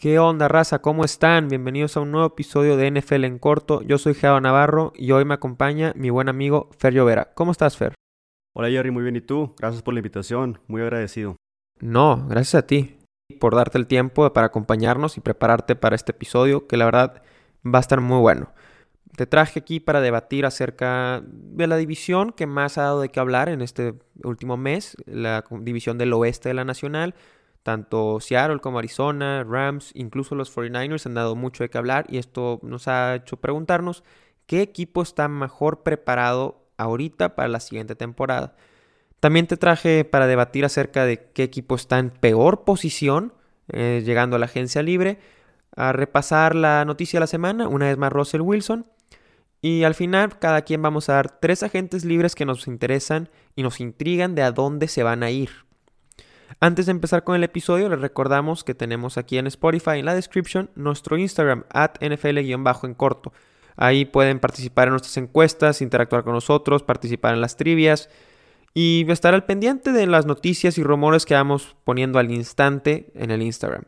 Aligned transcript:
¿Qué 0.00 0.18
onda, 0.18 0.48
raza? 0.48 0.78
¿Cómo 0.78 1.04
están? 1.04 1.48
Bienvenidos 1.48 1.94
a 1.94 2.00
un 2.00 2.10
nuevo 2.10 2.28
episodio 2.28 2.78
de 2.78 2.90
NFL 2.90 3.22
en 3.24 3.38
corto. 3.38 3.82
Yo 3.82 3.98
soy 3.98 4.14
Geo 4.14 4.40
Navarro 4.40 4.94
y 4.96 5.12
hoy 5.12 5.26
me 5.26 5.34
acompaña 5.34 5.92
mi 5.94 6.08
buen 6.08 6.30
amigo 6.30 6.70
Fer 6.78 6.94
Llovera. 6.94 7.34
¿Cómo 7.34 7.52
estás, 7.52 7.76
Fer? 7.76 7.92
Hola, 8.54 8.70
Jerry, 8.70 8.90
muy 8.90 9.02
bien. 9.02 9.16
¿Y 9.16 9.20
tú? 9.20 9.54
Gracias 9.58 9.82
por 9.82 9.92
la 9.92 10.00
invitación. 10.00 10.58
Muy 10.68 10.80
agradecido. 10.80 11.36
No, 11.80 12.26
gracias 12.28 12.54
a 12.62 12.66
ti 12.66 12.96
por 13.40 13.54
darte 13.54 13.76
el 13.76 13.86
tiempo 13.86 14.32
para 14.32 14.46
acompañarnos 14.46 15.18
y 15.18 15.20
prepararte 15.20 15.76
para 15.76 15.96
este 15.96 16.12
episodio 16.12 16.66
que 16.66 16.78
la 16.78 16.86
verdad 16.86 17.22
va 17.62 17.80
a 17.80 17.82
estar 17.82 18.00
muy 18.00 18.20
bueno. 18.20 18.54
Te 19.16 19.26
traje 19.26 19.60
aquí 19.60 19.80
para 19.80 20.00
debatir 20.00 20.46
acerca 20.46 21.22
de 21.26 21.66
la 21.66 21.76
división 21.76 22.32
que 22.32 22.46
más 22.46 22.78
ha 22.78 22.84
dado 22.84 23.02
de 23.02 23.10
qué 23.10 23.20
hablar 23.20 23.50
en 23.50 23.60
este 23.60 23.92
último 24.24 24.56
mes, 24.56 24.96
la 25.04 25.44
división 25.60 25.98
del 25.98 26.14
oeste 26.14 26.48
de 26.48 26.54
la 26.54 26.64
Nacional. 26.64 27.14
Tanto 27.62 28.20
Seattle 28.20 28.60
como 28.60 28.78
Arizona, 28.78 29.44
Rams, 29.44 29.90
incluso 29.94 30.34
los 30.34 30.54
49ers 30.54 31.06
han 31.06 31.14
dado 31.14 31.36
mucho 31.36 31.62
de 31.62 31.68
qué 31.68 31.78
hablar 31.78 32.06
y 32.08 32.18
esto 32.18 32.58
nos 32.62 32.88
ha 32.88 33.16
hecho 33.16 33.36
preguntarnos 33.36 34.02
qué 34.46 34.62
equipo 34.62 35.02
está 35.02 35.28
mejor 35.28 35.82
preparado 35.82 36.64
ahorita 36.78 37.34
para 37.36 37.48
la 37.48 37.60
siguiente 37.60 37.94
temporada. 37.94 38.56
También 39.20 39.46
te 39.46 39.58
traje 39.58 40.04
para 40.04 40.26
debatir 40.26 40.64
acerca 40.64 41.04
de 41.04 41.30
qué 41.34 41.42
equipo 41.42 41.74
está 41.74 41.98
en 41.98 42.10
peor 42.10 42.64
posición 42.64 43.34
eh, 43.72 44.02
llegando 44.04 44.36
a 44.36 44.38
la 44.38 44.46
agencia 44.46 44.82
libre, 44.82 45.18
a 45.76 45.92
repasar 45.92 46.54
la 46.56 46.84
noticia 46.84 47.18
de 47.18 47.20
la 47.20 47.26
semana, 47.26 47.68
una 47.68 47.86
vez 47.86 47.98
más 47.98 48.12
Russell 48.12 48.40
Wilson, 48.40 48.86
y 49.62 49.84
al 49.84 49.94
final 49.94 50.38
cada 50.38 50.62
quien 50.62 50.82
vamos 50.82 51.08
a 51.08 51.14
dar 51.14 51.38
tres 51.38 51.62
agentes 51.62 52.04
libres 52.04 52.34
que 52.34 52.46
nos 52.46 52.66
interesan 52.66 53.28
y 53.54 53.62
nos 53.62 53.78
intrigan 53.78 54.34
de 54.34 54.42
a 54.42 54.52
dónde 54.52 54.88
se 54.88 55.02
van 55.02 55.22
a 55.22 55.30
ir. 55.30 55.50
Antes 56.58 56.86
de 56.86 56.92
empezar 56.92 57.22
con 57.22 57.36
el 57.36 57.44
episodio, 57.44 57.88
les 57.88 58.00
recordamos 58.00 58.64
que 58.64 58.74
tenemos 58.74 59.16
aquí 59.16 59.38
en 59.38 59.46
Spotify 59.46 59.98
en 59.98 60.06
la 60.06 60.14
description 60.14 60.70
nuestro 60.74 61.16
Instagram, 61.16 61.64
at 61.70 61.92
NFL-en 62.00 62.94
corto. 62.94 63.32
Ahí 63.76 64.04
pueden 64.04 64.40
participar 64.40 64.88
en 64.88 64.92
nuestras 64.92 65.16
encuestas, 65.16 65.80
interactuar 65.80 66.24
con 66.24 66.34
nosotros, 66.34 66.82
participar 66.82 67.34
en 67.34 67.40
las 67.40 67.56
trivias 67.56 68.10
y 68.74 69.06
estar 69.08 69.32
al 69.32 69.44
pendiente 69.44 69.92
de 69.92 70.06
las 70.06 70.26
noticias 70.26 70.76
y 70.76 70.82
rumores 70.82 71.24
que 71.24 71.34
vamos 71.34 71.76
poniendo 71.84 72.18
al 72.18 72.30
instante 72.30 73.10
en 73.14 73.30
el 73.30 73.42
Instagram. 73.42 73.84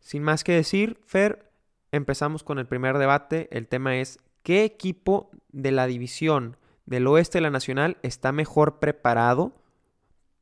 Sin 0.00 0.22
más 0.22 0.44
que 0.44 0.52
decir, 0.52 0.98
Fer, 1.06 1.50
empezamos 1.92 2.42
con 2.42 2.58
el 2.58 2.66
primer 2.66 2.98
debate. 2.98 3.48
El 3.50 3.68
tema 3.68 3.96
es, 3.96 4.18
¿qué 4.42 4.64
equipo 4.64 5.30
de 5.52 5.72
la 5.72 5.86
división 5.86 6.56
del 6.86 7.06
oeste 7.06 7.38
de 7.38 7.42
la 7.42 7.50
Nacional 7.50 7.96
está 8.02 8.32
mejor 8.32 8.78
preparado 8.78 9.54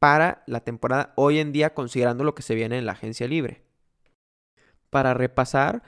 para 0.00 0.42
la 0.46 0.60
temporada 0.60 1.12
hoy 1.14 1.38
en 1.38 1.52
día 1.52 1.74
considerando 1.74 2.24
lo 2.24 2.34
que 2.34 2.42
se 2.42 2.56
viene 2.56 2.78
en 2.78 2.86
la 2.86 2.92
agencia 2.92 3.28
libre. 3.28 3.62
Para 4.88 5.14
repasar, 5.14 5.82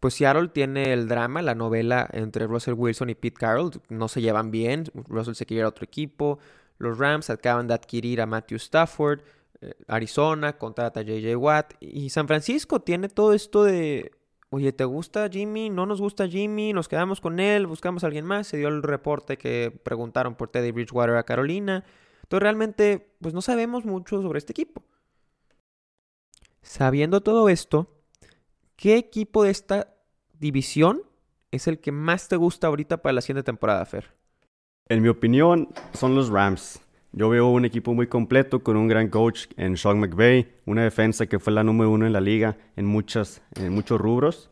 pues 0.00 0.14
Seattle 0.14 0.48
tiene 0.48 0.92
el 0.92 1.06
drama, 1.06 1.42
la 1.42 1.54
novela 1.54 2.08
entre 2.12 2.46
Russell 2.46 2.74
Wilson 2.74 3.10
y 3.10 3.14
Pete 3.14 3.36
Carroll. 3.38 3.70
No 3.88 4.08
se 4.08 4.22
llevan 4.22 4.50
bien, 4.50 4.84
Russell 4.94 5.34
se 5.34 5.46
quiere 5.46 5.64
a 5.64 5.68
otro 5.68 5.84
equipo. 5.84 6.38
Los 6.78 6.98
Rams 6.98 7.30
acaban 7.30 7.66
de 7.66 7.74
adquirir 7.74 8.20
a 8.20 8.26
Matthew 8.26 8.56
Stafford. 8.56 9.20
Eh, 9.60 9.74
Arizona 9.86 10.56
contrata 10.56 11.00
a 11.00 11.02
JJ 11.02 11.36
Watt. 11.36 11.74
Y 11.80 12.08
San 12.10 12.26
Francisco 12.26 12.80
tiene 12.80 13.08
todo 13.08 13.34
esto 13.34 13.64
de, 13.64 14.12
oye, 14.48 14.72
¿te 14.72 14.84
gusta 14.84 15.28
Jimmy? 15.28 15.68
No 15.68 15.84
nos 15.84 16.00
gusta 16.00 16.26
Jimmy, 16.26 16.72
nos 16.72 16.88
quedamos 16.88 17.20
con 17.20 17.38
él, 17.38 17.66
buscamos 17.66 18.02
a 18.02 18.06
alguien 18.06 18.24
más. 18.24 18.46
Se 18.46 18.56
dio 18.56 18.68
el 18.68 18.82
reporte 18.82 19.36
que 19.36 19.78
preguntaron 19.82 20.36
por 20.36 20.48
Teddy 20.48 20.70
Bridgewater 20.70 21.16
a 21.16 21.24
Carolina. 21.24 21.84
Entonces 22.28 22.42
realmente 22.42 23.14
pues 23.22 23.32
no 23.32 23.40
sabemos 23.40 23.86
mucho 23.86 24.20
sobre 24.20 24.38
este 24.38 24.52
equipo. 24.52 24.82
Sabiendo 26.60 27.22
todo 27.22 27.48
esto, 27.48 27.88
¿qué 28.76 28.98
equipo 28.98 29.44
de 29.44 29.50
esta 29.50 29.94
división 30.34 31.00
es 31.50 31.68
el 31.68 31.78
que 31.78 31.90
más 31.90 32.28
te 32.28 32.36
gusta 32.36 32.66
ahorita 32.66 32.98
para 32.98 33.14
la 33.14 33.22
siguiente 33.22 33.44
temporada, 33.44 33.82
Fer? 33.86 34.12
En 34.90 35.00
mi 35.00 35.08
opinión, 35.08 35.70
son 35.94 36.14
los 36.14 36.28
Rams. 36.28 36.82
Yo 37.12 37.30
veo 37.30 37.48
un 37.48 37.64
equipo 37.64 37.94
muy 37.94 38.08
completo 38.08 38.62
con 38.62 38.76
un 38.76 38.88
gran 38.88 39.08
coach 39.08 39.46
en 39.56 39.78
Sean 39.78 39.98
McVay, 39.98 40.52
una 40.66 40.84
defensa 40.84 41.26
que 41.26 41.38
fue 41.38 41.54
la 41.54 41.64
número 41.64 41.90
uno 41.90 42.06
en 42.06 42.12
la 42.12 42.20
liga 42.20 42.58
en, 42.76 42.84
muchas, 42.84 43.40
en 43.54 43.72
muchos 43.72 43.98
rubros. 43.98 44.50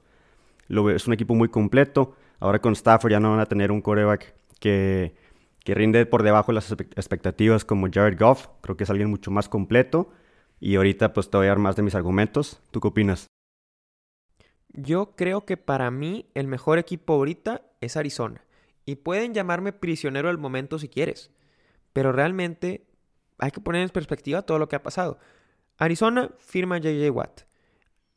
Lo, 0.69 0.89
es 0.89 1.07
un 1.07 1.13
equipo 1.13 1.35
muy 1.35 1.51
completo. 1.51 2.17
Ahora 2.41 2.59
con 2.59 2.73
Stafford 2.73 3.13
ya 3.13 3.21
no 3.21 3.33
van 3.33 3.41
a 3.41 3.47
tener 3.47 3.71
un 3.71 3.83
coreback 3.83 4.35
que 4.59 5.26
que 5.67 5.75
rinde 5.75 6.07
por 6.07 6.23
debajo 6.23 6.53
de 6.53 6.55
las 6.55 6.71
expectativas 6.71 7.65
como 7.65 7.89
Jared 7.93 8.17
Goff. 8.17 8.47
Creo 8.61 8.77
que 8.77 8.85
es 8.85 8.91
alguien 8.91 9.11
mucho 9.11 9.33
más 9.33 9.49
completo. 9.49 10.13
Y 10.61 10.77
ahorita 10.77 11.13
pues 11.13 11.29
te 11.29 11.37
voy 11.37 11.47
a 11.47 11.49
dar 11.49 11.59
más 11.59 11.75
de 11.75 11.83
mis 11.83 11.97
argumentos. 11.97 12.63
¿Tú 12.71 12.79
qué 12.79 12.87
opinas? 12.87 13.27
Yo 14.69 15.17
creo 15.17 15.45
que 15.45 15.57
para 15.57 15.91
mí 15.91 16.31
el 16.35 16.47
mejor 16.47 16.79
equipo 16.79 17.15
ahorita 17.15 17.63
es 17.81 17.97
Arizona. 17.97 18.45
Y 18.85 18.95
pueden 18.95 19.35
llamarme 19.35 19.73
prisionero 19.73 20.29
del 20.29 20.39
momento 20.39 20.79
si 20.79 20.89
quieres. 20.89 21.33
Pero 21.93 22.13
realmente 22.13 22.87
hay 23.39 23.51
que 23.51 23.61
poner 23.61 23.83
en 23.83 23.89
perspectiva 23.89 24.43
todo 24.43 24.61
lo 24.61 24.69
que 24.69 24.77
ha 24.77 24.85
pasado. 24.85 25.19
Arizona 25.79 26.31
firma 26.39 26.79
JJ 26.79 27.11
Watt. 27.11 27.41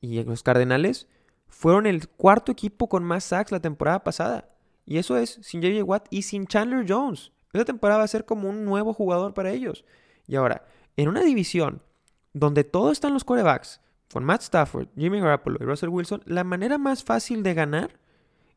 Y 0.01 0.23
los 0.23 0.43
Cardenales 0.43 1.07
fueron 1.47 1.87
el 1.87 2.09
cuarto 2.09 2.51
equipo 2.51 2.87
con 2.87 3.03
más 3.03 3.23
sacks 3.23 3.51
la 3.51 3.59
temporada 3.59 4.03
pasada. 4.03 4.49
Y 4.85 4.99
eso 4.99 5.17
es 5.17 5.39
sin 5.41 5.63
JJ 5.63 5.81
Watt 5.81 6.05
y 6.11 6.21
sin 6.21 6.45
Chandler 6.45 6.85
Jones. 6.87 7.31
Esta 7.53 7.65
temporada 7.65 7.99
va 7.99 8.03
a 8.05 8.09
ser 8.09 8.25
como 8.25 8.49
un 8.49 8.65
nuevo 8.65 8.93
jugador 8.93 9.33
para 9.33 9.51
ellos. 9.51 9.85
Y 10.27 10.35
ahora, 10.35 10.65
en 10.97 11.07
una 11.09 11.21
división 11.21 11.81
donde 12.33 12.63
todos 12.63 12.93
están 12.93 13.13
los 13.13 13.23
corebacks, 13.23 13.81
con 14.11 14.23
Matt 14.23 14.41
Stafford, 14.41 14.87
Jimmy 14.95 15.19
Garoppolo 15.19 15.57
y 15.61 15.65
Russell 15.65 15.89
Wilson, 15.89 16.21
la 16.25 16.43
manera 16.43 16.77
más 16.77 17.03
fácil 17.03 17.43
de 17.43 17.53
ganar 17.53 17.99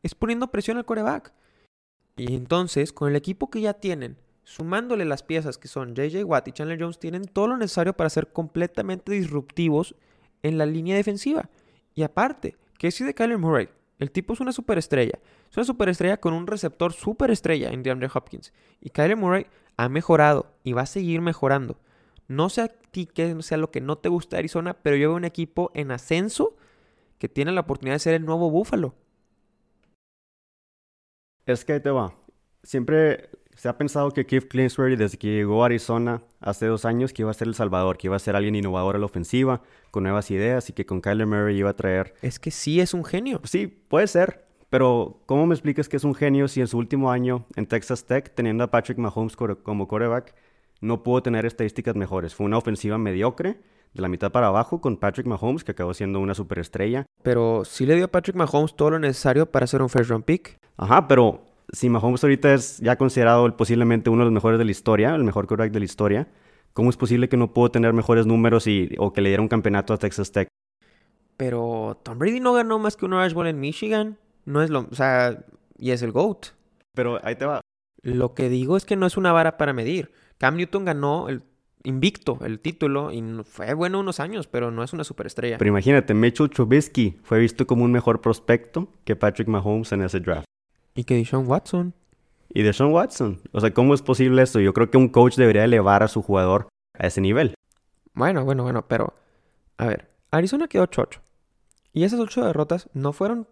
es 0.01 0.15
poniendo 0.15 0.51
presión 0.51 0.77
al 0.77 0.85
coreback. 0.85 1.33
Y 2.15 2.35
entonces, 2.35 2.91
con 2.91 3.09
el 3.09 3.15
equipo 3.15 3.49
que 3.49 3.61
ya 3.61 3.73
tienen, 3.73 4.17
sumándole 4.43 5.05
las 5.05 5.23
piezas 5.23 5.57
que 5.57 5.67
son 5.67 5.95
JJ 5.95 6.23
Watt 6.25 6.47
y 6.47 6.51
Chandler 6.51 6.81
Jones, 6.81 6.99
tienen 6.99 7.25
todo 7.25 7.47
lo 7.47 7.57
necesario 7.57 7.93
para 7.93 8.09
ser 8.09 8.31
completamente 8.31 9.11
disruptivos 9.11 9.95
en 10.41 10.57
la 10.57 10.65
línea 10.65 10.95
defensiva. 10.95 11.49
Y 11.95 12.03
aparte, 12.03 12.57
¿qué 12.77 12.91
si 12.91 13.03
de 13.03 13.13
Kyler 13.13 13.37
Murray? 13.37 13.69
El 13.99 14.11
tipo 14.11 14.33
es 14.33 14.39
una 14.39 14.51
superestrella. 14.51 15.19
Es 15.49 15.57
una 15.57 15.65
superestrella 15.65 16.17
con 16.17 16.33
un 16.33 16.47
receptor 16.47 16.93
superestrella 16.93 17.71
en 17.71 17.83
DeAndre 17.83 18.09
Hopkins. 18.13 18.53
Y 18.81 18.89
Kyler 18.89 19.17
Murray 19.17 19.45
ha 19.77 19.89
mejorado 19.89 20.53
y 20.63 20.73
va 20.73 20.81
a 20.81 20.87
seguir 20.87 21.21
mejorando. 21.21 21.77
No 22.27 22.49
sé 22.49 22.61
a 22.61 22.67
ti 22.67 23.05
qué 23.05 23.35
sea 23.41 23.57
lo 23.57 23.71
que 23.71 23.81
no 23.81 23.97
te 23.97 24.09
gusta 24.09 24.35
de 24.35 24.39
Arizona, 24.39 24.73
pero 24.73 24.95
yo 24.95 25.09
veo 25.09 25.17
un 25.17 25.25
equipo 25.25 25.71
en 25.73 25.91
ascenso 25.91 26.55
que 27.19 27.29
tiene 27.29 27.51
la 27.51 27.61
oportunidad 27.61 27.95
de 27.95 27.99
ser 27.99 28.13
el 28.15 28.25
nuevo 28.25 28.49
Búfalo. 28.49 28.95
Es 31.45 31.65
que 31.65 31.79
te 31.79 31.89
va. 31.89 32.15
Siempre 32.63 33.29
se 33.55 33.69
ha 33.69 33.77
pensado 33.77 34.11
que 34.11 34.25
Keith 34.25 34.47
Clinsbury, 34.47 34.95
desde 34.95 35.17
que 35.17 35.27
llegó 35.27 35.63
a 35.63 35.67
Arizona 35.67 36.21
hace 36.39 36.65
dos 36.65 36.85
años, 36.85 37.13
que 37.13 37.21
iba 37.21 37.31
a 37.31 37.33
ser 37.33 37.47
el 37.47 37.55
Salvador, 37.55 37.97
que 37.97 38.07
iba 38.07 38.15
a 38.15 38.19
ser 38.19 38.35
alguien 38.35 38.55
innovador 38.55 38.95
a 38.95 38.99
la 38.99 39.05
ofensiva, 39.05 39.61
con 39.91 40.03
nuevas 40.03 40.31
ideas 40.31 40.69
y 40.69 40.73
que 40.73 40.85
con 40.85 41.01
Kyler 41.01 41.27
Murray 41.27 41.57
iba 41.57 41.69
a 41.69 41.75
traer. 41.75 42.13
Es 42.21 42.39
que 42.39 42.51
sí 42.51 42.79
es 42.79 42.93
un 42.93 43.05
genio. 43.05 43.41
Sí, 43.43 43.67
puede 43.67 44.07
ser. 44.07 44.45
Pero, 44.69 45.21
¿cómo 45.27 45.45
me 45.45 45.53
explicas 45.53 45.87
que 45.87 45.97
es 45.97 46.03
un 46.03 46.15
genio 46.15 46.47
si 46.47 46.59
en 46.59 46.67
su 46.67 46.77
último 46.77 47.11
año 47.11 47.45
en 47.55 47.67
Texas 47.67 48.05
Tech, 48.05 48.33
teniendo 48.33 48.63
a 48.63 48.71
Patrick 48.71 48.97
Mahomes 48.97 49.35
como 49.35 49.87
quarterback, 49.87 50.33
no 50.81 51.03
pudo 51.03 51.21
tener 51.21 51.45
estadísticas 51.45 51.95
mejores? 51.95 52.33
Fue 52.33 52.45
una 52.45 52.57
ofensiva 52.57 52.97
mediocre, 52.97 53.59
de 53.93 54.01
la 54.01 54.09
mitad 54.09 54.31
para 54.31 54.47
abajo, 54.47 54.81
con 54.81 54.97
Patrick 54.97 55.27
Mahomes, 55.27 55.63
que 55.63 55.71
acabó 55.71 55.93
siendo 55.93 56.19
una 56.19 56.33
superestrella. 56.33 57.05
Pero 57.21 57.63
sí 57.63 57.85
le 57.85 57.95
dio 57.95 58.05
a 58.05 58.07
Patrick 58.07 58.35
Mahomes 58.35 58.75
todo 58.75 58.91
lo 58.91 58.99
necesario 58.99 59.45
para 59.45 59.67
ser 59.67 59.81
un 59.81 59.89
first 59.89 60.09
round 60.09 60.25
pick. 60.25 60.57
Ajá, 60.75 61.07
pero 61.07 61.45
si 61.73 61.89
Mahomes 61.89 62.23
ahorita 62.23 62.53
es 62.53 62.77
ya 62.77 62.95
considerado 62.97 63.57
posiblemente 63.57 64.09
uno 64.09 64.19
de 64.21 64.25
los 64.25 64.33
mejores 64.33 64.59
de 64.59 64.65
la 64.65 64.71
historia, 64.71 65.13
el 65.15 65.23
mejor 65.23 65.47
quarterback 65.47 65.73
de 65.73 65.79
la 65.79 65.85
historia, 65.85 66.27
¿cómo 66.71 66.89
es 66.89 66.97
posible 66.97 67.27
que 67.27 67.35
no 67.35 67.51
pudo 67.51 67.71
tener 67.71 67.93
mejores 67.93 68.25
números 68.25 68.67
y, 68.67 68.95
o 68.99 69.11
que 69.11 69.21
le 69.21 69.29
diera 69.29 69.41
un 69.41 69.49
campeonato 69.49 69.93
a 69.93 69.97
Texas 69.97 70.31
Tech? 70.31 70.47
Pero 71.35 71.99
Tom 72.03 72.19
Brady 72.19 72.39
no 72.39 72.53
ganó 72.53 72.77
más 72.77 72.95
que 72.95 73.05
un 73.05 73.13
Orange 73.13 73.33
Bowl 73.33 73.47
en 73.47 73.59
Michigan. 73.59 74.17
No 74.45 74.61
es 74.61 74.69
lo... 74.69 74.81
O 74.81 74.95
sea, 74.95 75.43
y 75.77 75.89
es 75.89 76.03
el 76.03 76.11
GOAT. 76.11 76.49
Pero 76.93 77.19
ahí 77.25 77.35
te 77.35 77.45
va. 77.45 77.61
Lo 78.03 78.35
que 78.35 78.49
digo 78.49 78.77
es 78.77 78.85
que 78.85 78.95
no 78.95 79.07
es 79.07 79.17
una 79.17 79.31
vara 79.31 79.57
para 79.57 79.73
medir. 79.73 80.11
Cam 80.37 80.57
Newton 80.57 80.85
ganó 80.85 81.27
el 81.27 81.41
invicto 81.83 82.37
el 82.45 82.59
título 82.59 83.11
y 83.11 83.21
fue 83.45 83.73
bueno 83.73 83.99
unos 83.99 84.19
años, 84.19 84.47
pero 84.47 84.69
no 84.69 84.83
es 84.83 84.93
una 84.93 85.03
superestrella. 85.03 85.57
Pero 85.57 85.69
imagínate, 85.69 86.13
Mitchell 86.13 86.49
Trubisky 86.49 87.17
fue 87.23 87.39
visto 87.39 87.65
como 87.65 87.83
un 87.83 87.91
mejor 87.91 88.21
prospecto 88.21 88.89
que 89.03 89.15
Patrick 89.15 89.47
Mahomes 89.47 89.91
en 89.91 90.03
ese 90.03 90.19
draft. 90.19 90.45
Y 90.95 91.03
que 91.05 91.15
Deshaun 91.15 91.47
Watson. 91.47 91.93
Y 92.49 92.61
Deshaun 92.61 92.93
Watson. 92.93 93.41
O 93.51 93.61
sea, 93.61 93.73
¿cómo 93.73 93.93
es 93.93 94.01
posible 94.01 94.41
esto? 94.41 94.59
Yo 94.59 94.73
creo 94.73 94.91
que 94.91 94.97
un 94.97 95.09
coach 95.09 95.35
debería 95.35 95.63
elevar 95.63 96.03
a 96.03 96.07
su 96.07 96.21
jugador 96.21 96.67
a 96.97 97.07
ese 97.07 97.21
nivel. 97.21 97.55
Bueno, 98.13 98.45
bueno, 98.45 98.63
bueno, 98.63 98.87
pero... 98.87 99.13
A 99.77 99.87
ver, 99.87 100.09
Arizona 100.29 100.67
quedó 100.67 100.87
8-8. 100.87 101.19
Y 101.93 102.03
esas 102.03 102.19
8 102.19 102.45
derrotas 102.45 102.89
no 102.93 103.13
fueron 103.13 103.47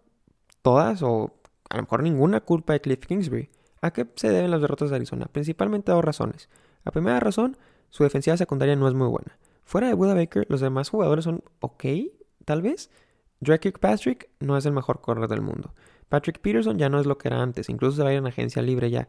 todas 0.62 1.02
o 1.02 1.34
a 1.68 1.76
lo 1.76 1.82
mejor 1.82 2.02
ninguna 2.02 2.40
culpa 2.40 2.72
de 2.72 2.80
Cliff 2.80 3.06
Kingsbury. 3.06 3.50
¿A 3.80 3.92
qué 3.92 4.06
se 4.14 4.30
deben 4.30 4.50
las 4.50 4.60
derrotas 4.60 4.90
de 4.90 4.96
Arizona? 4.96 5.26
Principalmente 5.26 5.90
a 5.90 5.94
dos 5.94 6.04
razones. 6.04 6.48
La 6.84 6.92
primera 6.92 7.18
razón, 7.18 7.56
su 7.90 8.04
defensiva 8.04 8.36
secundaria 8.36 8.76
no 8.76 8.86
es 8.86 8.94
muy 8.94 9.08
buena. 9.08 9.38
Fuera 9.64 9.88
de 9.88 9.94
Buda 9.94 10.14
Baker, 10.14 10.46
los 10.48 10.60
demás 10.60 10.88
jugadores 10.88 11.24
son 11.24 11.42
ok, 11.60 11.84
tal 12.44 12.62
vez. 12.62 12.90
Drake 13.40 13.72
Patrick 13.72 14.30
no 14.38 14.56
es 14.56 14.66
el 14.66 14.72
mejor 14.72 15.00
corredor 15.00 15.28
del 15.28 15.40
mundo. 15.40 15.74
Patrick 16.12 16.40
Peterson 16.40 16.76
ya 16.76 16.90
no 16.90 17.00
es 17.00 17.06
lo 17.06 17.16
que 17.16 17.28
era 17.28 17.40
antes, 17.40 17.70
incluso 17.70 17.96
se 17.96 18.02
va 18.02 18.10
a 18.10 18.12
ir 18.12 18.18
en 18.18 18.26
agencia 18.26 18.60
libre 18.60 18.90
ya. 18.90 19.08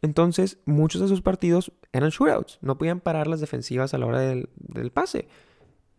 Entonces, 0.00 0.56
muchos 0.64 1.02
de 1.02 1.06
sus 1.06 1.20
partidos 1.20 1.72
eran 1.92 2.08
shootouts, 2.08 2.58
no 2.62 2.78
podían 2.78 3.00
parar 3.00 3.26
las 3.26 3.40
defensivas 3.40 3.92
a 3.92 3.98
la 3.98 4.06
hora 4.06 4.20
del, 4.20 4.48
pase. 4.90 5.28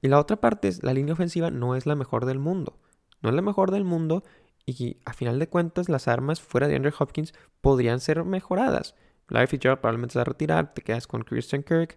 Y 0.01 0.07
la 0.07 0.19
otra 0.19 0.41
parte 0.41 0.67
es, 0.67 0.81
la 0.81 0.95
línea 0.95 1.13
ofensiva 1.13 1.51
no 1.51 1.75
es 1.75 1.85
la 1.85 1.93
mejor 1.93 2.25
del 2.25 2.39
mundo. 2.39 2.79
No 3.21 3.29
es 3.29 3.35
la 3.35 3.43
mejor 3.43 3.69
del 3.69 3.83
mundo 3.83 4.23
y 4.65 4.97
a 5.05 5.13
final 5.13 5.37
de 5.37 5.49
cuentas 5.49 5.87
las 5.87 6.07
armas 6.07 6.41
fuera 6.41 6.67
de 6.67 6.77
Andrew 6.77 6.93
Hopkins 6.97 7.35
podrían 7.61 7.99
ser 7.99 8.25
mejoradas. 8.25 8.95
Larry 9.27 9.45
Fitzgerald 9.45 9.81
probablemente 9.81 10.13
se 10.13 10.17
va 10.17 10.23
a 10.23 10.25
retirar, 10.25 10.73
te 10.73 10.81
quedas 10.81 11.05
con 11.05 11.21
Christian 11.21 11.61
Kirk, 11.61 11.95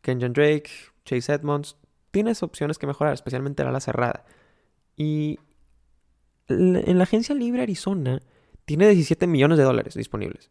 Kenyon 0.00 0.32
Drake, 0.32 0.70
Chase 1.04 1.34
Edmonds. 1.34 1.76
Tienes 2.12 2.42
opciones 2.42 2.78
que 2.78 2.86
mejorar, 2.86 3.12
especialmente 3.12 3.62
la 3.62 3.68
ala 3.68 3.80
cerrada. 3.80 4.24
Y 4.96 5.38
en 6.48 6.98
la 6.98 7.04
agencia 7.04 7.34
libre 7.34 7.62
Arizona 7.62 8.20
tiene 8.64 8.88
17 8.88 9.26
millones 9.26 9.58
de 9.58 9.64
dólares 9.64 9.94
disponibles. 9.94 10.50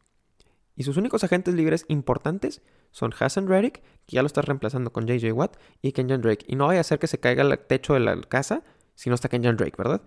Y 0.75 0.84
sus 0.84 0.98
únicos 0.98 1.24
agentes 1.24 1.54
libres 1.54 1.86
importantes 1.88 2.62
son 2.92 3.13
Hassan 3.18 3.48
Reddick, 3.48 3.81
que 4.06 4.16
ya 4.16 4.22
lo 4.22 4.28
está 4.28 4.42
reemplazando 4.42 4.92
con 4.92 5.06
JJ 5.06 5.31
Watt, 5.34 5.57
y 5.81 5.92
Kenyon 5.92 6.22
Drake. 6.22 6.45
Y 6.48 6.56
no 6.56 6.68
vaya 6.68 6.80
a 6.80 6.84
ser 6.84 7.00
que 7.00 7.07
se 7.07 7.19
caiga 7.19 7.44
el 7.44 7.57
techo 7.60 7.94
de 7.94 8.00
la 8.00 8.19
casa 8.22 8.63
si 8.95 9.10
no 9.10 9.16
está 9.16 9.30
Kenyon 9.30 9.57
Drake, 9.57 9.75
¿verdad? 9.78 10.01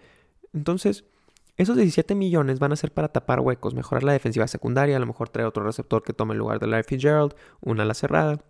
Entonces, 0.53 1.05
esos 1.57 1.77
17 1.77 2.15
millones 2.15 2.59
van 2.59 2.73
a 2.73 2.77
ser 2.77 2.93
para 2.93 3.09
tapar 3.09 3.41
huecos, 3.41 3.75
mejorar 3.75 4.03
la 4.03 4.13
defensiva 4.13 4.47
secundaria, 4.47 4.97
a 4.97 5.01
lo 5.01 5.07
mejor 5.07 5.29
traer 5.29 5.47
otro 5.47 5.65
receptor 5.65 6.03
que 6.03 6.13
tome 6.13 6.35
el 6.35 6.39
lugar 6.39 6.59
de 6.59 6.67
Larry 6.67 6.85
Fitzgerald, 6.85 7.35
una 7.61 7.83
ala 7.85 7.95
cerrada. 7.95 8.45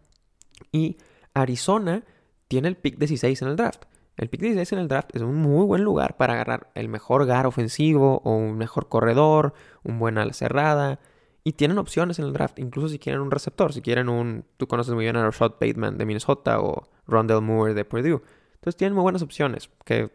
Y 0.72 0.96
Arizona 1.34 2.04
tiene 2.48 2.68
el 2.68 2.76
pick 2.76 2.98
16 2.98 3.42
en 3.42 3.48
el 3.48 3.56
draft. 3.56 3.84
El 4.16 4.30
pick 4.30 4.40
16 4.40 4.72
en 4.72 4.78
el 4.78 4.88
draft 4.88 5.14
es 5.14 5.22
un 5.22 5.34
muy 5.34 5.66
buen 5.66 5.82
lugar 5.82 6.16
para 6.16 6.34
agarrar 6.34 6.70
el 6.74 6.88
mejor 6.88 7.26
gar 7.26 7.46
ofensivo 7.46 8.22
o 8.24 8.34
un 8.34 8.56
mejor 8.56 8.88
corredor, 8.88 9.52
un 9.82 9.98
buen 9.98 10.16
ala 10.16 10.32
cerrada. 10.32 11.00
Y 11.44 11.52
tienen 11.52 11.78
opciones 11.78 12.18
en 12.18 12.24
el 12.24 12.32
draft, 12.32 12.58
incluso 12.58 12.88
si 12.88 12.98
quieren 12.98 13.20
un 13.20 13.30
receptor, 13.30 13.72
si 13.72 13.82
quieren 13.82 14.08
un... 14.08 14.44
Tú 14.56 14.66
conoces 14.66 14.94
muy 14.94 15.04
bien 15.04 15.16
a 15.16 15.24
Rashad 15.24 15.52
Bateman 15.60 15.96
de 15.98 16.06
Minnesota 16.06 16.60
o 16.60 16.88
Rondell 17.06 17.42
Moore 17.42 17.74
de 17.74 17.84
Purdue. 17.84 18.22
Entonces 18.54 18.76
tienen 18.76 18.94
muy 18.94 19.02
buenas 19.02 19.22
opciones 19.22 19.70
que, 19.84 20.10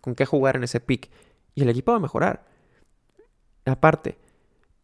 con 0.00 0.14
qué 0.14 0.24
jugar 0.24 0.56
en 0.56 0.64
ese 0.64 0.80
pick. 0.80 1.10
Y 1.54 1.62
el 1.62 1.68
equipo 1.68 1.92
va 1.92 1.98
a 1.98 2.00
mejorar. 2.00 2.46
Aparte, 3.66 4.16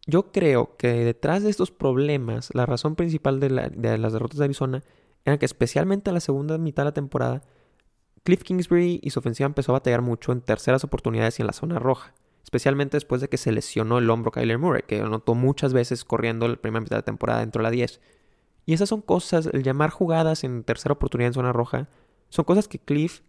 yo 0.07 0.33
creo 0.33 0.77
que 0.77 0.89
detrás 0.89 1.43
de 1.45 1.51
estos 1.51 1.71
problemas, 1.71 2.51
la 2.53 2.67
razón 2.67 2.95
principal 2.95 3.41
de, 3.41 3.71
de 3.75 3.97
las 3.97 4.13
derrotas 4.13 4.39
de 4.39 4.45
Arizona 4.45 4.83
era 5.25 5.39
que 5.39 5.47
especialmente 5.47 6.11
en 6.11 6.15
la 6.15 6.21
segunda 6.21 6.59
mitad 6.59 6.83
de 6.83 6.91
la 6.91 6.95
temporada, 6.95 7.43
Cliff 8.27 8.43
Kingsbury 8.43 9.01
y 9.03 9.11
su 9.11 9.21
ofensiva 9.21 9.47
empezó 9.47 9.73
a 9.73 9.79
batallar 9.81 10.03
mucho 10.03 10.33
en 10.33 10.43
terceras 10.43 10.85
oportunidades 10.85 11.39
y 11.39 11.43
en 11.43 11.47
la 11.47 11.55
zona 11.55 11.79
roja 11.79 12.13
especialmente 12.47 12.97
después 12.97 13.21
de 13.21 13.29
que 13.29 13.39
se 13.39 13.51
lesionó 13.51 13.99
el 13.99 14.09
hombro 14.09 14.31
Kyler 14.31 14.57
Murray, 14.57 14.83
que 14.87 15.01
anotó 15.01 15.35
muchas 15.35 15.73
veces 15.73 16.05
corriendo 16.05 16.47
la 16.47 16.55
primera 16.55 16.81
mitad 16.81 16.95
de 16.95 17.03
temporada 17.03 17.41
dentro 17.41 17.59
de 17.59 17.65
la 17.65 17.71
10. 17.73 18.01
Y 18.67 18.73
esas 18.73 18.89
son 18.89 19.03
cosas, 19.03 19.47
el 19.53 19.65
llamar 19.65 19.91
jugadas 19.91 20.45
en 20.45 20.63
tercera 20.63 20.93
oportunidad 20.93 21.27
en 21.27 21.35
zona 21.35 21.53
roja, 21.53 21.89
son 22.29 22.45
cosas 22.45 22.69
que 22.69 22.79
Cliff 22.79 23.23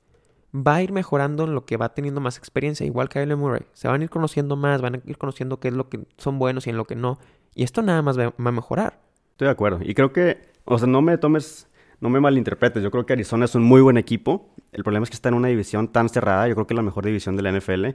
va 0.56 0.76
a 0.76 0.84
ir 0.84 0.92
mejorando 0.92 1.46
en 1.46 1.56
lo 1.56 1.66
que 1.66 1.78
va 1.78 1.96
teniendo 1.96 2.22
más 2.22 2.38
experiencia, 2.38 2.86
igual 2.86 3.10
que 3.10 3.20
Kyler 3.20 3.38
Murray. 3.38 3.64
Se 3.74 3.88
van 3.88 4.02
a 4.02 4.04
ir 4.04 4.12
conociendo 4.12 4.56
más, 4.56 4.82
van 4.84 4.96
a 4.96 5.02
ir 5.04 5.18
conociendo 5.18 5.60
qué 5.60 5.70
es 5.70 5.74
lo 5.74 5.90
que 5.90 6.06
son 6.18 6.38
buenos 6.38 6.68
y 6.68 6.70
en 6.70 6.78
lo 6.78 6.86
que 6.86 6.96
no. 6.96 7.18
Y 7.56 7.64
esto 7.64 7.82
nada 7.82 8.04
más 8.04 8.20
va 8.20 8.36
a 8.38 8.52
mejorar. 8.52 9.02
Estoy 9.32 9.48
de 9.48 9.52
acuerdo. 9.52 9.80
Y 9.82 9.96
creo 9.96 10.14
que, 10.14 10.52
o 10.64 10.78
sea, 10.78 10.88
no 10.88 11.02
me 11.02 11.18
tomes, 11.18 11.67
no 12.00 12.10
me 12.10 12.20
malinterpretes. 12.20 12.84
Yo 12.84 12.92
creo 12.92 13.06
que 13.06 13.14
Arizona 13.14 13.46
es 13.46 13.56
un 13.56 13.64
muy 13.64 13.82
buen 13.82 13.98
equipo. 13.98 14.50
El 14.72 14.84
problema 14.84 15.04
es 15.04 15.10
que 15.10 15.16
está 15.16 15.30
en 15.30 15.36
una 15.36 15.48
división 15.48 15.88
tan 15.88 16.10
cerrada. 16.10 16.48
Yo 16.48 16.56
creo 16.56 16.68
que 16.68 16.74
es 16.74 16.78
la 16.78 16.84
mejor 16.84 17.06
división 17.06 17.36
de 17.36 17.44
la 17.44 17.52
NFL 17.52 17.86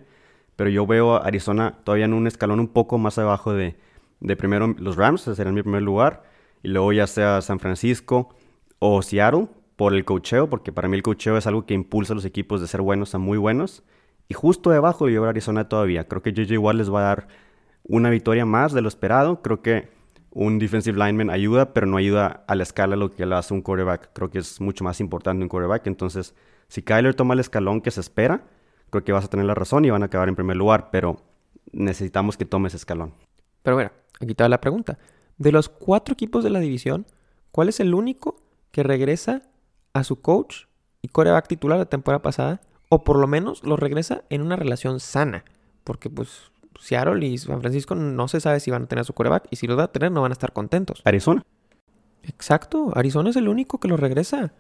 pero 0.57 0.71
yo 0.71 0.87
veo 0.87 1.15
a 1.15 1.27
Arizona 1.27 1.79
todavía 1.85 2.05
en 2.05 2.15
un 2.15 2.27
escalón 2.27 2.61
un 2.61 2.69
poco 2.69 2.99
más 2.99 3.19
abajo 3.19 3.53
de, 3.53 3.77
de 4.21 4.37
primero 4.37 4.75
los 4.79 4.97
Rams, 4.97 5.23
ese 5.23 5.35
será 5.35 5.53
mi 5.53 5.63
primer 5.63 5.83
lugar, 5.83 6.25
y 6.63 6.69
luego 6.69 6.93
ya 6.93 7.07
sea 7.07 7.41
San 7.41 7.59
Francisco 7.59 8.35
o 8.79 9.03
Seattle 9.03 9.49
por 9.77 9.95
el 9.95 10.05
cocheo, 10.05 10.49
porque 10.49 10.73
para 10.73 10.89
mí 10.89 10.97
el 10.97 11.03
cocheo 11.03 11.37
es 11.37 11.47
algo 11.47 11.67
que 11.67 11.75
impulsa 11.75 12.13
a 12.13 12.17
los 12.17 12.25
equipos 12.25 12.61
de 12.61 12.69
ser 12.69 12.83
buenos 12.83 13.15
a 13.15 13.19
muy 13.19 13.39
buenos. 13.39 13.83
Y 14.29 14.35
justo 14.35 14.71
debajo 14.71 15.09
yo 15.09 15.23
veo 15.23 15.29
a 15.29 15.31
Arizona 15.31 15.69
todavía. 15.69 16.07
Creo 16.07 16.23
que 16.23 16.33
JJ 16.33 16.59
Watt 16.59 16.77
les 16.77 16.93
va 16.93 17.01
a 17.01 17.05
dar 17.05 17.29
una 17.83 18.11
victoria 18.11 18.47
más 18.47 18.73
de 18.73 18.81
lo 18.81 18.89
esperado. 18.89 19.43
Creo 19.43 19.61
que 19.63 19.89
un 20.35 20.59
defensive 20.59 20.99
lineman 20.99 21.31
ayuda, 21.31 21.73
pero 21.75 21.87
no 21.87 21.99
ayuda 21.99 22.45
a 22.47 22.55
la 22.55 22.63
escala 22.63 22.97
lo 22.97 23.11
que 23.11 23.27
le 23.27 23.35
hace 23.35 23.53
un 23.53 23.63
quarterback. 23.63 24.11
Creo 24.13 24.31
que 24.31 24.39
es 24.39 24.61
mucho 24.61 24.83
más 24.83 25.01
importante 25.01 25.43
un 25.43 25.49
quarterback. 25.49 25.87
Entonces, 25.87 26.35
si 26.69 26.83
Kyler 26.83 27.15
toma 27.15 27.35
el 27.35 27.41
escalón 27.41 27.83
que 27.83 27.91
se 27.91 28.01
espera, 28.01 28.45
creo 28.91 29.05
que 29.05 29.13
vas 29.13 29.27
a 29.27 29.29
tener 29.29 29.47
la 29.47 29.55
razón 29.55 29.85
y 29.85 29.91
van 29.91 30.03
a 30.03 30.07
acabar 30.07 30.29
en 30.29 30.35
primer 30.37 30.57
lugar, 30.57 30.91
pero 30.91 31.23
necesitamos 31.73 32.37
que 32.37 32.47
tomes 32.47 32.75
escalón. 32.75 33.13
Pero 33.63 33.77
bueno, 33.77 33.93
aquí 34.21 34.31
está 34.31 34.49
la 34.49 34.61
pregunta. 34.61 34.99
De 35.37 35.53
los 35.53 35.69
cuatro 35.69 36.15
equipos 36.15 36.45
de 36.45 36.51
la 36.51 36.61
división, 36.61 37.07
¿cuál 37.51 37.69
es 37.69 37.81
el 37.81 37.95
único 37.95 38.37
que 38.71 38.83
regresa 38.83 39.43
a 39.93 40.03
su 40.03 40.21
coach 40.23 40.65
y 41.03 41.09
coreback 41.09 41.47
titular 41.47 41.79
la 41.79 41.87
temporada 41.87 42.23
pasada? 42.23 42.61
O 42.89 43.05
por 43.05 43.19
lo 43.19 43.27
menos 43.27 43.65
lo 43.65 43.77
regresa 43.77 44.25
en 44.31 44.41
una 44.41 44.57
relación 44.57 44.99
sana. 44.99 45.45
Porque 45.85 46.09
pues 46.09 46.53
Seattle 46.79 47.25
y 47.27 47.39
San 47.39 47.61
Francisco 47.61 47.95
no 47.95 48.29
se 48.29 48.41
sabe 48.41 48.61
si 48.61 48.71
van 48.71 48.85
a 48.85 48.87
tener 48.87 49.03
a 49.03 49.05
su 49.05 49.13
coreback 49.13 49.47
y 49.51 49.57
si 49.57 49.67
lo 49.67 49.77
van 49.77 49.85
a 49.85 49.93
tener 49.93 50.13
no 50.13 50.23
van 50.23 50.33
a 50.33 50.35
estar 50.35 50.53
contentos. 50.53 51.03
Arizona. 51.05 51.43
Exacto, 52.23 52.93
Arizona 52.95 53.31
es 53.31 53.37
el 53.37 53.49
único 53.49 53.79
que 53.79 53.89
lo 53.89 53.97
regresa. 53.97 54.53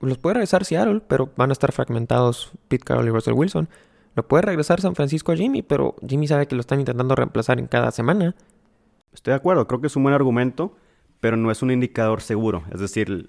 Los 0.00 0.18
puede 0.18 0.34
regresar 0.34 0.64
Seattle, 0.64 1.02
pero 1.06 1.30
van 1.36 1.50
a 1.50 1.52
estar 1.52 1.72
fragmentados 1.72 2.52
Pete 2.68 2.84
Carroll 2.84 3.08
y 3.08 3.10
Russell 3.10 3.34
Wilson. 3.34 3.68
Lo 4.14 4.26
puede 4.26 4.42
regresar 4.42 4.80
San 4.80 4.94
Francisco 4.94 5.32
a 5.32 5.36
Jimmy, 5.36 5.62
pero 5.62 5.96
Jimmy 6.06 6.26
sabe 6.26 6.46
que 6.46 6.54
lo 6.54 6.60
están 6.60 6.80
intentando 6.80 7.14
reemplazar 7.14 7.58
en 7.58 7.66
cada 7.66 7.90
semana. 7.90 8.34
Estoy 9.12 9.32
de 9.32 9.36
acuerdo, 9.36 9.66
creo 9.66 9.80
que 9.80 9.88
es 9.88 9.96
un 9.96 10.02
buen 10.02 10.14
argumento, 10.14 10.76
pero 11.20 11.36
no 11.36 11.50
es 11.50 11.62
un 11.62 11.70
indicador 11.70 12.22
seguro. 12.22 12.64
Es 12.72 12.80
decir, 12.80 13.26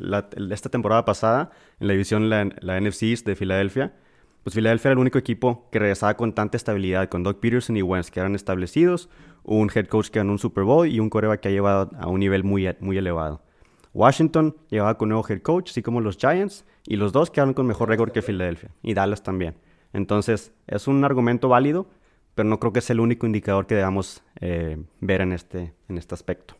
esta 0.49 0.69
temporada 0.69 1.03
pasada, 1.05 1.51
en 1.79 1.88
la 1.88 1.93
división 1.93 2.29
la, 2.29 2.49
la 2.61 2.79
NFC 2.79 3.23
de 3.23 3.35
Filadelfia, 3.35 3.93
pues 4.43 4.55
Filadelfia 4.55 4.89
era 4.89 4.93
el 4.93 4.99
único 4.99 5.19
equipo 5.19 5.67
que 5.71 5.79
regresaba 5.79 6.15
con 6.15 6.33
tanta 6.33 6.57
estabilidad, 6.57 7.09
con 7.09 7.23
Doug 7.23 7.39
Peterson 7.39 7.77
y 7.77 7.81
Wentz, 7.81 8.09
que 8.09 8.19
eran 8.19 8.35
establecidos, 8.35 9.09
un 9.43 9.69
head 9.73 9.88
coach 9.88 10.09
que 10.09 10.19
ganó 10.19 10.31
un 10.31 10.39
Super 10.39 10.63
Bowl 10.63 10.88
y 10.88 10.99
un 10.99 11.09
coreback 11.09 11.41
que 11.41 11.49
ha 11.49 11.51
llevado 11.51 11.91
a 12.00 12.07
un 12.07 12.19
nivel 12.19 12.43
muy, 12.43 12.67
muy 12.79 12.98
elevado. 12.98 13.41
Washington 13.93 14.55
llegaba 14.69 14.98
con 14.98 15.10
nuevo 15.10 15.25
head 15.27 15.41
coach, 15.41 15.71
así 15.71 15.81
como 15.81 16.01
los 16.01 16.17
Giants, 16.17 16.65
y 16.88 16.95
los 16.95 17.12
dos 17.12 17.29
quedaron 17.29 17.53
con 17.53 17.67
mejor 17.67 17.89
récord 17.89 18.12
que 18.12 18.21
Filadelfia, 18.21 18.71
y 18.81 18.93
Dallas 18.93 19.21
también. 19.21 19.55
Entonces, 19.93 20.53
es 20.67 20.88
un 20.88 21.03
argumento 21.03 21.50
válido, 21.50 21.88
pero 22.33 22.50
no 22.50 22.60
creo 22.60 22.74
que 22.74 22.81
sea 22.81 22.93
el 22.93 23.01
único 23.01 23.25
indicador 23.25 23.67
que 23.67 23.75
debamos 23.75 24.24
eh, 24.39 24.81
ver 25.01 25.21
en 25.21 25.33
este, 25.33 25.74
en 25.89 25.98
este 25.98 26.15
aspecto. 26.15 26.55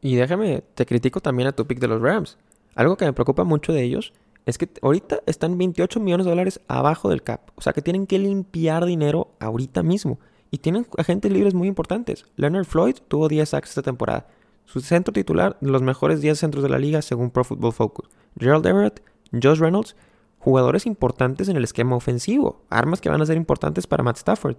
Y 0.00 0.16
déjame, 0.16 0.62
te 0.74 0.86
critico 0.86 1.20
también 1.20 1.48
a 1.48 1.52
tu 1.52 1.66
pick 1.66 1.78
de 1.78 1.88
los 1.88 2.00
Rams. 2.00 2.38
Algo 2.74 2.96
que 2.96 3.04
me 3.04 3.12
preocupa 3.12 3.44
mucho 3.44 3.72
de 3.72 3.82
ellos 3.82 4.12
es 4.48 4.56
que 4.56 4.70
ahorita 4.80 5.20
están 5.26 5.58
28 5.58 6.00
millones 6.00 6.24
de 6.24 6.30
dólares 6.30 6.60
abajo 6.68 7.10
del 7.10 7.22
cap. 7.22 7.50
O 7.56 7.60
sea 7.60 7.74
que 7.74 7.82
tienen 7.82 8.06
que 8.06 8.18
limpiar 8.18 8.86
dinero 8.86 9.34
ahorita 9.40 9.82
mismo. 9.82 10.18
Y 10.50 10.56
tienen 10.56 10.86
agentes 10.96 11.30
libres 11.30 11.52
muy 11.52 11.68
importantes. 11.68 12.24
Leonard 12.36 12.64
Floyd 12.64 12.96
tuvo 13.08 13.28
10 13.28 13.46
sacks 13.46 13.68
esta 13.68 13.82
temporada. 13.82 14.26
Su 14.64 14.80
centro 14.80 15.12
titular, 15.12 15.58
los 15.60 15.82
mejores 15.82 16.22
10 16.22 16.38
centros 16.38 16.62
de 16.62 16.70
la 16.70 16.78
liga 16.78 17.02
según 17.02 17.30
Pro 17.30 17.44
Football 17.44 17.74
Focus. 17.74 18.08
Gerald 18.40 18.64
Everett, 18.64 19.02
Josh 19.32 19.58
Reynolds, 19.58 19.96
jugadores 20.38 20.86
importantes 20.86 21.50
en 21.50 21.58
el 21.58 21.64
esquema 21.64 21.96
ofensivo. 21.96 22.64
Armas 22.70 23.02
que 23.02 23.10
van 23.10 23.20
a 23.20 23.26
ser 23.26 23.36
importantes 23.36 23.86
para 23.86 24.02
Matt 24.02 24.16
Stafford. 24.16 24.56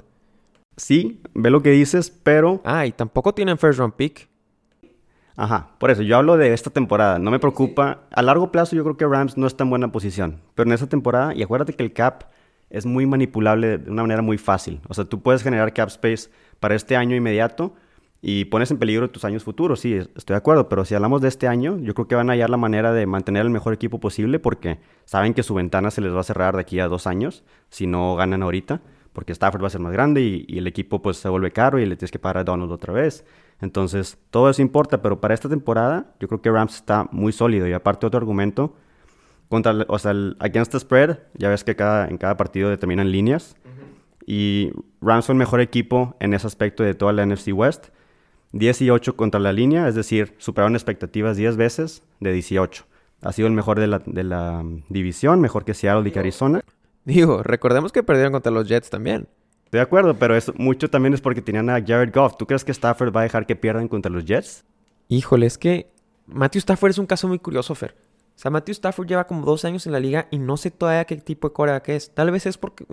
Sí, 0.78 1.20
ve 1.34 1.50
lo 1.50 1.64
que 1.64 1.72
dices, 1.72 2.12
pero... 2.12 2.62
Ah, 2.64 2.86
y 2.86 2.92
tampoco 2.92 3.34
tienen 3.34 3.58
first 3.58 3.80
round 3.80 3.96
pick. 3.96 4.30
Ajá, 5.40 5.70
por 5.78 5.90
eso 5.90 6.02
yo 6.02 6.18
hablo 6.18 6.36
de 6.36 6.54
esta 6.54 6.70
temporada. 6.70 7.18
No 7.18 7.32
me 7.32 7.40
preocupa. 7.40 8.02
A 8.12 8.22
largo 8.22 8.52
plazo 8.52 8.76
yo 8.76 8.84
creo 8.84 8.98
que 8.98 9.08
Rams 9.08 9.38
no 9.38 9.48
está 9.48 9.64
en 9.64 9.70
buena 9.70 9.90
posición. 9.90 10.42
Pero 10.54 10.68
en 10.68 10.74
esta 10.74 10.88
temporada, 10.88 11.34
y 11.34 11.42
acuérdate 11.42 11.72
que 11.72 11.82
el 11.82 11.94
cap 11.94 12.24
es 12.70 12.86
muy 12.86 13.06
manipulable 13.06 13.78
de 13.78 13.90
una 13.90 14.02
manera 14.02 14.22
muy 14.22 14.38
fácil. 14.38 14.82
O 14.90 14.94
sea, 14.94 15.06
tú 15.06 15.22
puedes 15.22 15.42
generar 15.42 15.74
cap 15.74 15.88
space 15.88 16.30
para 16.60 16.76
este 16.76 16.98
año 16.98 17.16
inmediato 17.16 17.74
y 18.22 18.46
pones 18.46 18.70
en 18.72 18.80
peligro 18.80 19.10
tus 19.10 19.24
años 19.24 19.46
futuros, 19.46 19.80
sí, 19.80 19.94
estoy 19.94 20.34
de 20.34 20.40
acuerdo, 20.40 20.68
pero 20.68 20.84
si 20.84 20.94
hablamos 20.94 21.22
de 21.22 21.30
este 21.30 21.48
año, 21.48 21.78
yo 21.78 21.94
creo 21.94 22.10
que 22.10 22.16
van 22.16 22.30
a 22.30 22.34
hallar 22.34 22.50
la 22.50 22.58
manera 22.58 22.92
de 22.92 23.06
mantener 23.06 23.44
el 23.44 23.50
mejor 23.50 23.74
equipo 23.74 24.02
posible 24.02 24.40
porque 24.40 24.80
saben 25.06 25.34
que 25.34 25.42
su 25.42 25.54
ventana 25.54 25.90
se 25.90 26.02
les 26.02 26.14
va 26.14 26.20
a 26.20 26.24
cerrar 26.24 26.56
de 26.56 26.60
aquí 26.60 26.82
a 26.82 26.90
dos 26.90 27.08
años 27.08 27.46
si 27.70 27.88
no 27.88 28.18
ganan 28.18 28.44
ahorita, 28.44 28.82
porque 29.14 29.32
Stafford 29.32 29.64
va 29.64 29.68
a 29.68 29.70
ser 29.70 29.80
más 29.80 29.94
grande 29.94 30.22
y, 30.22 30.58
el 30.58 30.68
equipo 30.68 31.02
pues 31.02 31.16
se 31.16 31.30
vuelve 31.30 31.52
caro 31.52 31.80
y 31.80 31.86
le 31.86 31.96
tienes 31.96 32.12
que 32.12 32.20
pagar 32.20 32.40
a 32.40 32.44
Donald 32.44 32.72
otra 32.74 32.94
vez. 32.94 33.26
Entonces, 33.62 34.18
todo 34.30 34.50
eso 34.50 34.62
importa, 34.62 35.02
pero 35.02 35.20
para 35.20 35.34
esta 35.34 35.50
temporada 35.50 36.14
yo 36.20 36.28
creo 36.28 36.42
que 36.42 36.52
Rams 36.52 36.76
está 36.76 37.08
muy 37.12 37.32
sólido 37.32 37.68
y 37.68 37.74
aparte 37.74 38.06
otro 38.06 38.18
argumento, 38.18 38.76
contra, 39.50 39.74
o 39.88 40.00
sea, 40.00 40.12
el 40.12 40.38
against 40.40 40.72
the 40.72 40.80
spread, 40.80 41.20
ya 41.34 41.50
ves 41.50 41.64
que 41.64 41.76
cada, 41.76 42.08
en 42.08 42.18
cada 42.18 42.38
partido 42.38 42.70
determinan 42.70 43.12
líneas. 43.12 43.56
Y 44.26 44.72
Rams 45.02 45.26
fue 45.26 45.34
el 45.34 45.40
mejor 45.40 45.60
equipo 45.60 46.16
en 46.20 46.36
ese 46.36 46.46
aspecto 46.46 46.84
de 46.84 46.94
toda 46.94 47.14
la 47.14 47.26
NFC 47.26 47.50
West 47.52 47.88
10 48.52 48.82
y 48.82 48.90
8 48.90 49.16
contra 49.16 49.40
la 49.40 49.54
línea, 49.54 49.88
es 49.88 49.96
decir, 49.96 50.36
superaron 50.38 50.76
expectativas 50.76 51.38
10 51.38 51.58
veces 51.58 52.04
de 52.20 52.32
18. 52.32 52.86
Ha 53.22 53.32
sido 53.32 53.48
el 53.48 53.54
mejor 53.54 53.80
de 53.80 53.88
la, 53.88 54.00
de 54.06 54.24
la 54.24 54.64
división, 54.88 55.42
mejor 55.42 55.66
que 55.66 55.74
Seattle 55.74 56.08
y 56.08 56.12
que 56.12 56.20
Arizona. 56.20 56.62
Digo, 57.06 57.44
recordemos 57.44 57.92
que 57.92 58.04
perdieron 58.04 58.34
contra 58.34 58.52
los 58.52 58.68
Jets 58.68 58.90
también. 58.90 59.28
De 59.72 59.80
acuerdo, 59.80 60.16
pero 60.16 60.36
eso 60.36 60.54
mucho 60.58 60.90
también 60.90 61.14
es 61.14 61.22
porque 61.22 61.42
tenían 61.42 61.70
a 61.70 61.84
Jared 61.86 62.14
Goff. 62.14 62.38
¿Tú 62.38 62.48
crees 62.48 62.64
que 62.64 62.72
Stafford 62.72 63.16
va 63.16 63.22
a 63.22 63.24
dejar 63.24 63.46
que 63.46 63.56
pierdan 63.56 63.88
contra 63.88 64.12
los 64.12 64.26
Jets? 64.26 64.66
Híjole, 65.08 65.46
es 65.46 65.58
que 65.58 65.92
Matthew 66.26 66.60
Stafford 66.60 66.92
es 66.92 66.98
un 66.98 67.06
caso 67.06 67.28
muy 67.28 67.40
curioso, 67.40 67.76
Fer. 67.76 67.96
O 68.36 68.42
sea, 68.42 68.52
Matthew 68.52 68.74
Stafford 68.74 69.08
lleva 69.08 69.28
como 69.28 69.46
dos 69.46 69.66
años 69.66 69.86
en 69.86 69.92
la 69.92 70.00
liga 70.00 70.28
y 70.32 70.40
no 70.40 70.56
sé 70.58 70.72
todavía 70.72 71.06
qué 71.06 71.18
tipo 71.18 71.50
de 71.50 71.54
coreback 71.54 71.90
es. 71.90 72.14
Tal 72.14 72.32
vez 72.32 72.46
es 72.46 72.58
porque, 72.58 72.86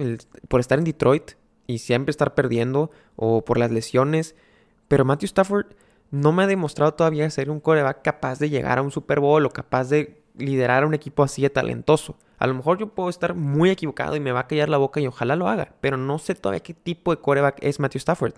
por 0.49 0.61
estar 0.61 0.79
en 0.79 0.85
Detroit 0.85 1.33
y 1.67 1.79
siempre 1.79 2.11
estar 2.11 2.35
perdiendo 2.35 2.91
o 3.15 3.45
por 3.45 3.57
las 3.57 3.71
lesiones. 3.71 4.35
Pero 4.89 5.05
Matthew 5.05 5.27
Stafford 5.27 5.67
no 6.11 6.33
me 6.33 6.43
ha 6.43 6.47
demostrado 6.47 6.95
todavía 6.95 7.29
ser 7.31 7.51
un 7.51 7.61
coreback 7.61 8.03
capaz 8.03 8.39
de 8.39 8.51
llegar 8.51 8.79
a 8.79 8.83
un 8.83 8.91
Super 8.91 9.21
Bowl 9.21 9.47
o 9.47 9.51
capaz 9.51 9.89
de 9.89 10.21
liderar 10.39 10.83
a 10.83 10.87
un 10.87 10.95
equipo 10.95 11.23
así 11.23 11.43
de 11.43 11.51
talentoso. 11.51 12.17
A 12.39 12.47
lo 12.47 12.55
mejor 12.55 12.79
yo 12.79 12.89
puedo 12.89 13.09
estar 13.09 13.35
muy 13.35 13.71
equivocado 13.71 14.17
y 14.17 14.21
me 14.21 14.33
va 14.33 14.41
a 14.41 14.47
callar 14.47 14.69
la 14.69 14.77
boca 14.77 15.01
y 15.01 15.07
ojalá 15.07 15.37
lo 15.37 15.49
haga, 15.49 15.75
pero 15.81 15.97
no 15.97 16.19
sé 16.19 16.35
todavía 16.35 16.61
qué 16.61 16.75
tipo 16.75 17.15
de 17.15 17.21
coreback 17.21 17.59
es 17.63 17.81
Matthew 17.81 17.99
Stafford. 17.99 18.35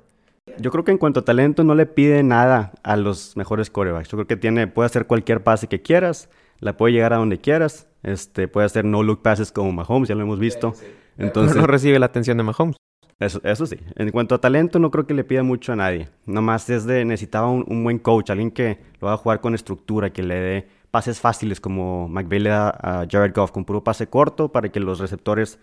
Yo 0.58 0.70
creo 0.70 0.84
que 0.84 0.92
en 0.92 0.98
cuanto 0.98 1.20
a 1.20 1.24
talento 1.24 1.62
no 1.64 1.74
le 1.74 1.86
pide 1.86 2.22
nada 2.22 2.72
a 2.82 2.96
los 2.96 3.36
mejores 3.36 3.70
corebacks. 3.70 4.08
Yo 4.08 4.16
creo 4.16 4.26
que 4.26 4.36
tiene, 4.36 4.66
puede 4.66 4.86
hacer 4.86 5.06
cualquier 5.06 5.42
pase 5.42 5.66
que 5.66 5.82
quieras, 5.82 6.30
la 6.60 6.76
puede 6.76 6.94
llegar 6.94 7.12
a 7.12 7.16
donde 7.16 7.38
quieras, 7.38 7.86
este, 8.02 8.48
puede 8.48 8.66
hacer 8.66 8.84
no 8.84 9.02
look 9.02 9.22
passes 9.22 9.52
como 9.52 9.72
Mahomes, 9.72 10.08
ya 10.08 10.14
lo 10.14 10.22
hemos 10.22 10.38
visto. 10.38 10.74
Entonces, 11.16 11.56
no 11.56 11.66
recibe 11.66 11.98
la 11.98 12.06
atención 12.06 12.36
de 12.36 12.44
Mahomes. 12.44 12.76
Eso, 13.20 13.40
eso 13.42 13.66
sí. 13.66 13.76
En 13.96 14.10
cuanto 14.10 14.36
a 14.36 14.40
talento, 14.40 14.78
no 14.78 14.92
creo 14.92 15.06
que 15.06 15.14
le 15.14 15.24
pida 15.24 15.42
mucho 15.42 15.72
a 15.72 15.76
nadie. 15.76 16.08
Nomás 16.24 16.70
es 16.70 16.84
de 16.86 17.04
necesitaba 17.04 17.50
un, 17.50 17.64
un 17.66 17.82
buen 17.82 17.98
coach, 17.98 18.30
alguien 18.30 18.52
que 18.52 18.78
lo 19.00 19.08
va 19.08 19.14
a 19.14 19.16
jugar 19.16 19.40
con 19.40 19.54
estructura, 19.54 20.10
que 20.10 20.22
le 20.22 20.34
dé 20.36 20.68
pases 20.90 21.20
fáciles 21.20 21.60
como 21.60 22.08
McVay 22.08 22.40
le 22.40 22.50
da 22.50 22.70
a 22.70 23.06
Jared 23.08 23.34
Goff 23.34 23.50
con 23.50 23.64
puro 23.64 23.84
pase 23.84 24.08
corto 24.08 24.50
para 24.50 24.70
que 24.70 24.80
los 24.80 24.98
receptores 24.98 25.58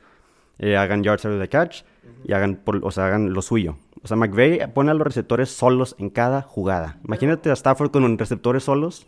eh, 0.59 0.77
hagan 0.77 1.03
yards 1.03 1.25
after 1.25 1.39
the 1.39 1.49
catch 1.49 1.83
y 2.23 2.33
hagan, 2.33 2.61
o 2.81 2.91
sea, 2.91 3.07
hagan 3.07 3.33
lo 3.33 3.41
suyo. 3.41 3.77
O 4.03 4.07
sea, 4.07 4.17
McVay 4.17 4.71
pone 4.73 4.91
a 4.91 4.93
los 4.93 5.05
receptores 5.05 5.49
solos 5.49 5.95
en 5.97 6.09
cada 6.09 6.41
jugada. 6.41 6.99
Imagínate 7.05 7.49
a 7.49 7.53
Stafford 7.53 7.91
con 7.91 8.17
receptores 8.17 8.63
solos. 8.63 9.07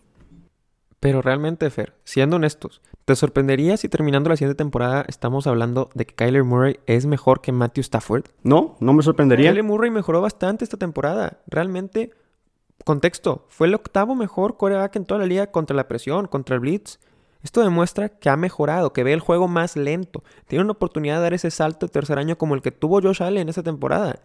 Pero 1.00 1.22
realmente, 1.22 1.70
Fer, 1.70 1.94
siendo 2.04 2.38
honestos, 2.38 2.82
¿te 3.06 3.16
sorprendería 3.16 3.78
si 3.78 3.88
terminando 3.88 4.32
la 4.32 4.36
siguiente 4.36 4.58
temporada 4.58 5.06
estamos 5.08 5.46
hablando 5.46 5.90
de 5.94 6.08
que 6.08 6.16
Kyler 6.16 6.44
Murray 6.44 6.80
es 6.88 7.06
mejor 7.06 7.42
que 7.42 7.52
Matthew 7.52 7.82
Stafford? 7.82 8.26
No, 8.42 8.76
no 8.80 8.94
me 8.94 9.04
sorprendería. 9.04 9.52
Kyler 9.52 9.64
Murray 9.64 9.92
mejoró 9.92 10.22
bastante 10.22 10.64
esta 10.64 10.78
temporada. 10.78 11.38
Realmente 11.46 12.12
Contexto, 12.88 13.44
fue 13.50 13.68
el 13.68 13.76
octavo 13.76 14.16
mejor 14.16 14.56
coreback 14.56 14.96
en 14.96 15.04
toda 15.04 15.20
la 15.20 15.26
liga 15.26 15.48
contra 15.48 15.76
la 15.76 15.90
presión, 15.90 16.26
contra 16.26 16.56
el 16.56 16.62
blitz. 16.62 17.00
Esto 17.44 17.62
demuestra 17.62 18.08
que 18.08 18.30
ha 18.30 18.38
mejorado, 18.38 18.94
que 18.94 19.04
ve 19.04 19.12
el 19.12 19.20
juego 19.20 19.50
más 19.50 19.76
lento. 19.76 20.24
Tiene 20.48 20.64
una 20.64 20.72
oportunidad 20.72 21.18
de 21.18 21.24
dar 21.24 21.34
ese 21.34 21.52
salto 21.52 21.86
de 21.86 21.92
tercer 21.92 22.18
año 22.18 22.38
como 22.38 22.56
el 22.56 22.62
que 22.62 22.72
tuvo 22.72 23.02
Josh 23.02 23.22
Allen 23.22 23.42
en 23.42 23.50
esta 23.50 23.62
temporada. 23.62 24.22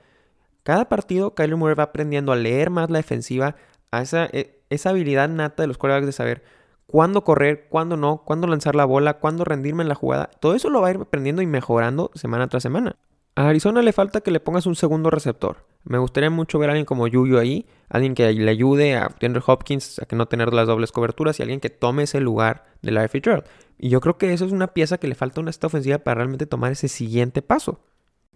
Cada 0.63 0.89
partido, 0.89 1.35
Kyler 1.35 1.57
Murray 1.57 1.75
va 1.75 1.83
aprendiendo 1.83 2.31
a 2.31 2.37
leer 2.37 2.71
más 2.71 2.89
la 2.89 2.99
defensiva, 2.99 3.57
a 3.91 4.01
esa, 4.01 4.27
e, 4.27 4.61
esa 4.71 4.91
habilidad 4.91 5.29
nata 5.29 5.65
de 5.65 5.67
los 5.67 5.77
corebacks 5.77 6.07
de 6.07 6.13
saber 6.13 6.45
cuándo 6.87 7.25
correr, 7.25 7.67
cuándo 7.69 7.97
no, 7.97 8.23
cuándo 8.25 8.47
lanzar 8.47 8.77
la 8.77 8.85
bola, 8.85 9.15
cuándo 9.15 9.45
rendirme 9.45 9.83
en 9.83 9.89
la 9.89 9.97
jugada. 9.97 10.31
Todo 10.39 10.55
eso 10.55 10.71
lo 10.71 10.81
va 10.81 10.87
a 10.87 10.91
ir 10.93 11.01
aprendiendo 11.01 11.43
y 11.43 11.47
mejorando 11.47 12.13
semana 12.15 12.47
tras 12.47 12.63
semana. 12.63 12.95
A 13.35 13.49
Arizona 13.49 13.81
le 13.81 13.95
falta 13.95 14.21
que 14.21 14.31
le 14.31 14.41
pongas 14.41 14.67
un 14.67 14.75
segundo 14.75 15.09
receptor. 15.09 15.65
Me 15.85 15.97
gustaría 15.97 16.29
mucho 16.29 16.59
ver 16.59 16.69
a 16.69 16.73
alguien 16.73 16.85
como 16.85 17.09
Yuyu 17.09 17.39
ahí, 17.39 17.67
alguien 17.89 18.15
que 18.15 18.31
le 18.31 18.51
ayude 18.51 18.95
a 18.95 19.15
Andrew 19.23 19.43
Hopkins 19.47 20.01
a 20.01 20.05
que 20.05 20.17
no 20.17 20.27
tener 20.27 20.53
las 20.53 20.67
dobles 20.67 20.93
coberturas 20.93 21.39
y 21.39 21.43
alguien 21.43 21.59
que 21.59 21.71
tome 21.71 22.03
ese 22.03 22.21
lugar 22.21 22.65
de 22.83 22.93
Larry 22.93 23.09
Fitzgerald. 23.09 23.45
Y 23.79 23.89
yo 23.89 24.01
creo 24.01 24.19
que 24.19 24.35
eso 24.35 24.45
es 24.45 24.53
una 24.53 24.69
pieza 24.69 24.99
que 24.99 25.09
le 25.09 25.15
falta 25.15 25.41
a 25.41 25.43
una 25.43 25.51
esta 25.51 25.67
ofensiva 25.67 25.99
para 25.99 26.17
realmente 26.17 26.45
tomar 26.47 26.73
ese 26.73 26.89
siguiente 26.89 27.41
paso. 27.41 27.81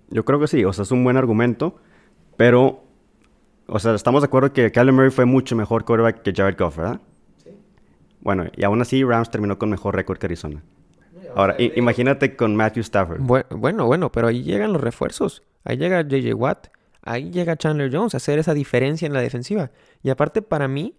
Yo 0.08 0.24
creo 0.24 0.40
que 0.40 0.46
sí, 0.46 0.64
o 0.64 0.72
sea, 0.72 0.82
es 0.82 0.90
un 0.90 1.04
buen 1.04 1.18
argumento, 1.18 1.76
pero, 2.38 2.82
o 3.66 3.78
sea, 3.78 3.94
estamos 3.94 4.22
de 4.22 4.26
acuerdo 4.26 4.52
que 4.54 4.72
Kyler 4.72 4.94
Murray 4.94 5.10
fue 5.10 5.26
mucho 5.26 5.56
mejor 5.56 5.84
quarterback 5.84 6.22
que 6.22 6.32
Jared 6.32 6.56
Goff, 6.58 6.78
¿verdad? 6.78 7.00
Sí. 7.44 7.50
Bueno, 8.20 8.44
y 8.56 8.64
aún 8.64 8.80
así 8.80 9.04
Rams 9.04 9.30
terminó 9.30 9.58
con 9.58 9.68
mejor 9.68 9.94
récord 9.94 10.18
que 10.18 10.26
Arizona. 10.26 10.62
Ahora, 11.36 11.54
imagínate 11.58 12.34
con 12.34 12.56
Matthew 12.56 12.80
Stafford. 12.80 13.20
Bueno, 13.20 13.84
bueno, 13.84 14.10
pero 14.10 14.28
ahí 14.28 14.42
llegan 14.42 14.72
los 14.72 14.80
refuerzos. 14.80 15.42
Ahí 15.64 15.76
llega 15.76 16.00
JJ 16.00 16.32
Watt. 16.34 16.68
Ahí 17.02 17.30
llega 17.30 17.56
Chandler 17.56 17.94
Jones 17.94 18.14
a 18.14 18.16
hacer 18.16 18.38
esa 18.38 18.54
diferencia 18.54 19.04
en 19.04 19.12
la 19.12 19.20
defensiva. 19.20 19.70
Y 20.02 20.08
aparte, 20.08 20.40
para 20.40 20.66
mí, 20.66 20.96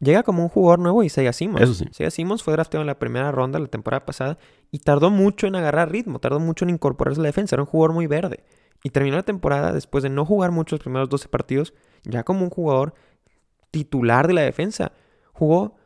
llega 0.00 0.22
como 0.22 0.42
un 0.42 0.50
jugador 0.50 0.80
nuevo 0.80 1.02
Isaiah 1.02 1.32
Simmons. 1.32 1.62
Eso 1.62 1.72
sí. 1.72 1.86
Isaiah 1.90 2.10
Simmons 2.10 2.42
fue 2.42 2.52
drafteado 2.52 2.82
en 2.82 2.88
la 2.88 2.98
primera 2.98 3.32
ronda 3.32 3.58
la 3.58 3.68
temporada 3.68 4.04
pasada 4.04 4.36
y 4.70 4.80
tardó 4.80 5.08
mucho 5.08 5.46
en 5.46 5.56
agarrar 5.56 5.90
ritmo, 5.90 6.18
tardó 6.18 6.40
mucho 6.40 6.66
en 6.66 6.70
incorporarse 6.70 7.20
a 7.20 7.22
la 7.22 7.28
defensa. 7.28 7.56
Era 7.56 7.62
un 7.62 7.66
jugador 7.66 7.94
muy 7.94 8.06
verde. 8.06 8.44
Y 8.82 8.90
terminó 8.90 9.16
la 9.16 9.22
temporada 9.22 9.72
después 9.72 10.02
de 10.02 10.10
no 10.10 10.26
jugar 10.26 10.50
mucho 10.50 10.76
los 10.76 10.82
primeros 10.82 11.08
12 11.08 11.28
partidos, 11.28 11.72
ya 12.02 12.22
como 12.22 12.44
un 12.44 12.50
jugador 12.50 12.92
titular 13.70 14.26
de 14.26 14.34
la 14.34 14.42
defensa. 14.42 14.92
Jugó 15.32 15.76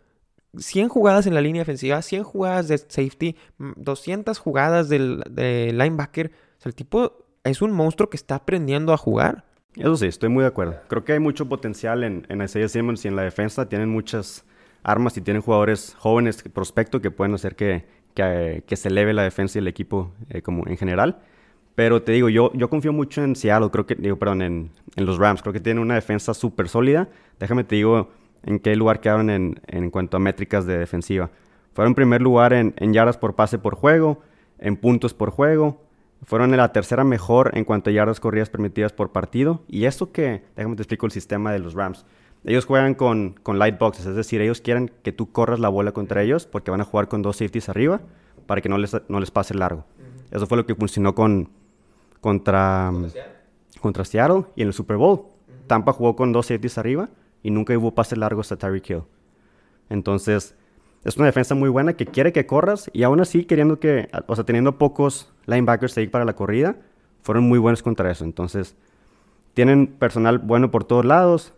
100 0.57 0.89
jugadas 0.89 1.27
en 1.27 1.35
la 1.35 1.41
línea 1.41 1.61
defensiva, 1.61 2.01
100 2.01 2.23
jugadas 2.25 2.69
de 2.69 2.79
safety, 2.79 3.37
200 3.59 4.39
jugadas 4.39 4.89
del, 4.89 5.23
de 5.31 5.73
linebacker. 5.73 6.33
O 6.59 6.61
sea, 6.61 6.71
el 6.71 6.75
tipo 6.75 7.27
es 7.45 7.63
un 7.63 7.73
monstruo 7.73 8.11
que 8.11 8.17
está 8.17 8.37
aprendiendo 8.37 8.93
a 8.93 8.97
jugar. 8.97 9.45
Eso 9.77 9.97
sí, 9.97 10.07
estoy 10.07 10.29
muy 10.29 10.43
de 10.43 10.49
acuerdo. 10.49 10.77
Creo 10.89 11.05
que 11.05 11.13
hay 11.13 11.21
mucho 11.21 11.49
potencial 11.49 12.03
en, 12.03 12.27
en 12.29 12.43
Isaiah 12.43 12.69
Simmons 12.69 13.05
y 13.05 13.09
en 13.09 13.17
la 13.17 13.23
defensa. 13.23 13.69
Tienen 13.69 13.89
muchas 13.89 14.45
armas 14.83 15.17
y 15.17 15.21
tienen 15.21 15.43
jugadores 15.43 15.95
jóvenes, 15.99 16.43
prospecto, 16.53 17.01
que 17.01 17.11
pueden 17.11 17.35
hacer 17.35 17.55
que, 17.55 17.85
que, 18.15 18.77
se 18.77 18.89
eleve 18.89 19.13
la 19.13 19.23
defensa 19.23 19.59
y 19.59 19.61
el 19.61 19.69
equipo 19.69 20.13
eh, 20.31 20.43
como 20.43 20.67
en 20.67 20.77
general. 20.77 21.19
Pero 21.75 22.03
te 22.03 22.11
digo, 22.11 22.29
yo, 22.29 22.51
yo 22.55 22.69
confío 22.69 22.93
mucho 22.93 23.23
en 23.23 23.37
Seattle, 23.37 23.71
creo 23.71 23.87
que, 23.87 23.95
digo, 23.95 24.19
perdón, 24.19 24.43
en, 24.43 24.71
en 24.97 25.07
los 25.07 25.19
Rams. 25.19 25.43
Creo 25.43 25.53
que 25.53 25.61
tienen 25.61 25.81
una 25.81 25.95
defensa 25.95 26.35
súper 26.35 26.69
sólida. 26.69 27.09
Déjame 27.39 27.63
te 27.63 27.77
digo, 27.77 28.11
en 28.43 28.59
qué 28.59 28.77
lugar 28.77 29.01
quedaron 29.01 29.31
en, 29.31 29.61
en 29.67 29.91
cuanto 29.91 30.17
a 30.17 30.21
métricas 30.21 30.67
de 30.67 30.79
defensiva. 30.79 31.31
Fueron 31.73 31.93
en 31.93 31.95
primer 31.95 32.23
lugar 32.23 32.53
en, 32.53 32.75
en, 32.77 32.93
yardas 32.93 33.17
por 33.17 33.35
pase 33.35 33.59
por 33.59 33.75
juego, 33.75 34.21
en 34.59 34.77
puntos 34.77 35.15
por 35.15 35.31
juego. 35.31 35.81
Fueron 36.25 36.51
en 36.51 36.57
la 36.57 36.73
tercera 36.73 37.05
mejor 37.05 37.53
en 37.55 37.65
cuanto 37.65 37.91
a 37.91 37.93
yardas 37.93 38.19
corridas 38.19 38.51
permitidas 38.51 38.93
por 38.93 39.13
partido. 39.13 39.63
Y 39.69 39.85
esto 39.85 40.11
que, 40.11 40.43
déjame 40.57 40.77
te 40.77 40.83
explico 40.83 41.07
el 41.07 41.13
sistema 41.13 41.53
de 41.53 41.61
los 41.61 41.75
Rams. 41.75 42.05
Ellos 42.45 42.65
juegan 42.65 42.95
con, 42.95 43.35
con 43.43 43.59
light 43.59 43.79
boxes, 43.79 44.07
es 44.07 44.15
decir, 44.15 44.41
ellos 44.41 44.61
quieren 44.61 44.91
que 45.03 45.13
tú 45.13 45.31
corras 45.33 45.59
la 45.59 45.69
bola 45.69 45.93
contra 45.93 46.23
ellos 46.23 46.47
porque 46.47 46.71
van 46.71 46.81
a 46.81 46.85
jugar 46.85 47.09
con 47.09 47.23
dos 47.23 47.37
safeties 47.37 47.69
arriba 47.69 48.01
para 48.47 48.61
que 48.61 48.69
no 48.69 48.79
les, 48.79 48.97
no 49.09 49.21
les 49.21 49.31
pase 49.31 49.55
largo. 49.55 49.85
Eso 50.31 50.47
fue 50.47 50.57
lo 50.57 50.67
que 50.67 50.75
funcionó 50.75 51.15
con, 51.15 51.49
contra, 52.21 52.93
contra 53.81 54.05
Seattle 54.05 54.45
y 54.57 54.63
en 54.63 54.69
el 54.69 54.75
Super 54.75 54.97
Bowl. 54.97 55.27
Tampa 55.67 55.93
jugó 55.93 56.17
con 56.17 56.33
dos 56.33 56.47
safeties 56.47 56.79
arriba 56.79 57.09
y 57.43 57.51
nunca 57.51 57.77
hubo 57.77 57.95
pases 57.95 58.19
largos 58.19 58.53
a 58.53 58.57
Tyreek 58.57 58.91
Hill. 58.91 59.03
Entonces, 59.89 60.55
es 61.05 61.17
una 61.17 61.27
defensa 61.27 61.55
muy 61.55 61.69
buena 61.69 61.95
que 61.95 62.07
quiere 62.07 62.33
que 62.33 62.47
corras 62.47 62.91
y 62.93 63.03
aún 63.03 63.21
así 63.21 63.45
queriendo 63.45 63.79
que, 63.79 64.09
o 64.27 64.35
sea, 64.35 64.45
teniendo 64.45 64.79
pocos 64.79 65.33
linebackers 65.47 65.97
ahí 65.97 66.09
para 66.09 66.25
la 66.25 66.35
corrida, 66.35 66.77
fueron 67.23 67.45
muy 67.45 67.59
buenos 67.59 67.83
contra 67.83 68.11
eso. 68.11 68.25
Entonces, 68.25 68.77
tienen 69.55 69.87
personal 69.87 70.39
bueno 70.39 70.71
por 70.71 70.85
todos 70.85 71.05
lados. 71.05 71.55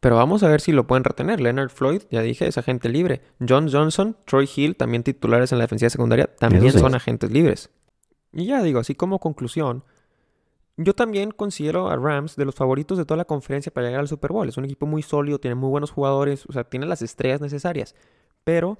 Pero 0.00 0.16
vamos 0.16 0.42
a 0.42 0.48
ver 0.48 0.60
si 0.60 0.72
lo 0.72 0.86
pueden 0.86 1.02
retener. 1.02 1.40
Leonard 1.40 1.70
Floyd, 1.70 2.02
ya 2.10 2.22
dije, 2.22 2.46
es 2.46 2.56
agente 2.56 2.88
libre. 2.88 3.20
John 3.46 3.68
Johnson, 3.70 4.16
Troy 4.26 4.48
Hill, 4.54 4.76
también 4.76 5.02
titulares 5.02 5.50
en 5.50 5.58
la 5.58 5.64
defensiva 5.64 5.90
secundaria, 5.90 6.28
también 6.38 6.70
son 6.72 6.94
agentes 6.94 7.30
libres. 7.30 7.70
Y 8.32 8.46
ya 8.46 8.62
digo, 8.62 8.78
así 8.78 8.94
como 8.94 9.18
conclusión, 9.18 9.82
yo 10.78 10.94
también 10.94 11.32
considero 11.32 11.88
a 11.90 11.96
Rams 11.96 12.36
de 12.36 12.44
los 12.44 12.54
favoritos 12.54 12.96
de 12.98 13.04
toda 13.04 13.18
la 13.18 13.24
conferencia 13.24 13.72
para 13.72 13.88
llegar 13.88 14.00
al 14.00 14.08
Super 14.08 14.32
Bowl. 14.32 14.48
Es 14.48 14.56
un 14.56 14.64
equipo 14.64 14.86
muy 14.86 15.02
sólido, 15.02 15.40
tiene 15.40 15.56
muy 15.56 15.68
buenos 15.68 15.90
jugadores, 15.90 16.46
o 16.46 16.52
sea, 16.52 16.62
tiene 16.62 16.86
las 16.86 17.02
estrellas 17.02 17.40
necesarias. 17.40 17.96
Pero 18.44 18.78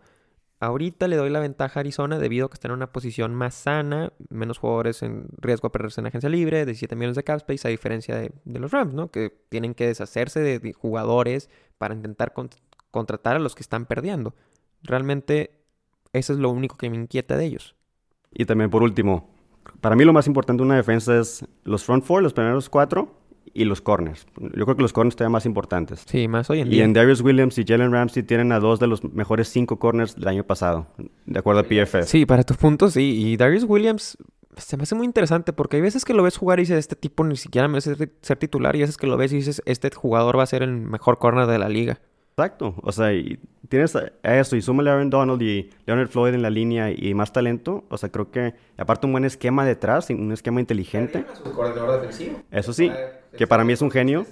ahorita 0.60 1.08
le 1.08 1.16
doy 1.16 1.28
la 1.28 1.40
ventaja 1.40 1.80
a 1.80 1.82
Arizona 1.82 2.20
debido 2.20 2.46
a 2.46 2.50
que 2.50 2.54
está 2.54 2.68
en 2.68 2.74
una 2.74 2.92
posición 2.92 3.34
más 3.34 3.54
sana, 3.54 4.12
menos 4.28 4.58
jugadores 4.58 5.02
en 5.02 5.26
riesgo 5.38 5.68
de 5.68 5.72
perderse 5.72 6.00
en 6.00 6.06
agencia 6.06 6.28
libre, 6.28 6.64
17 6.64 6.94
millones 6.94 7.16
de 7.16 7.24
cap 7.24 7.38
space, 7.38 7.66
a 7.66 7.70
diferencia 7.72 8.16
de, 8.16 8.30
los 8.44 8.70
Rams, 8.70 8.94
¿no? 8.94 9.10
Que 9.10 9.30
tienen 9.48 9.74
que 9.74 9.88
deshacerse 9.88 10.38
de, 10.38 10.72
jugadores 10.72 11.50
para 11.78 11.94
intentar 11.94 12.32
contratar 12.92 13.34
a 13.34 13.40
los 13.40 13.56
que 13.56 13.62
están 13.62 13.86
perdiendo. 13.86 14.36
Realmente, 14.84 15.50
eso 16.12 16.32
es 16.32 16.38
lo 16.38 16.50
único 16.50 16.76
que 16.76 16.90
me 16.90 16.96
inquieta 16.96 17.36
de 17.36 17.44
ellos. 17.44 17.74
Y 18.30 18.44
también 18.44 18.70
por 18.70 18.84
último, 18.84 19.37
para 19.80 19.96
mí 19.96 20.04
lo 20.04 20.12
más 20.12 20.26
importante 20.26 20.62
de 20.62 20.66
una 20.66 20.76
defensa 20.76 21.18
es 21.18 21.44
los 21.64 21.84
front 21.84 22.04
four, 22.04 22.22
los 22.22 22.32
primeros 22.32 22.68
cuatro, 22.68 23.14
y 23.54 23.64
los 23.64 23.80
corners. 23.80 24.26
Yo 24.36 24.64
creo 24.64 24.76
que 24.76 24.82
los 24.82 24.92
corners 24.92 25.16
todavía 25.16 25.32
más 25.32 25.46
importantes. 25.46 26.04
Sí, 26.06 26.28
más 26.28 26.48
hoy 26.50 26.60
en 26.60 26.70
día. 26.70 26.78
Y 26.78 26.82
en 26.82 26.92
Darius 26.92 27.20
Williams 27.20 27.58
y 27.58 27.64
Jalen 27.66 27.92
Ramsey 27.92 28.22
tienen 28.22 28.52
a 28.52 28.60
dos 28.60 28.78
de 28.78 28.86
los 28.86 29.02
mejores 29.02 29.48
cinco 29.48 29.78
corners 29.78 30.14
del 30.14 30.28
año 30.28 30.44
pasado, 30.44 30.86
de 31.26 31.38
acuerdo 31.38 31.60
a 31.60 31.64
PFF. 31.64 32.04
Sí, 32.04 32.26
para 32.26 32.44
tus 32.44 32.56
puntos, 32.56 32.92
sí. 32.92 33.20
Y 33.20 33.36
Darius 33.36 33.64
Williams 33.64 34.16
se 34.56 34.76
me 34.76 34.84
hace 34.84 34.94
muy 34.94 35.06
interesante 35.06 35.52
porque 35.52 35.76
hay 35.76 35.82
veces 35.82 36.04
que 36.04 36.14
lo 36.14 36.22
ves 36.22 36.36
jugar 36.36 36.58
y 36.58 36.62
dices, 36.62 36.78
este 36.78 36.96
tipo 36.96 37.24
ni 37.24 37.36
siquiera 37.36 37.68
merece 37.68 38.10
ser 38.22 38.38
titular. 38.38 38.74
Y 38.74 38.78
hay 38.78 38.82
veces 38.82 38.96
que 38.96 39.06
lo 39.06 39.16
ves 39.16 39.32
y 39.32 39.36
dices, 39.36 39.62
este 39.66 39.90
jugador 39.90 40.38
va 40.38 40.44
a 40.44 40.46
ser 40.46 40.62
el 40.62 40.72
mejor 40.72 41.18
corner 41.18 41.46
de 41.46 41.58
la 41.58 41.68
liga. 41.68 42.00
Exacto. 42.38 42.76
O 42.82 42.92
sea, 42.92 43.12
y 43.12 43.36
tienes 43.68 43.96
eso 44.22 44.54
y 44.54 44.62
súmale 44.62 44.90
a 44.90 44.92
Aaron 44.92 45.10
Donald 45.10 45.42
y 45.42 45.70
Leonard 45.86 46.06
Floyd 46.06 46.34
en 46.34 46.42
la 46.42 46.50
línea 46.50 46.88
y 46.92 47.12
más 47.12 47.32
talento. 47.32 47.84
O 47.88 47.98
sea, 47.98 48.10
creo 48.10 48.30
que 48.30 48.54
aparte 48.76 49.06
un 49.06 49.12
buen 49.12 49.24
esquema 49.24 49.64
detrás, 49.64 50.08
un 50.10 50.30
esquema 50.30 50.60
inteligente. 50.60 51.24
Eso 52.52 52.72
sí, 52.72 52.92
que 53.36 53.48
para 53.48 53.64
mí 53.64 53.72
es 53.72 53.82
un 53.82 53.90
genio. 53.90 54.24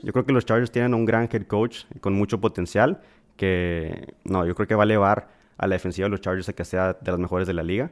Yo 0.00 0.12
creo 0.12 0.24
que 0.24 0.32
los 0.32 0.46
Chargers 0.46 0.70
tienen 0.70 0.94
un 0.94 1.04
gran 1.04 1.28
head 1.30 1.42
coach 1.48 1.86
con 2.00 2.14
mucho 2.14 2.40
potencial 2.40 3.00
que, 3.36 4.14
no, 4.22 4.46
yo 4.46 4.54
creo 4.54 4.68
que 4.68 4.76
va 4.76 4.84
a 4.84 4.86
elevar 4.86 5.28
a 5.58 5.66
la 5.66 5.74
defensiva 5.74 6.06
de 6.06 6.10
los 6.10 6.20
Chargers 6.20 6.48
a 6.48 6.52
que 6.52 6.64
sea 6.64 6.92
de 7.00 7.10
las 7.10 7.18
mejores 7.18 7.48
de 7.48 7.54
la 7.54 7.64
liga. 7.64 7.90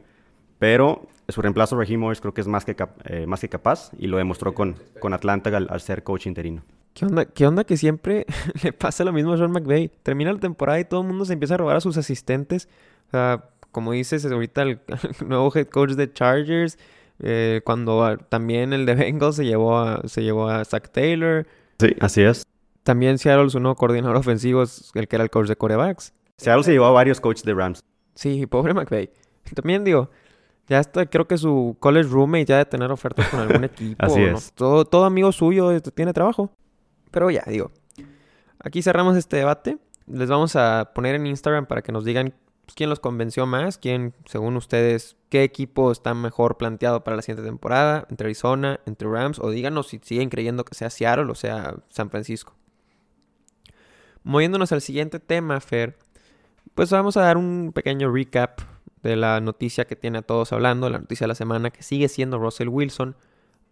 Pero 0.60 1.08
su 1.28 1.42
reemplazo, 1.42 1.76
Raheem 1.76 1.98
Morris, 1.98 2.20
creo 2.20 2.32
que 2.32 2.42
es 2.42 2.46
más 2.46 2.64
que, 2.64 2.76
eh, 3.06 3.26
más 3.26 3.40
que 3.40 3.48
capaz 3.48 3.90
y 3.98 4.06
lo 4.06 4.18
demostró 4.18 4.54
con, 4.54 4.76
con 5.00 5.14
Atlanta 5.14 5.50
al, 5.56 5.80
ser 5.80 6.04
coach 6.04 6.26
interino. 6.26 6.62
¿Qué 6.94 7.04
onda? 7.04 7.24
¿Qué 7.26 7.46
onda 7.46 7.64
que 7.64 7.76
siempre 7.76 8.26
le 8.62 8.72
pasa 8.72 9.04
lo 9.04 9.12
mismo 9.12 9.32
a 9.32 9.36
Sean 9.36 9.52
McVay? 9.52 9.90
Termina 10.02 10.32
la 10.32 10.40
temporada 10.40 10.80
y 10.80 10.84
todo 10.84 11.02
el 11.02 11.06
mundo 11.06 11.24
se 11.24 11.32
empieza 11.32 11.54
a 11.54 11.56
robar 11.58 11.76
a 11.76 11.80
sus 11.80 11.96
asistentes. 11.96 12.68
O 13.08 13.10
sea, 13.10 13.44
como 13.72 13.92
dices, 13.92 14.24
ahorita 14.24 14.62
el, 14.62 14.80
nuevo 15.26 15.52
head 15.54 15.68
coach 15.68 15.92
de 15.92 16.12
Chargers, 16.12 16.78
eh, 17.20 17.60
cuando 17.64 18.16
también 18.28 18.72
el 18.72 18.86
de 18.86 18.94
Bengals 18.94 19.36
se 19.36 19.44
llevó 19.44 19.78
a, 19.78 20.02
se 20.06 20.22
llevó 20.22 20.48
a 20.48 20.64
Zach 20.64 20.90
Taylor. 20.90 21.46
Sí, 21.78 21.94
así 22.00 22.22
es. 22.22 22.44
También 22.82 23.18
Seattle, 23.18 23.50
su 23.50 23.60
nuevo 23.60 23.76
coordinador 23.76 24.16
ofensivo, 24.16 24.62
es 24.62 24.90
el 24.94 25.08
que 25.08 25.16
era 25.16 25.22
el 25.22 25.30
coach 25.30 25.48
de 25.48 25.56
corebacks. 25.56 26.12
Seattle 26.38 26.64
se 26.64 26.72
llevó 26.72 26.86
a 26.86 26.90
varios 26.90 27.20
coaches 27.20 27.44
de 27.44 27.54
Rams. 27.54 27.84
Sí, 28.14 28.46
pobre 28.46 28.74
McVay. 28.74 29.10
También 29.54 29.84
digo, 29.84 30.10
ya 30.68 30.80
está, 30.80 31.06
creo 31.06 31.26
que 31.26 31.38
su 31.38 31.76
college 31.80 32.08
roommate 32.08 32.46
ya 32.46 32.58
de 32.58 32.64
tener 32.64 32.90
ofertas 32.90 33.28
con 33.28 33.40
algún 33.40 33.64
equipo. 33.64 34.04
Así 34.04 34.22
es. 34.22 34.52
Todo, 34.52 34.84
todo 34.84 35.04
amigo 35.04 35.32
suyo 35.32 35.70
este, 35.70 35.90
tiene 35.90 36.12
trabajo. 36.12 36.50
Pero 37.10 37.30
ya, 37.30 37.44
digo. 37.46 37.72
Aquí 38.60 38.82
cerramos 38.82 39.16
este 39.16 39.36
debate. 39.36 39.78
Les 40.06 40.28
vamos 40.28 40.56
a 40.56 40.92
poner 40.94 41.14
en 41.14 41.26
Instagram 41.26 41.66
para 41.66 41.82
que 41.82 41.92
nos 41.92 42.04
digan 42.04 42.34
pues, 42.68 42.74
quién 42.74 42.90
los 42.90 43.00
convenció 43.00 43.46
más, 43.46 43.78
quién, 43.78 44.14
según 44.26 44.56
ustedes, 44.56 45.16
qué 45.28 45.42
equipo 45.42 45.90
está 45.90 46.12
mejor 46.14 46.58
planteado 46.58 47.04
para 47.04 47.16
la 47.16 47.22
siguiente 47.22 47.48
temporada, 47.48 48.06
entre 48.10 48.26
Arizona, 48.26 48.80
entre 48.84 49.08
Rams, 49.08 49.38
o 49.38 49.50
díganos 49.50 49.88
si 49.88 50.00
siguen 50.02 50.28
creyendo 50.28 50.64
que 50.64 50.74
sea 50.74 50.90
Seattle 50.90 51.30
o 51.30 51.34
sea 51.34 51.76
San 51.88 52.10
Francisco. 52.10 52.54
Moviéndonos 54.22 54.72
al 54.72 54.82
siguiente 54.82 55.20
tema, 55.20 55.60
Fer, 55.60 55.96
pues 56.74 56.90
vamos 56.90 57.16
a 57.16 57.22
dar 57.22 57.38
un 57.38 57.72
pequeño 57.74 58.12
recap 58.12 58.60
de 59.02 59.16
la 59.16 59.40
noticia 59.40 59.86
que 59.86 59.96
tiene 59.96 60.18
a 60.18 60.22
todos 60.22 60.52
hablando, 60.52 60.90
la 60.90 60.98
noticia 60.98 61.24
de 61.24 61.28
la 61.28 61.34
semana, 61.34 61.70
que 61.70 61.82
sigue 61.82 62.08
siendo 62.08 62.38
Russell 62.38 62.68
Wilson. 62.68 63.16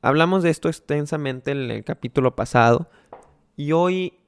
Hablamos 0.01 0.43
de 0.43 0.51
esto 0.51 0.69
extensamente 0.69 1.51
en 1.51 1.71
el 1.71 1.85
capítulo 1.85 2.35
pasado 2.37 2.89
y 3.57 3.73
hoy 3.73 4.19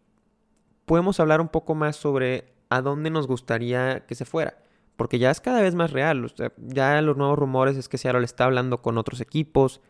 podemos 0.86 1.20
hablar 1.20 1.40
un 1.40 1.48
poco 1.48 1.74
más 1.74 1.96
sobre 1.96 2.52
a 2.70 2.80
dónde 2.82 3.10
nos 3.10 3.26
gustaría 3.26 4.06
que 4.06 4.14
se 4.14 4.24
fuera. 4.24 4.58
Porque 4.96 5.18
ya 5.18 5.30
es 5.30 5.40
cada 5.40 5.62
vez 5.62 5.74
más 5.74 5.92
real. 5.92 6.32
ya 6.58 7.00
los 7.02 7.16
nuevos 7.16 7.38
rumores 7.38 7.76
es 7.76 7.88
que 7.88 7.98
Seattle 7.98 8.24
está 8.24 8.44
hablando 8.44 8.82
con 8.82 8.98
otros 8.98 9.20
equipos. 9.20 9.80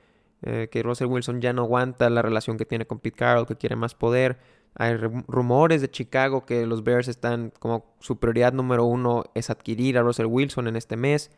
Eh, 0.43 0.69
que 0.71 0.83
Russell 0.83 1.09
Wilson 1.09 1.41
ya 1.41 1.53
no 1.53 1.63
aguanta 1.63 2.09
la 2.11 2.23
relación 2.23 2.59
que 2.59 2.65
tiene 2.65 2.87
con 2.87 3.01
Pete 3.01 3.17
Carroll, 3.17 3.47
que 3.47 3.57
quiere 3.57 3.75
más 3.75 3.95
poder. 3.95 4.39
Hay 4.75 4.97
rumores 4.97 5.81
de 5.81 5.91
Chicago 5.91 6.45
que 6.45 6.67
los 6.67 6.85
Bears 6.85 7.09
están 7.09 7.53
como 7.59 7.97
su 8.01 8.19
prioridad 8.19 8.53
número 8.53 8.85
uno 8.85 9.25
es 9.35 9.51
adquirir 9.51 9.99
a 9.99 10.03
Russell 10.03 10.27
Wilson 10.27 10.69
en 10.69 10.77
este 10.77 10.97
mes. 10.97 11.31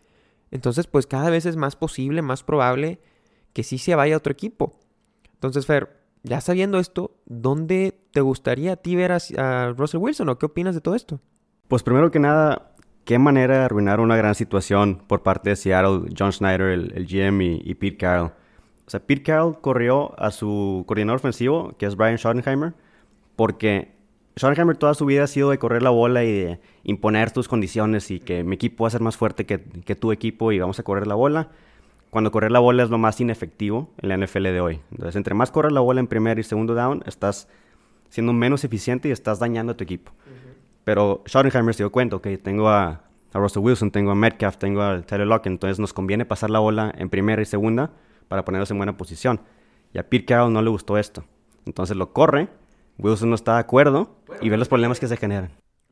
Entonces, 0.50 0.86
pues 0.86 1.06
cada 1.06 1.30
vez 1.30 1.46
es 1.46 1.56
más 1.56 1.76
posible, 1.76 2.22
más 2.22 2.42
probable 2.42 3.00
que 3.52 3.62
sí 3.62 3.78
se 3.78 3.94
vaya 3.94 4.14
a 4.14 4.18
otro 4.18 4.32
equipo. 4.32 4.78
Entonces, 5.34 5.64
Fer, 5.64 5.99
ya 6.22 6.40
sabiendo 6.40 6.78
esto, 6.78 7.12
¿dónde 7.26 7.98
te 8.12 8.20
gustaría 8.20 8.72
a 8.72 8.76
ti 8.76 8.96
ver 8.96 9.12
a, 9.12 9.72
Russell 9.76 10.00
Wilson 10.00 10.28
o 10.28 10.38
qué 10.38 10.46
opinas 10.46 10.74
de 10.74 10.80
todo 10.80 10.94
esto? 10.94 11.20
Pues 11.68 11.82
primero 11.82 12.10
que 12.10 12.18
nada, 12.18 12.72
qué 13.04 13.18
manera 13.18 13.58
de 13.58 13.64
arruinar 13.64 14.00
una 14.00 14.16
gran 14.16 14.34
situación 14.34 15.02
por 15.06 15.22
parte 15.22 15.50
de 15.50 15.56
Seattle, 15.56 16.12
John 16.16 16.32
Schneider, 16.32 16.68
el, 16.68 17.06
GM 17.06 17.60
y, 17.62 17.74
Pete 17.74 17.96
Carroll. 17.96 18.32
O 18.86 18.90
sea, 18.90 19.00
Pete 19.00 19.22
Carroll 19.22 19.60
corrió 19.60 20.18
a 20.20 20.30
su 20.30 20.84
coordinador 20.86 21.20
ofensivo, 21.20 21.74
que 21.78 21.86
es 21.86 21.96
Brian 21.96 22.18
Schottenheimer, 22.18 22.74
porque 23.36 23.94
Schottenheimer 24.36 24.76
toda 24.76 24.94
su 24.94 25.06
vida 25.06 25.24
ha 25.24 25.26
sido 25.26 25.50
de 25.50 25.58
correr 25.58 25.82
la 25.82 25.90
bola 25.90 26.24
y 26.24 26.32
de 26.32 26.60
imponer 26.82 27.30
tus 27.30 27.48
condiciones 27.48 28.10
y 28.10 28.20
que 28.20 28.44
mi 28.44 28.54
equipo 28.56 28.84
va 28.84 28.88
a 28.88 28.90
ser 28.90 29.00
más 29.00 29.16
fuerte 29.16 29.46
que, 29.46 29.58
tu 29.58 30.12
equipo 30.12 30.52
y 30.52 30.58
vamos 30.58 30.78
a 30.78 30.82
correr 30.82 31.06
la 31.06 31.14
bola. 31.14 31.50
Cuando 32.10 32.30
correr 32.30 32.50
la 32.50 32.58
bola 32.58 32.82
es 32.82 32.90
lo 32.90 32.98
más 32.98 33.20
inefectivo 33.20 33.90
en 33.98 34.08
la 34.08 34.16
NFL 34.16 34.42
de 34.42 34.60
hoy. 34.60 34.80
Entonces, 34.90 35.16
entre 35.16 35.34
más 35.34 35.50
corres 35.50 35.72
la 35.72 35.80
bola 35.80 36.00
en 36.00 36.06
primer 36.06 36.38
y 36.38 36.42
segundo 36.42 36.74
down, 36.74 37.02
estás 37.06 37.48
siendo 38.08 38.32
menos 38.32 38.64
eficiente 38.64 39.08
y 39.08 39.12
estás 39.12 39.38
dañando 39.38 39.72
a 39.72 39.76
tu 39.76 39.84
equipo. 39.84 40.12
Pero 40.84 41.22
Schottenheimer 41.26 41.74
se 41.74 41.84
dio 41.84 41.92
cuenta, 41.92 42.16
ok, 42.16 42.26
tengo 42.42 42.68
a, 42.68 43.04
a, 43.32 43.38
Russell 43.38 43.62
Wilson, 43.62 43.90
tengo 43.90 44.10
a 44.10 44.14
Metcalf, 44.14 44.56
tengo 44.56 44.82
a 44.82 45.02
Tyler 45.02 45.26
Lockett, 45.26 45.52
entonces 45.52 45.78
nos 45.78 45.92
conviene 45.92 46.24
pasar 46.24 46.50
la 46.50 46.58
bola 46.58 46.92
en 46.96 47.10
primera 47.10 47.40
y 47.40 47.44
segunda 47.44 47.92
para 48.26 48.44
ponernos 48.44 48.70
en 48.70 48.78
buena 48.78 48.96
posición. 48.96 49.40
Y 49.92 49.98
a 49.98 50.08
Pete 50.08 50.24
Carroll 50.24 50.52
no 50.52 50.62
le 50.62 50.70
gustó 50.70 50.98
esto. 50.98 51.24
Entonces 51.64 51.96
lo 51.96 52.12
corre 52.12 52.48
Wilson 53.02 53.30
no 53.30 53.34
está 53.34 53.54
de 53.54 53.60
acuerdo 53.60 54.16
y 54.40 54.48
ve 54.48 54.56
los 54.56 54.68
problemas 54.68 55.00
que 55.00 55.08
se 55.08 55.16
generan. 55.16 55.50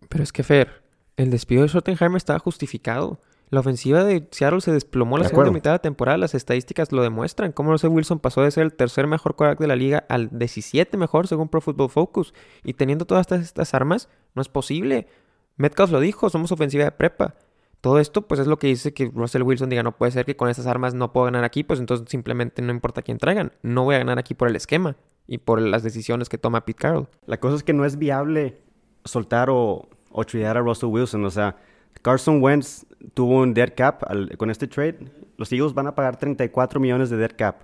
Pero 0.08 0.22
es 0.22 0.32
que, 0.32 0.42
Fer, 0.42 0.82
el 1.16 1.30
despido 1.30 1.62
de 1.62 1.68
Schottenheimer 1.68 2.16
estaba 2.16 2.38
justificado. 2.38 3.20
La 3.50 3.60
ofensiva 3.60 4.04
de 4.04 4.28
Seattle 4.30 4.60
se 4.60 4.72
desplomó 4.72 5.16
la 5.16 5.24
segunda 5.26 5.50
mitad 5.50 5.70
de 5.70 5.74
la 5.76 5.82
temporada. 5.82 6.18
Las 6.18 6.34
estadísticas 6.34 6.92
lo 6.92 7.02
demuestran. 7.02 7.52
Cómo 7.52 7.70
Russell 7.70 7.90
Wilson 7.90 8.18
pasó 8.18 8.42
de 8.42 8.50
ser 8.50 8.64
el 8.64 8.74
tercer 8.74 9.06
mejor 9.06 9.36
quarterback 9.36 9.60
de 9.60 9.66
la 9.66 9.76
liga 9.76 10.04
al 10.08 10.28
17 10.38 10.96
mejor 10.98 11.28
según 11.28 11.48
Pro 11.48 11.60
Football 11.60 11.88
Focus. 11.88 12.34
Y 12.62 12.74
teniendo 12.74 13.06
todas 13.06 13.22
estas, 13.22 13.40
estas 13.40 13.72
armas, 13.72 14.08
no 14.34 14.42
es 14.42 14.48
posible. 14.48 15.08
Metcalf 15.56 15.90
lo 15.90 16.00
dijo, 16.00 16.28
somos 16.28 16.52
ofensiva 16.52 16.84
de 16.84 16.92
prepa. 16.92 17.36
Todo 17.80 18.00
esto, 18.00 18.22
pues, 18.22 18.40
es 18.40 18.46
lo 18.46 18.58
que 18.58 18.66
dice 18.66 18.92
que 18.92 19.10
Russell 19.14 19.42
Wilson 19.42 19.70
diga, 19.70 19.82
no 19.82 19.96
puede 19.96 20.12
ser 20.12 20.26
que 20.26 20.36
con 20.36 20.48
estas 20.48 20.66
armas 20.66 20.94
no 20.94 21.12
puedo 21.12 21.26
ganar 21.26 21.44
aquí, 21.44 21.62
pues 21.62 21.78
entonces 21.78 22.08
simplemente 22.10 22.60
no 22.60 22.72
importa 22.72 23.02
quién 23.02 23.18
traigan. 23.18 23.52
No 23.62 23.84
voy 23.84 23.94
a 23.94 23.98
ganar 23.98 24.18
aquí 24.18 24.34
por 24.34 24.48
el 24.48 24.56
esquema 24.56 24.96
y 25.26 25.38
por 25.38 25.60
las 25.60 25.82
decisiones 25.82 26.28
que 26.28 26.38
toma 26.38 26.64
Pete 26.64 26.80
Carroll. 26.80 27.08
La 27.26 27.38
cosa 27.38 27.56
es 27.56 27.62
que 27.62 27.72
no 27.72 27.84
es 27.84 27.96
viable 27.96 28.60
soltar 29.04 29.48
o, 29.48 29.88
o 30.10 30.20
a 30.20 30.54
Russell 30.54 30.88
Wilson. 30.88 31.24
O 31.24 31.30
sea, 31.30 31.56
Carson 32.02 32.42
Wentz 32.42 32.86
tuvo 33.14 33.40
un 33.40 33.54
dead 33.54 33.72
cap 33.76 34.02
con 34.36 34.50
este 34.50 34.66
trade. 34.66 34.98
Los 35.36 35.52
Eagles 35.52 35.74
van 35.74 35.86
a 35.86 35.94
pagar 35.94 36.18
34 36.18 36.80
millones 36.80 37.10
de 37.10 37.16
dead 37.16 37.32
cap. 37.36 37.62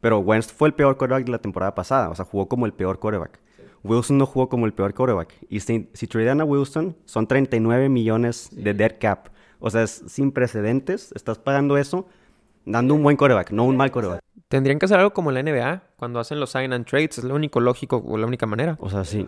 Pero 0.00 0.18
Wentz 0.18 0.52
fue 0.52 0.68
el 0.68 0.74
peor 0.74 0.96
quarterback 0.96 1.24
de 1.24 1.32
la 1.32 1.38
temporada 1.38 1.74
pasada. 1.74 2.10
O 2.10 2.14
sea, 2.14 2.24
jugó 2.24 2.48
como 2.48 2.66
el 2.66 2.72
peor 2.72 2.98
quarterback. 2.98 3.40
Wilson 3.84 4.16
no 4.18 4.26
jugó 4.26 4.48
como 4.48 4.66
el 4.66 4.72
peor 4.72 4.94
quarterback. 4.94 5.34
Y 5.48 5.60
si, 5.60 5.88
si 5.92 6.06
tradean 6.06 6.40
a 6.40 6.44
Wilson, 6.44 6.96
son 7.04 7.26
39 7.26 7.88
millones 7.88 8.48
de 8.52 8.74
dead 8.74 8.96
cap. 8.98 9.28
O 9.60 9.70
sea, 9.70 9.82
es 9.82 10.02
sin 10.08 10.32
precedentes. 10.32 11.12
Estás 11.14 11.38
pagando 11.38 11.76
eso 11.76 12.06
dando 12.64 12.94
un 12.94 13.02
buen 13.02 13.16
quarterback, 13.16 13.50
no 13.50 13.64
un 13.64 13.76
mal 13.76 13.90
quarterback. 13.90 14.22
Tendrían 14.54 14.78
que 14.78 14.84
hacer 14.84 15.00
algo 15.00 15.12
como 15.12 15.32
la 15.32 15.42
NBA, 15.42 15.82
cuando 15.96 16.20
hacen 16.20 16.38
los 16.38 16.50
sign 16.50 16.72
and 16.72 16.86
trades, 16.86 17.18
es 17.18 17.24
lo 17.24 17.34
único 17.34 17.58
lógico 17.58 18.00
o 18.06 18.16
la 18.16 18.24
única 18.24 18.46
manera. 18.46 18.76
O 18.78 18.88
sea, 18.88 19.02
sí. 19.02 19.26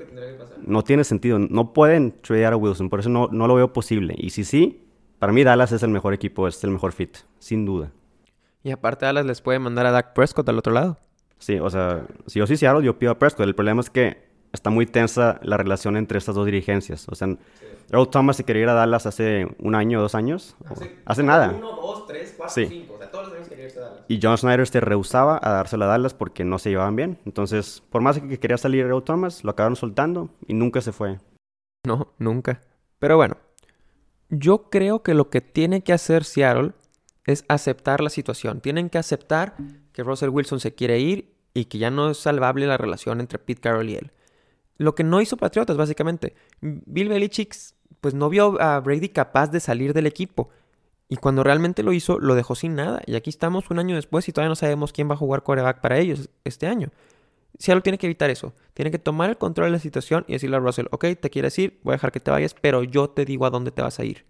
No 0.65 0.85
tiene 0.85 1.03
sentido. 1.03 1.41
No 1.41 1.73
pueden 1.73 2.15
tradear 2.23 2.53
a 2.53 2.57
Wilson, 2.57 2.89
por 2.89 3.01
eso 3.01 3.09
no, 3.09 3.29
no 3.33 3.49
lo 3.49 3.57
veo 3.57 3.73
posible. 3.73 4.15
Y 4.17 4.31
si 4.31 4.45
sí, 4.45 4.87
para 5.19 5.33
mí 5.33 5.43
Dallas 5.43 5.73
es 5.73 5.83
el 5.83 5.91
mejor 5.91 6.15
equipo, 6.15 6.47
es 6.47 6.63
el 6.63 6.71
mejor 6.71 6.93
fit, 6.93 7.17
sin 7.41 7.67
duda. 7.67 7.91
Y 8.63 8.71
aparte 8.71 9.05
Dallas 9.05 9.27
les 9.27 9.41
puede 9.41 9.59
mandar 9.59 9.87
a 9.87 9.91
Dak 9.91 10.13
Prescott 10.13 10.49
al 10.49 10.59
otro 10.59 10.73
lado. 10.73 10.97
Sí, 11.39 11.59
o 11.59 11.71
sea, 11.71 12.07
si 12.29 12.39
yo 12.39 12.47
sí 12.47 12.57
Seattle, 12.57 12.85
yo 12.85 12.97
pido 12.97 13.11
a 13.11 13.19
Prescott. 13.19 13.47
El 13.47 13.57
problema 13.57 13.81
es 13.81 13.91
que 13.91 14.26
está 14.57 14.71
muy 14.71 14.87
tensa 14.87 15.39
la 15.43 15.57
relación 15.57 15.97
entre 15.97 16.19
estas 16.19 16.35
dos 16.35 16.47
dirigencias. 16.47 17.07
O 17.09 17.15
sea, 17.15 17.29
Earl 17.91 18.09
Thomas 18.09 18.37
se 18.37 18.45
quería 18.45 18.63
ir 18.63 18.69
a 18.69 18.75
Dallas 18.75 19.07
hace 19.07 19.47
un 19.59 19.75
año, 19.75 20.01
dos 20.01 20.15
años. 20.15 20.57
Hace, 21.05 21.23
nada. 21.23 21.55
Uno, 21.57 21.77
dos, 21.77 22.07
tres, 22.07 22.35
cuatro, 22.37 22.67
cinco. 22.69 22.95
O 22.95 22.99
sea, 22.99 23.11
todos 23.11 23.29
los 23.29 23.37
años 23.37 23.49
quería 23.49 23.67
irse 23.67 23.79
a 23.79 23.83
Dallas. 23.83 24.05
Y 24.09 24.19
John 24.21 24.37
Snyder 24.37 24.67
se 24.67 24.81
rehusaba 24.81 25.39
a 25.41 25.51
dársela 25.51 25.85
a 25.85 25.89
Dallas 25.89 26.15
porque 26.15 26.45
no 26.45 26.59
se 26.59 26.71
llevaban 26.71 26.97
bien. 26.97 27.19
Entonces, 27.25 27.83
por 27.91 28.03
más 28.03 28.19
que 28.19 28.39
quería 28.39 28.59
salir 28.59 28.85
Earl 28.85 29.05
Thomas, 29.05 29.45
lo 29.45 29.51
acabaron 29.51 29.77
soltando 29.77 30.31
y 30.47 30.55
nunca 30.55 30.81
se 30.81 30.93
fue. 30.93 31.19
No, 31.87 32.13
nunca. 32.19 32.61
Pero 32.99 33.17
bueno, 33.17 33.37
yo 34.29 34.71
creo 34.71 35.03
que 35.03 35.15
lo 35.15 35.31
que 35.31 35.41
tiene 35.41 35.83
que 35.83 35.93
hacer 35.93 36.25
Seattle 36.25 36.73
es 37.25 37.45
aceptar 37.49 38.01
la 38.01 38.11
situación. 38.11 38.61
Tienen 38.61 38.91
que 38.91 38.99
aceptar 38.99 39.57
que 39.93 40.03
Russell 40.03 40.31
Wilson 40.31 40.61
se 40.61 40.75
quiere 40.75 40.99
ir 40.99 41.37
y 41.55 41.67
que 41.67 41.79
ya 41.79 41.91
no 41.91 42.11
es 42.11 42.19
salvable 42.19 42.67
la 42.67 42.77
relación 42.77 43.21
entre 43.21 43.39
Pete 43.39 43.61
Carroll 43.61 43.89
y 43.89 43.97
él. 43.97 44.13
Lo 44.77 44.95
que 44.95 45.05
no 45.05 45.21
hizo 45.21 45.37
Patriotas, 45.37 45.77
básicamente. 45.77 46.35
Bill 46.61 47.09
Belichick 47.09 47.55
pues 48.01 48.15
no 48.15 48.29
vio 48.29 48.61
a 48.61 48.79
Brady 48.81 49.09
capaz 49.09 49.49
de 49.49 49.61
salir 49.61 49.93
del 49.93 50.07
equipo. 50.07 50.51
Y 51.09 51.17
cuando 51.17 51.45
realmente 51.45 51.83
lo 51.83 51.93
hizo, 51.93 52.19
lo 52.19 52.35
dejó 52.35 52.55
sin 52.55 52.75
nada. 52.75 53.01
Y 53.07 53.15
aquí 53.15 53.31
estamos 53.31 53.71
un 53.71 53.79
año 53.79 53.95
después 53.95 54.29
y 54.29 54.33
todavía 54.33 54.49
no 54.49 54.57
sabemos 54.57 54.93
quién 54.93 55.09
va 55.09 55.15
a 55.15 55.19
jugar 55.19 55.43
coreback 55.43 55.81
para 55.81 55.99
ellos 55.99 56.29
este 56.45 56.67
año. 56.67 56.91
Seattle 57.59 57.83
tiene 57.83 57.99
que 57.99 58.07
evitar 58.07 58.29
eso. 58.29 58.53
Tiene 58.75 58.91
que 58.91 58.99
tomar 58.99 59.31
el 59.31 59.39
control 59.39 59.69
de 59.69 59.73
la 59.73 59.79
situación 59.79 60.25
y 60.27 60.33
decirle 60.33 60.57
a 60.57 60.61
Russell, 60.61 60.87
ok, 60.91 61.05
te 61.21 61.31
quieres 61.31 61.59
ir, 61.59 61.81
voy 61.83 61.93
a 61.93 61.97
dejar 61.97 62.13
que 62.13 62.21
te 62.21 62.31
vayas, 62.31 62.55
pero 62.55 62.83
yo 62.83 63.09
te 63.09 63.25
digo 63.25 63.47
a 63.47 63.51
dónde 63.51 63.71
te 63.71 63.83
vas 63.83 63.99
a 63.99 64.05
ir. 64.05 64.27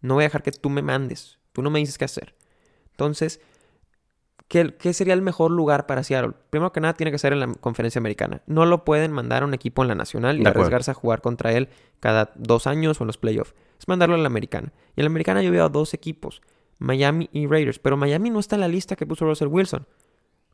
No 0.00 0.14
voy 0.14 0.22
a 0.22 0.26
dejar 0.26 0.42
que 0.42 0.52
tú 0.52 0.70
me 0.70 0.82
mandes. 0.82 1.38
Tú 1.52 1.62
no 1.62 1.70
me 1.70 1.80
dices 1.80 1.98
qué 1.98 2.04
hacer. 2.04 2.34
Entonces, 2.92 3.40
¿qué, 4.50 4.74
¿qué, 4.76 4.92
sería 4.92 5.14
el 5.14 5.22
mejor 5.22 5.52
lugar 5.52 5.86
para 5.86 6.02
Seattle? 6.02 6.32
Primero 6.50 6.72
que 6.72 6.80
nada, 6.80 6.94
tiene 6.94 7.12
que 7.12 7.18
ser 7.18 7.32
en 7.32 7.40
la 7.40 7.54
conferencia 7.54 8.00
americana. 8.00 8.42
No 8.46 8.66
lo 8.66 8.84
pueden 8.84 9.12
mandar 9.12 9.44
a 9.44 9.46
un 9.46 9.54
equipo 9.54 9.82
en 9.82 9.88
la 9.88 9.94
nacional 9.94 10.40
y 10.40 10.44
arriesgarse 10.44 10.90
a 10.90 10.94
jugar 10.94 11.22
contra 11.22 11.52
él 11.52 11.68
cada 12.00 12.32
dos 12.34 12.66
años 12.66 13.00
o 13.00 13.04
en 13.04 13.06
los 13.06 13.16
playoffs. 13.16 13.54
Es 13.78 13.86
mandarlo 13.86 14.16
a 14.16 14.18
la 14.18 14.26
americana. 14.26 14.72
Y 14.96 15.00
en 15.00 15.04
la 15.04 15.10
americana 15.10 15.40
yo 15.40 15.52
veo 15.52 15.64
a 15.64 15.68
dos 15.68 15.94
equipos, 15.94 16.42
Miami 16.80 17.30
y 17.32 17.46
Raiders. 17.46 17.78
Pero 17.78 17.96
Miami 17.96 18.30
no 18.30 18.40
está 18.40 18.56
en 18.56 18.62
la 18.62 18.68
lista 18.68 18.96
que 18.96 19.06
puso 19.06 19.24
Russell 19.24 19.48
Wilson. 19.48 19.86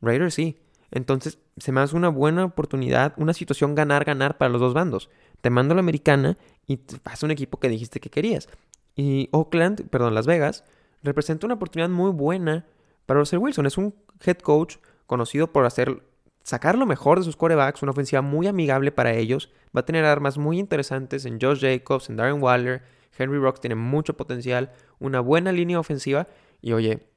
Raiders 0.03 0.35
sí. 0.35 0.59
Entonces, 0.91 1.39
se 1.57 1.73
me 1.73 1.81
hace 1.81 1.97
una 1.97 2.11
buena 2.11 2.45
oportunidad, 2.45 3.15
una 3.17 3.33
situación 3.33 3.75
ganar-ganar 3.75 4.37
para 4.37 4.51
los 4.51 4.61
dos 4.61 4.75
bandos. 4.75 5.09
Te 5.41 5.49
mando 5.49 5.73
a 5.73 5.77
la 5.77 5.81
americana 5.81 6.37
y 6.67 6.81
vas 7.03 7.23
a 7.23 7.27
un 7.27 7.33
equipo 7.33 7.59
que 7.59 7.71
dijiste 7.71 7.99
que 7.99 8.11
querías. 8.11 8.49
Y 8.95 9.31
Oakland, 9.33 9.89
perdón, 9.89 10.15
Las 10.15 10.27
Vegas, 10.27 10.65
representa 11.03 11.47
una 11.47 11.55
oportunidad 11.55 11.89
muy 11.89 12.11
buena 12.11 12.67
para 13.07 13.21
Russell 13.21 13.39
Wilson. 13.39 13.67
Es 13.67 13.79
un 13.79 13.95
head 14.25 14.39
coach 14.39 14.77
conocido 15.07 15.53
por 15.53 15.65
hacer 15.65 16.03
sacar 16.43 16.79
lo 16.79 16.87
mejor 16.87 17.19
de 17.19 17.25
sus 17.25 17.37
quarterbacks, 17.37 17.83
una 17.83 17.93
ofensiva 17.93 18.23
muy 18.23 18.47
amigable 18.47 18.93
para 18.93 19.15
ellos. 19.15 19.51
Va 19.75 19.81
a 19.81 19.85
tener 19.85 20.05
armas 20.05 20.39
muy 20.39 20.59
interesantes 20.59 21.25
en 21.25 21.41
Josh 21.41 21.61
Jacobs, 21.61 22.09
en 22.09 22.17
Darren 22.17 22.43
Waller. 22.43 22.83
Henry 23.19 23.39
Rocks 23.39 23.61
tiene 23.61 23.75
mucho 23.75 24.17
potencial, 24.17 24.73
una 24.99 25.21
buena 25.21 25.51
línea 25.51 25.81
ofensiva. 25.81 26.29
Y 26.61 26.73
oye, 26.73 27.09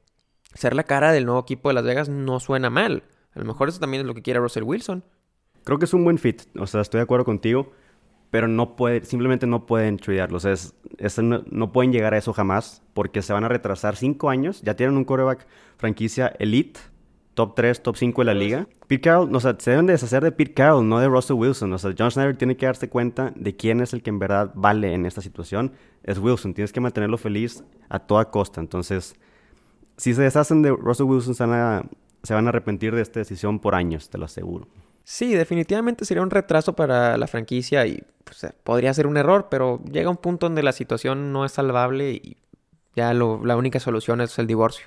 ser 0.54 0.74
la 0.74 0.84
cara 0.84 1.12
del 1.12 1.26
nuevo 1.26 1.42
equipo 1.42 1.70
de 1.70 1.76
Las 1.76 1.84
Vegas 1.84 2.10
no 2.10 2.40
suena 2.40 2.70
mal. 2.70 3.04
A 3.34 3.40
lo 3.40 3.46
mejor 3.46 3.70
eso 3.70 3.80
también 3.80 4.02
es 4.02 4.08
lo 4.08 4.16
que 4.16 4.22
quiere 4.22 4.40
Russell 4.40 4.64
Wilson. 4.64 5.04
Creo 5.64 5.78
que 5.78 5.86
es 5.86 5.94
un 5.94 6.04
buen 6.04 6.18
fit. 6.18 6.44
O 6.58 6.66
sea, 6.66 6.82
estoy 6.82 7.00
de 7.00 7.04
acuerdo 7.04 7.26
contigo. 7.26 7.72
Pero 8.32 8.48
no 8.48 8.76
puede, 8.76 9.04
simplemente 9.06 9.48
no 9.48 9.66
pueden 9.66 9.98
tradearlo. 9.98 10.38
O 10.38 10.40
sea, 10.40 10.52
es, 10.52 10.74
no, 11.22 11.72
pueden 11.72 11.92
llegar 11.92 12.14
a 12.14 12.18
eso 12.18 12.34
jamás. 12.34 12.84
Porque 12.94 13.22
se 13.22 13.34
van 13.34 13.44
a 13.44 13.48
retrasar 13.48 13.96
cinco 13.96 14.30
años. 14.30 14.62
Ya 14.62 14.76
tienen 14.76 14.98
un 14.98 15.06
quarterback 15.06 15.48
franquicia 15.78 16.28
elite. 16.40 16.80
Top 17.34 17.56
3, 17.56 17.82
top 17.82 17.96
5 17.96 18.22
de 18.22 18.26
la 18.26 18.34
liga. 18.34 18.68
Pete 18.88 19.02
Carroll, 19.02 19.34
o 19.34 19.40
sea, 19.40 19.56
se 19.58 19.72
deben 19.72 19.86
deshacer 19.86 20.22
de 20.22 20.34
Pete 20.34 20.54
Carroll, 20.54 20.90
no 20.90 21.00
de 21.00 21.08
Russell 21.08 21.38
Wilson. 21.38 21.72
O 21.72 21.78
sea, 21.78 21.94
John 21.98 22.12
Schneider 22.12 22.36
tiene 22.36 22.58
que 22.58 22.66
darse 22.66 22.90
cuenta 22.90 23.32
de 23.34 23.56
quién 23.56 23.80
es 23.80 23.94
el 23.94 24.04
que 24.04 24.10
en 24.10 24.20
verdad 24.20 24.52
vale 24.56 24.94
en 24.94 25.06
esta 25.06 25.22
situación. 25.22 25.72
Es 26.04 26.18
Wilson. 26.18 26.54
Tienes 26.54 26.74
que 26.74 26.82
mantenerlo 26.82 27.18
feliz 27.18 27.64
a 27.88 28.00
toda 28.00 28.30
costa. 28.30 28.60
Entonces, 28.60 29.16
si 29.96 30.14
se 30.14 30.22
deshacen 30.22 30.62
de 30.62 30.72
Russell 30.72 31.06
Wilson, 31.06 31.36
se 31.36 31.46
van 31.46 31.54
a, 31.54 31.84
se 32.24 32.34
van 32.34 32.46
a 32.46 32.50
arrepentir 32.50 32.94
de 32.94 33.02
esta 33.02 33.20
decisión 33.20 33.60
por 33.60 33.74
años, 33.76 34.10
te 34.10 34.18
lo 34.18 34.26
aseguro. 34.26 34.68
Sí, 35.12 35.34
definitivamente 35.34 36.06
sería 36.06 36.22
un 36.22 36.30
retraso 36.30 36.76
para 36.76 37.18
la 37.18 37.26
franquicia 37.26 37.84
y 37.88 38.04
pues, 38.24 38.46
podría 38.64 38.94
ser 38.94 39.08
un 39.08 39.18
error, 39.18 39.48
pero 39.50 39.82
llega 39.92 40.08
un 40.08 40.18
punto 40.18 40.46
donde 40.46 40.62
la 40.62 40.72
situación 40.72 41.34
no 41.34 41.46
es 41.46 41.54
salvable 41.54 42.12
y 42.12 42.38
ya 42.96 43.12
la 43.16 43.58
única 43.58 43.80
solución 43.80 44.22
es 44.22 44.38
el 44.38 44.46
divorcio. 44.46 44.86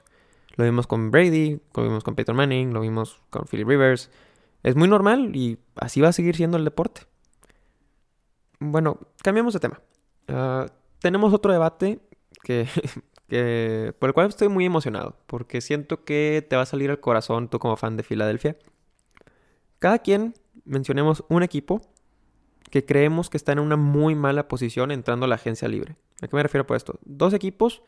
Lo 0.54 0.64
vimos 0.64 0.86
con 0.86 1.10
Brady, 1.10 1.60
lo 1.74 1.82
vimos 1.82 2.04
con 2.04 2.14
Peter 2.14 2.36
Manning, 2.36 2.72
lo 2.72 2.82
vimos 2.82 3.20
con 3.30 3.46
Philip 3.46 3.66
Rivers. 3.66 4.10
Es 4.62 4.76
muy 4.76 4.86
normal 4.86 5.34
y 5.34 5.58
así 5.74 6.00
va 6.00 6.10
a 6.10 6.12
seguir 6.12 6.36
siendo 6.36 6.56
el 6.56 6.64
deporte. 6.64 7.00
Bueno, 8.60 9.00
cambiamos 9.24 9.54
de 9.54 9.58
tema. 9.58 9.80
Ah, 10.28 10.66
tenemos 11.00 11.34
otro 11.34 11.50
debate 11.50 11.98
que 12.44 12.68
por 13.98 14.10
el 14.10 14.14
cual 14.14 14.28
estoy 14.28 14.46
muy 14.46 14.66
emocionado, 14.66 15.16
porque 15.26 15.60
siento 15.60 16.04
que 16.04 16.46
te 16.48 16.54
va 16.54 16.62
a 16.62 16.66
salir 16.66 16.90
al 16.90 17.00
corazón 17.00 17.48
tú 17.48 17.58
como 17.58 17.76
fan 17.76 17.96
de 17.96 18.04
Filadelfia. 18.04 18.56
Cada 19.82 19.98
quien 19.98 20.34
mencionemos 20.64 21.24
un 21.28 21.42
equipo 21.42 21.82
que 22.70 22.84
creemos 22.84 23.28
que 23.28 23.36
está 23.36 23.50
en 23.50 23.58
una 23.58 23.76
muy 23.76 24.14
mala 24.14 24.46
posición 24.46 24.92
entrando 24.92 25.24
a 25.24 25.28
la 25.28 25.34
agencia 25.34 25.66
libre. 25.66 25.96
¿A 26.20 26.28
qué 26.28 26.36
me 26.36 26.42
refiero 26.44 26.64
por 26.64 26.76
esto? 26.76 27.00
Dos 27.04 27.34
equipos 27.34 27.82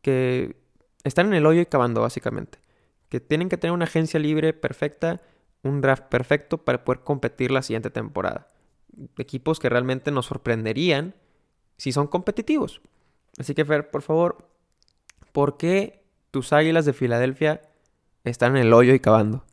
que 0.00 0.56
están 1.02 1.26
en 1.26 1.34
el 1.34 1.44
hoyo 1.44 1.60
y 1.60 1.66
cavando 1.66 2.00
básicamente, 2.00 2.60
que 3.10 3.20
tienen 3.20 3.50
que 3.50 3.58
tener 3.58 3.74
una 3.74 3.84
agencia 3.84 4.18
libre 4.18 4.54
perfecta, 4.54 5.20
un 5.62 5.82
draft 5.82 6.04
perfecto 6.04 6.64
para 6.64 6.82
poder 6.82 7.02
competir 7.02 7.50
la 7.50 7.60
siguiente 7.60 7.90
temporada. 7.90 8.50
Equipos 9.18 9.60
que 9.60 9.68
realmente 9.68 10.10
nos 10.12 10.24
sorprenderían 10.24 11.14
si 11.76 11.92
son 11.92 12.06
competitivos. 12.06 12.80
Así 13.36 13.54
que 13.54 13.66
Fer, 13.66 13.90
por 13.90 14.00
favor, 14.00 14.48
¿por 15.32 15.58
qué 15.58 16.06
tus 16.30 16.54
águilas 16.54 16.86
de 16.86 16.94
Filadelfia 16.94 17.60
están 18.24 18.56
en 18.56 18.62
el 18.62 18.72
hoyo 18.72 18.94
y 18.94 19.00
cavando? 19.00 19.44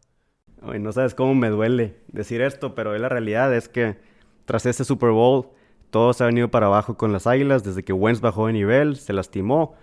No 0.62 0.91
sabes 0.91 1.15
cómo 1.15 1.36
me 1.36 1.50
duele 1.50 1.95
decir 2.08 2.41
esto, 2.41 2.76
pero 2.76 2.97
la 2.97 3.10
realidad 3.10 3.54
es 3.54 3.67
que 3.67 3.97
tras 4.45 4.65
ese 4.65 4.86
Super 4.86 5.12
Bowl 5.12 5.47
todo 5.89 6.13
se 6.13 6.24
ha 6.24 6.28
venido 6.28 6.50
para 6.50 6.67
abajo 6.67 6.95
con 6.95 7.12
las 7.12 7.28
águilas 7.28 7.63
desde 7.63 7.84
que 7.84 7.93
Wentz 7.93 8.21
bajó 8.21 8.47
de 8.47 8.54
nivel, 8.54 8.95
se 8.95 9.13
lastimó. 9.13 9.76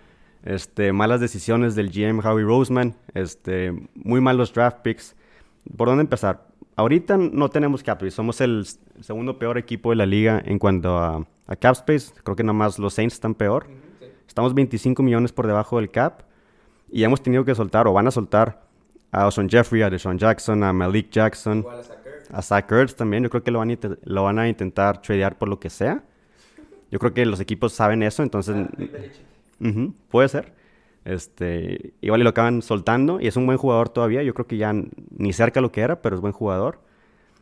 Este, 0.43 0.93
malas 0.93 1.19
decisiones 1.19 1.75
del 1.75 1.91
GM 1.91 2.25
Howie 2.25 2.45
Roseman, 2.45 2.95
este, 3.13 3.73
muy 3.93 4.21
malos 4.21 4.53
draft 4.53 4.79
picks. 4.81 5.15
¿Por 5.75 5.89
dónde 5.89 6.01
empezar? 6.01 6.47
Ahorita 6.77 7.17
no 7.17 7.49
tenemos 7.49 7.83
cap 7.83 7.97
space, 7.97 8.11
somos 8.11 8.39
el 8.39 8.65
segundo 9.01 9.37
peor 9.37 9.57
equipo 9.57 9.89
de 9.89 9.97
la 9.97 10.05
liga 10.05 10.41
en 10.45 10.57
cuanto 10.57 10.97
a, 10.97 11.27
a 11.45 11.55
cap 11.57 11.73
space. 11.73 12.13
Creo 12.23 12.37
que 12.37 12.43
nada 12.43 12.53
más 12.53 12.79
los 12.79 12.93
Saints 12.93 13.15
están 13.15 13.35
peor. 13.35 13.67
Estamos 14.27 14.53
25 14.53 15.03
millones 15.03 15.33
por 15.33 15.45
debajo 15.45 15.77
del 15.77 15.91
cap 15.91 16.21
y 16.89 17.03
hemos 17.03 17.21
tenido 17.21 17.43
que 17.43 17.53
soltar 17.53 17.87
o 17.87 17.93
van 17.93 18.07
a 18.07 18.11
soltar 18.11 18.68
a 19.11 19.27
Oson 19.27 19.49
Jeffrey, 19.49 19.81
a 19.81 19.89
Deshaun 19.89 20.17
Jackson, 20.17 20.63
a 20.63 20.73
Malik 20.73 21.09
Jackson, 21.09 21.65
a 22.31 22.41
Zach 22.41 22.71
Ertz 22.71 22.95
también. 22.95 23.23
Yo 23.23 23.29
creo 23.29 23.43
que 23.43 23.51
lo 23.51 23.59
van, 23.59 23.71
a 23.71 23.77
lo 24.03 24.23
van 24.23 24.39
a 24.39 24.47
intentar 24.47 25.01
tradear 25.01 25.37
por 25.37 25.49
lo 25.49 25.59
que 25.59 25.69
sea. 25.69 26.03
Yo 26.91 26.99
creo 26.99 27.13
que 27.13 27.25
los 27.25 27.39
equipos 27.39 27.73
saben 27.73 28.03
eso, 28.03 28.23
entonces... 28.23 28.55
Ah, 29.61 29.87
puede 30.09 30.29
ser. 30.29 30.53
Este, 31.05 31.93
igual 32.01 32.21
y 32.21 32.23
lo 32.23 32.29
acaban 32.29 32.61
soltando 32.61 33.19
y 33.19 33.27
es 33.27 33.35
un 33.35 33.45
buen 33.45 33.57
jugador 33.57 33.89
todavía. 33.89 34.23
Yo 34.23 34.33
creo 34.33 34.47
que 34.47 34.57
ya 34.57 34.73
ni 34.73 35.33
cerca 35.33 35.61
lo 35.61 35.71
que 35.71 35.81
era, 35.81 36.01
pero 36.01 36.15
es 36.15 36.21
buen 36.21 36.33
jugador. 36.33 36.79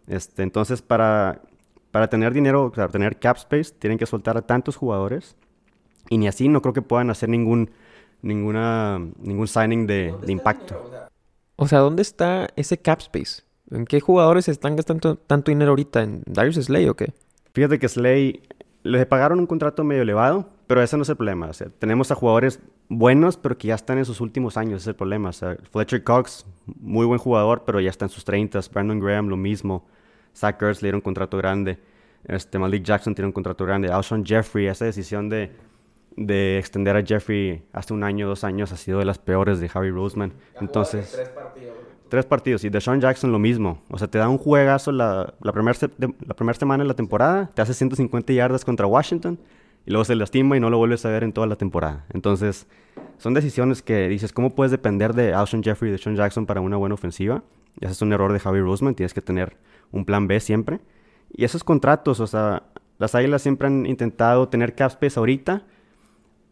Este, 0.08 0.43
entonces, 0.43 0.82
para, 0.82 1.41
para 1.91 2.08
tener 2.08 2.34
dinero, 2.34 2.71
para 2.73 2.88
tener 2.88 3.19
cap 3.19 3.38
space, 3.38 3.73
tienen 3.77 3.97
que 3.97 4.06
soltar 4.06 4.38
a 4.38 4.41
tantos 4.41 4.75
jugadores 4.75 5.36
y 6.10 6.17
ni 6.17 6.27
así 6.27 6.47
no 6.47 6.62
creo 6.62 6.73
que 6.73 6.82
puedan 6.82 7.10
hacer 7.10 7.30
ningún, 7.30 7.71
ninguna, 8.21 8.99
ningún 9.19 9.47
signing 9.47 9.86
de, 9.88 10.13
impacto. 10.27 10.84
O 10.86 10.89
sea, 10.89 11.10
¿dónde 11.58 12.02
está 12.02 12.50
ese 12.56 12.78
cap 12.78 13.00
space? 13.00 13.43
¿En 13.72 13.86
qué 13.86 14.00
jugadores 14.00 14.48
están 14.48 14.76
gastando 14.76 15.15
tanto 15.15 15.52
dinero 15.52 15.72
ahorita? 15.72 16.04
¿En 16.04 16.24
Darius 16.26 16.56
Slay 16.56 16.88
o 16.88 16.96
qué? 16.96 17.13
Fíjate 17.54 17.80
que 17.80 17.89
Slay 17.89 18.41
le 18.84 19.06
pagaron 19.06 19.39
un 19.39 19.48
contrato 19.48 19.84
medio 19.84 20.04
elevado, 20.04 20.50
pero 20.67 20.82
ese 20.82 20.96
no 20.96 21.04
es 21.04 21.10
el 21.10 21.17
problema. 21.17 21.48
O 21.48 21.54
sea, 21.54 21.67
tenemos 21.80 22.12
a 22.12 22.15
jugadores 22.15 22.60
buenos, 22.88 23.38
pero 23.38 23.58
que 23.58 23.67
ya 23.67 23.76
están 23.76 23.98
en 23.98 24.06
sus 24.06 24.22
últimos 24.22 24.58
años, 24.58 24.82
es 24.82 24.88
el 24.88 24.96
problema. 24.96 25.30
O 25.30 25.34
sea, 25.34 25.58
Fletcher 25.72 26.04
Cox, 26.04 26.46
muy 26.65 27.06
buen 27.06 27.20
jugador, 27.20 27.63
pero 27.65 27.80
ya 27.80 27.89
está 27.89 28.06
en 28.06 28.10
sus 28.10 28.24
30. 28.24 28.60
Brandon 28.72 29.00
Graham, 29.00 29.28
lo 29.28 29.38
mismo. 29.38 29.86
Zach 30.36 30.62
Ertz 30.62 30.82
le 30.82 30.88
dieron 30.88 31.00
un 31.00 31.02
contrato 31.02 31.38
grande. 31.38 31.80
Este, 32.24 32.60
Malik 32.60 32.84
Jackson 32.84 33.15
tiene 33.15 33.28
un 33.28 33.34
contrato 33.34 33.65
grande. 33.65 33.91
Alshon 33.91 34.26
Jeffrey, 34.26 34.67
esa 34.67 34.86
decisión 34.86 35.30
de 35.30 35.52
de 36.17 36.58
extender 36.58 36.97
a 36.97 37.06
Jeffrey 37.06 37.63
hace 37.71 37.93
un 37.93 38.03
año, 38.03 38.27
dos 38.27 38.43
años, 38.43 38.71
ha 38.73 38.77
sido 38.77 38.99
de 38.99 39.06
las 39.06 39.19
peores 39.19 39.60
de 39.60 39.69
Harry 39.73 39.91
Roseman. 39.91 40.34
Entonces, 40.60 41.12
tres 41.13 41.30
partidos. 41.30 41.77
Tres 42.10 42.25
partidos. 42.25 42.63
Y 42.63 42.69
de 42.69 42.82
Sean 42.82 42.99
Jackson 42.99 43.32
lo 43.32 43.39
mismo. 43.39 43.84
O 43.89 43.97
sea, 43.97 44.08
te 44.08 44.17
da 44.17 44.27
un 44.27 44.39
juegazo 44.39 44.91
la, 44.91 45.36
la 45.41 45.53
primera 45.53 45.77
la 45.99 46.34
primer 46.34 46.58
semana 46.58 46.84
de 46.84 46.88
la 46.88 46.95
temporada, 46.95 47.49
te 47.53 47.62
hace 47.62 47.73
150 47.73 48.34
yardas 48.34 48.65
contra 48.65 48.88
Washington 48.88 49.39
y 49.86 49.91
luego 49.91 50.03
se 50.06 50.15
lastima 50.15 50.58
y 50.58 50.60
no 50.60 50.69
lo 50.69 50.77
vuelves 50.77 51.06
a 51.06 51.10
ver 51.10 51.23
en 51.23 51.32
toda 51.32 51.45
la 51.45 51.56
temporada. 51.56 52.06
Entonces, 52.12 52.67
son 53.19 53.34
decisiones 53.34 53.84
que 53.84 54.10
dices, 54.10 54.34
¿cómo 54.34 54.56
puedes 54.56 54.71
depender 54.71 55.13
de 55.13 55.34
Alshon 55.34 55.63
Jeffrey 55.63 55.89
y 55.89 55.91
de 55.91 55.97
Sean 55.99 56.15
Jackson 56.15 56.45
para 56.45 56.62
una 56.62 56.77
buena 56.77 56.95
ofensiva? 56.95 57.43
Y 57.80 57.86
ese 57.86 57.93
es 57.93 58.01
un 58.01 58.12
error 58.12 58.34
de 58.34 58.39
Javi 58.39 58.60
Roseman, 58.60 58.95
tienes 58.95 59.13
que 59.13 59.21
tener 59.21 59.56
un 59.91 60.03
plan 60.03 60.27
B 60.27 60.39
siempre. 60.39 60.80
Y 61.32 61.45
esos 61.45 61.63
contratos, 61.63 62.19
o 62.19 62.27
sea, 62.27 62.63
las 62.97 63.13
Águilas 63.13 63.43
siempre 63.43 63.67
han 63.67 63.86
intentado 63.86 64.49
tener 64.49 64.73
cap 64.73 64.89
space 64.91 65.19
ahorita 65.19 65.63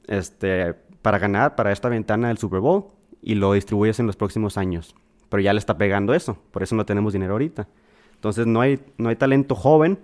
este, 0.07 0.73
para 1.01 1.19
ganar 1.19 1.55
para 1.55 1.71
esta 1.71 1.89
ventana 1.89 2.29
del 2.29 2.37
Super 2.37 2.59
Bowl 2.59 2.85
y 3.21 3.35
lo 3.35 3.53
distribuyes 3.53 3.99
en 3.99 4.07
los 4.07 4.15
próximos 4.15 4.57
años. 4.57 4.95
Pero 5.29 5.41
ya 5.41 5.53
le 5.53 5.59
está 5.59 5.77
pegando 5.77 6.13
eso, 6.13 6.37
por 6.51 6.63
eso 6.63 6.75
no 6.75 6.85
tenemos 6.85 7.13
dinero 7.13 7.33
ahorita. 7.33 7.67
Entonces 8.13 8.47
no 8.47 8.61
hay, 8.61 8.79
no 8.97 9.09
hay 9.09 9.15
talento 9.15 9.55
joven 9.55 9.99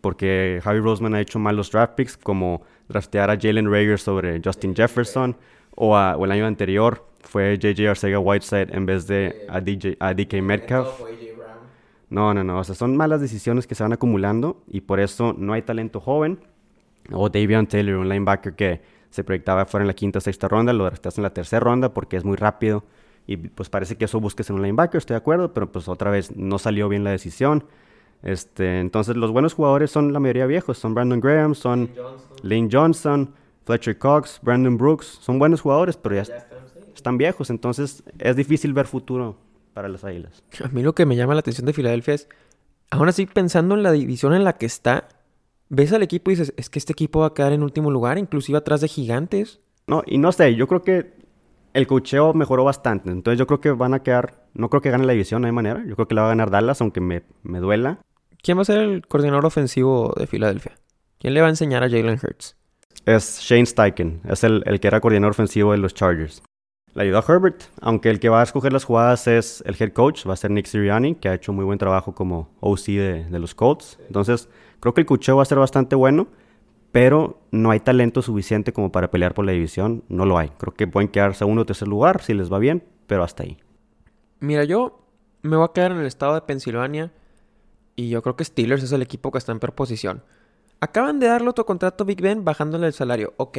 porque 0.00 0.60
Javi 0.62 0.80
Roseman 0.80 1.14
ha 1.14 1.20
hecho 1.20 1.38
malos 1.38 1.70
draft 1.70 1.94
picks 1.94 2.16
como 2.16 2.62
draftear 2.88 3.30
a 3.30 3.38
Jalen 3.40 3.70
Rager 3.70 3.98
sobre 3.98 4.40
Justin 4.44 4.74
Jefferson 4.74 5.36
o, 5.74 5.96
o, 5.96 6.24
el 6.24 6.30
año 6.30 6.46
anterior 6.46 7.06
fue 7.20 7.58
JJ 7.58 7.88
Arcega 7.88 8.18
Whiteside 8.18 8.68
en 8.74 8.86
vez 8.86 9.06
de 9.06 9.46
a, 9.48 9.60
DJ, 9.60 9.96
a 10.00 10.14
DK 10.14 10.42
Metcalf. 10.42 10.88
No, 12.08 12.32
no, 12.32 12.44
no. 12.44 12.60
O 12.60 12.64
sea, 12.64 12.74
son 12.74 12.96
malas 12.96 13.20
decisiones 13.20 13.66
que 13.66 13.74
se 13.74 13.82
van 13.82 13.92
acumulando 13.92 14.62
y 14.68 14.82
por 14.82 15.00
eso 15.00 15.34
no 15.36 15.52
hay 15.52 15.62
talento 15.62 16.00
joven. 16.00 16.38
O 17.12 17.28
Davion 17.28 17.66
Taylor, 17.66 17.96
un 17.96 18.08
linebacker 18.08 18.54
que 18.54 18.80
se 19.16 19.24
proyectaba 19.24 19.64
fuera 19.64 19.82
en 19.82 19.88
la 19.88 19.94
quinta 19.94 20.18
o 20.18 20.20
sexta 20.20 20.46
ronda, 20.46 20.74
lo 20.74 20.84
drafteas 20.84 21.16
en 21.16 21.22
la 21.22 21.30
tercera 21.30 21.60
ronda 21.60 21.94
porque 21.94 22.18
es 22.18 22.24
muy 22.24 22.36
rápido 22.36 22.84
y 23.26 23.38
pues 23.38 23.70
parece 23.70 23.96
que 23.96 24.04
eso 24.04 24.20
busques 24.20 24.50
en 24.50 24.56
un 24.56 24.62
linebacker, 24.62 24.98
estoy 24.98 25.14
de 25.14 25.18
acuerdo, 25.18 25.54
pero 25.54 25.72
pues 25.72 25.88
otra 25.88 26.10
vez 26.10 26.36
no 26.36 26.58
salió 26.58 26.88
bien 26.90 27.02
la 27.02 27.10
decisión. 27.10 27.64
Este, 28.22 28.78
entonces 28.78 29.16
los 29.16 29.32
buenos 29.32 29.54
jugadores 29.54 29.90
son 29.90 30.12
la 30.12 30.20
mayoría 30.20 30.44
viejos, 30.44 30.76
son 30.76 30.94
Brandon 30.94 31.18
Graham, 31.18 31.54
son 31.54 31.90
Lane 32.42 32.68
Johnson, 32.70 33.34
Fletcher 33.64 33.98
Cox, 33.98 34.38
Brandon 34.42 34.76
Brooks, 34.76 35.18
son 35.22 35.38
buenos 35.38 35.62
jugadores, 35.62 35.96
pero 35.96 36.16
ya, 36.16 36.26
están, 36.94 37.16
viejos, 37.16 37.48
entonces 37.48 38.04
es 38.18 38.36
difícil 38.36 38.74
ver 38.74 38.86
futuro 38.86 39.38
para 39.72 39.88
las 39.88 40.04
Águilas. 40.04 40.44
A 40.62 40.68
mí 40.68 40.82
lo 40.82 40.94
que 40.94 41.06
me 41.06 41.16
llama 41.16 41.32
la 41.32 41.40
atención 41.40 41.64
de 41.64 41.72
Filadelfia 41.72 42.14
es, 42.14 42.28
aún 42.90 43.08
así 43.08 43.24
pensando 43.24 43.74
en 43.76 43.82
la 43.82 43.92
división 43.92 44.34
en 44.34 44.44
la 44.44 44.52
que 44.54 44.66
está, 44.66 45.08
ves 45.68 45.92
al 45.92 46.02
equipo 46.02 46.30
y 46.30 46.34
dices, 46.34 46.54
es 46.56 46.70
que 46.70 46.78
este 46.78 46.92
equipo 46.92 47.20
va 47.20 47.28
a 47.28 47.34
quedar 47.34 47.52
en 47.52 47.62
último 47.62 47.90
lugar, 47.90 48.18
inclusive 48.18 48.58
atrás 48.58 48.80
de 48.80 48.88
gigantes. 48.88 49.60
No, 49.86 50.02
y 50.06 50.18
no 50.18 50.32
sé, 50.32 50.54
yo 50.54 50.66
creo 50.66 50.82
que 50.82 51.14
el 51.74 51.86
cocheo 51.86 52.32
mejoró 52.34 52.64
bastante. 52.64 53.10
Entonces 53.10 53.38
yo 53.38 53.46
creo 53.46 53.60
que 53.60 53.70
van 53.70 53.94
a 53.94 54.02
quedar, 54.02 54.46
no 54.54 54.70
creo 54.70 54.80
que 54.80 54.90
gane 54.90 55.04
la 55.04 55.12
división, 55.12 55.44
hay 55.44 55.52
manera. 55.52 55.84
Yo 55.86 55.94
creo 55.94 56.08
que 56.08 56.14
la 56.14 56.22
va 56.22 56.28
a 56.28 56.30
ganar 56.30 56.50
Dallas, 56.50 56.80
aunque 56.80 57.00
me, 57.00 57.22
me 57.42 57.60
duela. 57.60 58.00
¿Quién 58.42 58.58
va 58.58 58.62
a 58.62 58.66
ser 58.66 58.78
el 58.78 59.06
coordinador 59.06 59.46
ofensivo 59.46 60.14
de 60.16 60.26
Filadelfia? 60.26 60.72
¿Quién 61.18 61.34
le 61.34 61.40
va 61.40 61.46
a 61.46 61.50
enseñar 61.50 61.82
a 61.82 61.90
Jalen 61.90 62.18
Hurts? 62.22 62.56
Es 63.04 63.40
Shane 63.40 63.66
Steichen, 63.66 64.20
es 64.28 64.42
el, 64.42 64.62
el 64.66 64.80
que 64.80 64.88
era 64.88 65.00
coordinador 65.00 65.32
ofensivo 65.32 65.72
de 65.72 65.78
los 65.78 65.94
Chargers. 65.94 66.42
Le 66.96 67.02
ayudó 67.02 67.18
a 67.18 67.24
Herbert, 67.28 67.64
aunque 67.82 68.08
el 68.08 68.18
que 68.18 68.30
va 68.30 68.40
a 68.40 68.42
escoger 68.42 68.72
las 68.72 68.84
jugadas 68.84 69.26
es 69.26 69.62
el 69.66 69.76
head 69.78 69.92
coach, 69.92 70.26
va 70.26 70.32
a 70.32 70.36
ser 70.36 70.50
Nick 70.50 70.64
Sirianni, 70.64 71.14
que 71.14 71.28
ha 71.28 71.34
hecho 71.34 71.52
muy 71.52 71.62
buen 71.62 71.78
trabajo 71.78 72.14
como 72.14 72.48
OC 72.60 72.86
de, 72.86 73.38
los 73.38 73.54
Colts. 73.54 73.98
Entonces, 74.06 74.48
creo 74.80 74.94
que 74.94 75.02
el 75.02 75.06
cucheo 75.06 75.36
va 75.36 75.42
a 75.42 75.44
ser 75.44 75.58
bastante 75.58 75.94
bueno, 75.94 76.26
pero 76.92 77.38
no 77.50 77.70
hay 77.70 77.80
talento 77.80 78.22
suficiente 78.22 78.72
como 78.72 78.92
para 78.92 79.10
pelear 79.10 79.34
por 79.34 79.44
la 79.44 79.52
división. 79.52 80.04
No 80.08 80.24
lo 80.24 80.38
hay. 80.38 80.48
Creo 80.56 80.72
que 80.72 80.86
pueden 80.86 81.08
quedar 81.08 81.34
segundo 81.34 81.60
o 81.60 81.66
tercer 81.66 81.86
lugar 81.86 82.22
si 82.22 82.32
les 82.32 82.50
va 82.50 82.58
bien, 82.58 82.82
pero 83.06 83.24
hasta 83.24 83.42
ahí. 83.42 83.58
Mira, 84.40 84.64
yo 84.64 85.06
me 85.42 85.58
voy 85.58 85.66
a 85.66 85.74
quedar 85.74 85.92
en 85.92 85.98
el 85.98 86.06
estado 86.06 86.32
de 86.32 86.40
Pensilvania 86.40 87.12
y 87.94 88.08
yo 88.08 88.22
creo 88.22 88.36
que 88.36 88.44
Steelers 88.44 88.82
es 88.82 88.92
el 88.92 89.02
equipo 89.02 89.30
que 89.30 89.36
está 89.36 89.52
en 89.52 89.58
peor 89.58 89.74
posición. 89.74 90.22
Acaban 90.80 91.20
de 91.20 91.26
darle 91.26 91.50
otro 91.50 91.66
contrato 91.66 92.04
a 92.04 92.06
Big 92.06 92.22
Ben 92.22 92.42
bajándole 92.42 92.86
el 92.86 92.94
salario. 92.94 93.34
Ok, 93.36 93.58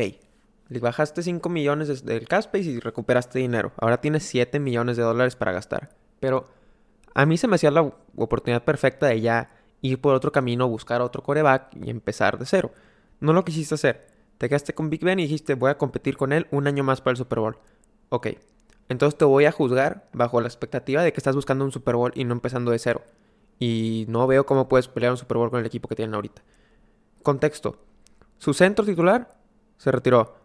bajaste 0.69 1.23
5 1.23 1.49
millones 1.49 2.05
del 2.05 2.27
cap 2.27 2.39
space 2.39 2.65
y 2.65 2.79
recuperaste 2.79 3.39
dinero. 3.39 3.71
Ahora 3.77 4.01
tienes 4.01 4.23
7 4.23 4.59
millones 4.59 4.97
de 4.97 5.03
dólares 5.03 5.35
para 5.35 5.51
gastar. 5.51 5.89
Pero 6.19 6.47
a 7.13 7.25
mí 7.25 7.37
se 7.37 7.47
me 7.47 7.55
hacía 7.55 7.71
la 7.71 7.91
oportunidad 8.15 8.63
perfecta 8.63 9.07
de 9.07 9.21
ya 9.21 9.49
ir 9.81 9.99
por 9.99 10.13
otro 10.13 10.31
camino, 10.31 10.67
buscar 10.67 11.01
otro 11.01 11.23
coreback 11.23 11.75
y 11.75 11.89
empezar 11.89 12.37
de 12.37 12.45
cero. 12.45 12.71
No 13.19 13.33
lo 13.33 13.43
quisiste 13.43 13.75
hacer. 13.75 14.07
Te 14.37 14.49
quedaste 14.49 14.73
con 14.73 14.89
Big 14.89 15.03
Ben 15.03 15.19
y 15.19 15.23
dijiste 15.23 15.55
voy 15.55 15.71
a 15.71 15.77
competir 15.77 16.17
con 16.17 16.31
él 16.31 16.47
un 16.51 16.67
año 16.67 16.83
más 16.83 17.01
para 17.01 17.13
el 17.13 17.17
Super 17.17 17.39
Bowl. 17.39 17.57
Ok, 18.09 18.27
entonces 18.89 19.17
te 19.17 19.25
voy 19.25 19.45
a 19.45 19.51
juzgar 19.51 20.07
bajo 20.13 20.39
la 20.41 20.47
expectativa 20.47 21.01
de 21.01 21.11
que 21.11 21.19
estás 21.19 21.35
buscando 21.35 21.65
un 21.65 21.71
Super 21.71 21.95
Bowl 21.95 22.11
y 22.15 22.23
no 22.23 22.33
empezando 22.33 22.71
de 22.71 22.79
cero. 22.79 23.01
Y 23.59 24.05
no 24.07 24.27
veo 24.27 24.45
cómo 24.45 24.69
puedes 24.69 24.87
pelear 24.87 25.11
un 25.11 25.17
Super 25.17 25.37
Bowl 25.37 25.49
con 25.49 25.59
el 25.59 25.65
equipo 25.65 25.87
que 25.87 25.95
tienen 25.95 26.13
ahorita. 26.13 26.43
Contexto. 27.23 27.77
Su 28.37 28.53
centro 28.53 28.85
titular 28.85 29.35
se 29.77 29.91
retiró. 29.91 30.35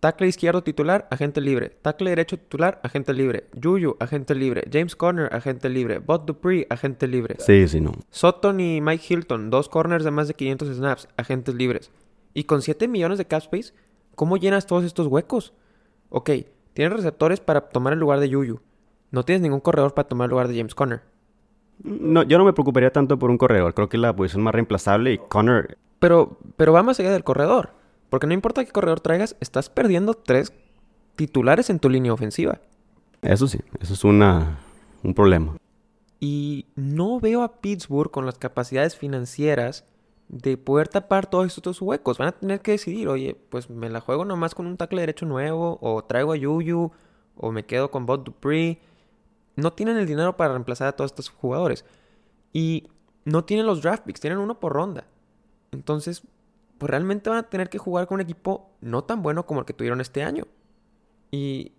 Tackle 0.00 0.28
izquierdo 0.28 0.62
titular, 0.62 1.08
agente 1.10 1.40
libre. 1.40 1.70
Tackle 1.82 2.10
derecho 2.10 2.38
titular, 2.38 2.80
agente 2.82 3.12
libre. 3.14 3.44
Juju, 3.60 3.96
agente 3.98 4.34
libre. 4.34 4.64
James 4.70 4.94
Conner, 4.94 5.34
agente 5.34 5.68
libre. 5.68 5.98
Bot 5.98 6.26
Dupree, 6.26 6.66
agente 6.68 7.06
libre. 7.06 7.36
Sí, 7.38 7.66
sí, 7.66 7.80
no. 7.80 7.92
Sutton 8.10 8.60
y 8.60 8.80
Mike 8.80 9.04
Hilton, 9.08 9.50
dos 9.50 9.68
corners 9.68 10.04
de 10.04 10.10
más 10.10 10.28
de 10.28 10.34
500 10.34 10.76
snaps, 10.76 11.08
agentes 11.16 11.54
libres. 11.54 11.90
Y 12.34 12.44
con 12.44 12.60
7 12.60 12.88
millones 12.88 13.18
de 13.18 13.24
cap 13.24 13.40
space, 13.42 13.72
¿cómo 14.14 14.36
llenas 14.36 14.66
todos 14.66 14.84
estos 14.84 15.06
huecos? 15.06 15.54
Ok, 16.10 16.30
tienes 16.74 16.92
receptores 16.92 17.40
para 17.40 17.62
tomar 17.62 17.94
el 17.94 17.98
lugar 17.98 18.20
de 18.20 18.32
Juju. 18.32 18.60
No 19.10 19.24
tienes 19.24 19.40
ningún 19.40 19.60
corredor 19.60 19.94
para 19.94 20.08
tomar 20.08 20.26
el 20.26 20.32
lugar 20.32 20.48
de 20.48 20.56
James 20.56 20.74
Conner. 20.74 21.00
No, 21.82 22.22
yo 22.22 22.38
no 22.38 22.44
me 22.44 22.52
preocuparía 22.52 22.92
tanto 22.92 23.18
por 23.18 23.30
un 23.30 23.38
corredor. 23.38 23.72
Creo 23.72 23.88
que 23.88 23.96
es 23.96 24.00
la 24.00 24.14
posición 24.14 24.42
más 24.42 24.54
reemplazable 24.54 25.12
y 25.12 25.18
Conner... 25.18 25.78
Pero, 25.98 26.38
pero 26.56 26.74
va 26.74 26.82
más 26.82 27.00
allá 27.00 27.10
del 27.10 27.24
corredor. 27.24 27.70
Porque 28.10 28.26
no 28.26 28.34
importa 28.34 28.64
qué 28.64 28.70
corredor 28.70 29.00
traigas, 29.00 29.36
estás 29.40 29.68
perdiendo 29.68 30.14
tres 30.14 30.52
titulares 31.16 31.70
en 31.70 31.78
tu 31.78 31.88
línea 31.88 32.12
ofensiva. 32.12 32.60
Eso 33.22 33.48
sí, 33.48 33.58
eso 33.80 33.94
es 33.94 34.04
una, 34.04 34.58
un 35.02 35.14
problema. 35.14 35.56
Y 36.20 36.66
no 36.76 37.20
veo 37.20 37.42
a 37.42 37.60
Pittsburgh 37.60 38.10
con 38.10 38.26
las 38.26 38.38
capacidades 38.38 38.96
financieras 38.96 39.84
de 40.28 40.56
poder 40.56 40.88
tapar 40.88 41.28
todos 41.28 41.56
estos 41.56 41.80
huecos. 41.80 42.18
Van 42.18 42.28
a 42.28 42.32
tener 42.32 42.60
que 42.60 42.72
decidir, 42.72 43.08
oye, 43.08 43.36
pues 43.50 43.70
me 43.70 43.90
la 43.90 44.00
juego 44.00 44.24
nomás 44.24 44.54
con 44.54 44.66
un 44.66 44.76
tackle 44.76 45.00
derecho 45.00 45.26
nuevo, 45.26 45.78
o 45.80 46.02
traigo 46.04 46.32
a 46.32 46.36
Yuyu, 46.36 46.90
o 47.36 47.52
me 47.52 47.64
quedo 47.64 47.90
con 47.90 48.06
Bob 48.06 48.24
Dupree. 48.24 48.80
No 49.56 49.72
tienen 49.72 49.96
el 49.96 50.06
dinero 50.06 50.36
para 50.36 50.52
reemplazar 50.52 50.88
a 50.88 50.92
todos 50.92 51.10
estos 51.12 51.28
jugadores. 51.28 51.84
Y 52.52 52.88
no 53.24 53.44
tienen 53.44 53.66
los 53.66 53.82
draft 53.82 54.04
picks, 54.04 54.20
tienen 54.20 54.38
uno 54.38 54.58
por 54.58 54.72
ronda. 54.72 55.06
Entonces, 55.72 56.22
pues 56.78 56.90
realmente 56.90 57.30
van 57.30 57.38
a 57.38 57.42
tener 57.44 57.68
que 57.68 57.78
jugar 57.78 58.06
con 58.06 58.16
un 58.16 58.20
equipo 58.20 58.70
no 58.80 59.04
tan 59.04 59.22
bueno 59.22 59.46
como 59.46 59.60
el 59.60 59.66
que 59.66 59.72
tuvieron 59.72 60.00
este 60.00 60.22
año. 60.22 60.46
Y 61.30 61.72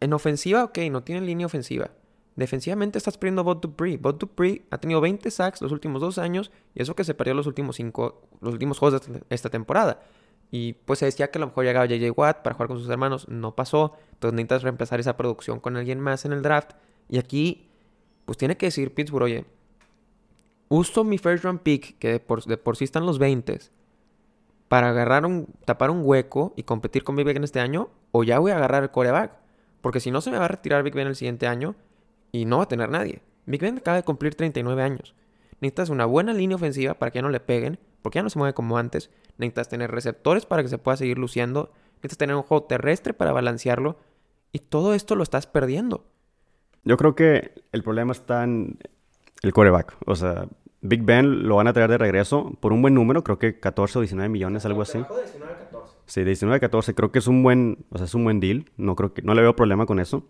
en 0.00 0.12
ofensiva, 0.12 0.64
ok, 0.64 0.78
no 0.90 1.02
tienen 1.02 1.26
línea 1.26 1.46
ofensiva. 1.46 1.90
Defensivamente 2.36 2.96
estás 2.96 3.18
perdiendo 3.18 3.42
a 3.42 3.44
Bot 3.44 3.60
Dupree. 3.60 3.98
Bot 3.98 4.18
Dupree 4.18 4.64
ha 4.70 4.78
tenido 4.78 5.00
20 5.00 5.30
sacks 5.30 5.60
los 5.60 5.72
últimos 5.72 6.00
dos 6.00 6.16
años 6.18 6.50
y 6.74 6.82
eso 6.82 6.94
que 6.94 7.04
se 7.04 7.14
perdió 7.14 7.34
los 7.34 7.46
últimos 7.46 7.76
cinco, 7.76 8.22
los 8.40 8.54
últimos 8.54 8.78
juegos 8.78 9.06
de 9.06 9.22
esta 9.28 9.50
temporada. 9.50 10.02
Y 10.50 10.72
pues 10.72 10.98
se 10.98 11.04
decía 11.04 11.30
que 11.30 11.38
a 11.38 11.40
lo 11.40 11.48
mejor 11.48 11.64
llegaba 11.64 11.86
JJ 11.86 12.10
Watt 12.16 12.42
para 12.42 12.54
jugar 12.54 12.68
con 12.68 12.78
sus 12.78 12.88
hermanos. 12.88 13.28
No 13.28 13.54
pasó. 13.54 13.96
Entonces 14.12 14.34
necesitas 14.34 14.62
reemplazar 14.62 15.00
esa 15.00 15.16
producción 15.16 15.60
con 15.60 15.76
alguien 15.76 16.00
más 16.00 16.24
en 16.24 16.32
el 16.32 16.42
draft. 16.42 16.72
Y 17.08 17.18
aquí, 17.18 17.68
pues 18.24 18.38
tiene 18.38 18.56
que 18.56 18.66
decir 18.66 18.94
Pittsburgh, 18.94 19.24
oye, 19.24 19.44
uso 20.68 21.04
mi 21.04 21.18
first 21.18 21.44
round 21.44 21.60
pick, 21.60 21.98
que 21.98 22.12
de 22.12 22.20
por, 22.20 22.44
de 22.44 22.56
por 22.56 22.76
sí 22.76 22.84
están 22.84 23.04
los 23.04 23.18
20 23.18 23.79
para 24.70 24.90
agarrar 24.90 25.26
un, 25.26 25.48
tapar 25.64 25.90
un 25.90 26.02
hueco 26.04 26.54
y 26.54 26.62
competir 26.62 27.02
con 27.02 27.16
Big 27.16 27.26
Ben 27.26 27.42
este 27.42 27.58
año, 27.58 27.90
o 28.12 28.22
ya 28.22 28.38
voy 28.38 28.52
a 28.52 28.56
agarrar 28.56 28.84
el 28.84 28.92
coreback. 28.92 29.32
Porque 29.80 29.98
si 29.98 30.12
no, 30.12 30.20
se 30.20 30.30
me 30.30 30.38
va 30.38 30.44
a 30.44 30.48
retirar 30.48 30.84
Big 30.84 30.94
Ben 30.94 31.08
el 31.08 31.16
siguiente 31.16 31.48
año 31.48 31.74
y 32.30 32.44
no 32.44 32.58
va 32.58 32.62
a 32.62 32.68
tener 32.68 32.88
nadie. 32.88 33.20
Big 33.46 33.60
Ben 33.60 33.78
acaba 33.78 33.96
de 33.96 34.04
cumplir 34.04 34.36
39 34.36 34.80
años. 34.80 35.16
Necesitas 35.60 35.88
una 35.88 36.06
buena 36.06 36.32
línea 36.32 36.54
ofensiva 36.54 36.94
para 36.94 37.10
que 37.10 37.18
ya 37.18 37.22
no 37.22 37.30
le 37.30 37.40
peguen, 37.40 37.80
porque 38.00 38.20
ya 38.20 38.22
no 38.22 38.30
se 38.30 38.38
mueve 38.38 38.54
como 38.54 38.78
antes. 38.78 39.10
Necesitas 39.38 39.68
tener 39.68 39.90
receptores 39.90 40.46
para 40.46 40.62
que 40.62 40.68
se 40.68 40.78
pueda 40.78 40.96
seguir 40.96 41.18
luciendo. 41.18 41.72
Necesitas 41.94 42.18
tener 42.18 42.36
un 42.36 42.42
juego 42.42 42.62
terrestre 42.62 43.12
para 43.12 43.32
balancearlo. 43.32 43.98
Y 44.52 44.60
todo 44.60 44.94
esto 44.94 45.16
lo 45.16 45.24
estás 45.24 45.48
perdiendo. 45.48 46.04
Yo 46.84 46.96
creo 46.96 47.16
que 47.16 47.60
el 47.72 47.82
problema 47.82 48.12
está 48.12 48.44
en 48.44 48.78
el 49.42 49.52
coreback. 49.52 49.96
O 50.06 50.14
sea, 50.14 50.46
Big 50.82 51.02
Ben 51.02 51.46
lo 51.46 51.56
van 51.56 51.66
a 51.66 51.72
traer 51.72 51.90
de 51.90 51.98
regreso 51.98 52.52
por 52.60 52.72
un 52.72 52.80
buen 52.80 52.94
número, 52.94 53.22
creo 53.22 53.38
que 53.38 53.60
14 53.60 53.98
o 53.98 54.00
19 54.02 54.28
millones, 54.30 54.64
algo 54.64 54.82
así. 54.82 54.98
De 54.98 55.04
19 55.22 55.52
a 55.52 55.58
14. 55.58 55.96
Sí, 56.06 56.20
de 56.20 56.26
19 56.26 56.56
a 56.56 56.60
14, 56.60 56.94
creo 56.94 57.12
que 57.12 57.18
es 57.18 57.26
un 57.26 57.42
buen, 57.42 57.84
o 57.90 57.98
sea, 57.98 58.06
es 58.06 58.14
un 58.14 58.24
buen 58.24 58.40
deal, 58.40 58.64
no 58.76 58.96
creo 58.96 59.12
que 59.12 59.22
no 59.22 59.34
le 59.34 59.42
veo 59.42 59.54
problema 59.54 59.84
con 59.86 60.00
eso, 60.00 60.26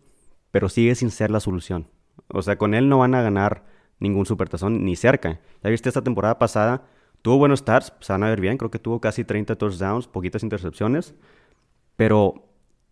pero 0.50 0.68
sigue 0.68 0.94
sin 0.94 1.10
ser 1.10 1.30
la 1.30 1.40
solución. 1.40 1.86
O 2.28 2.42
sea, 2.42 2.58
con 2.58 2.74
él 2.74 2.88
no 2.88 2.98
van 2.98 3.14
a 3.14 3.22
ganar 3.22 3.64
ningún 4.00 4.26
supertazón 4.26 4.84
ni 4.84 4.96
cerca. 4.96 5.40
Ya 5.62 5.70
viste 5.70 5.88
esta 5.88 6.02
temporada 6.02 6.38
pasada, 6.38 6.84
tuvo 7.22 7.38
buenos 7.38 7.60
starts, 7.60 7.92
se 8.00 8.12
van 8.12 8.24
a 8.24 8.28
ver 8.28 8.40
bien, 8.40 8.58
creo 8.58 8.70
que 8.70 8.78
tuvo 8.78 9.00
casi 9.00 9.24
30 9.24 9.56
touchdowns, 9.56 10.08
poquitas 10.08 10.42
intercepciones, 10.42 11.14
pero 11.96 12.49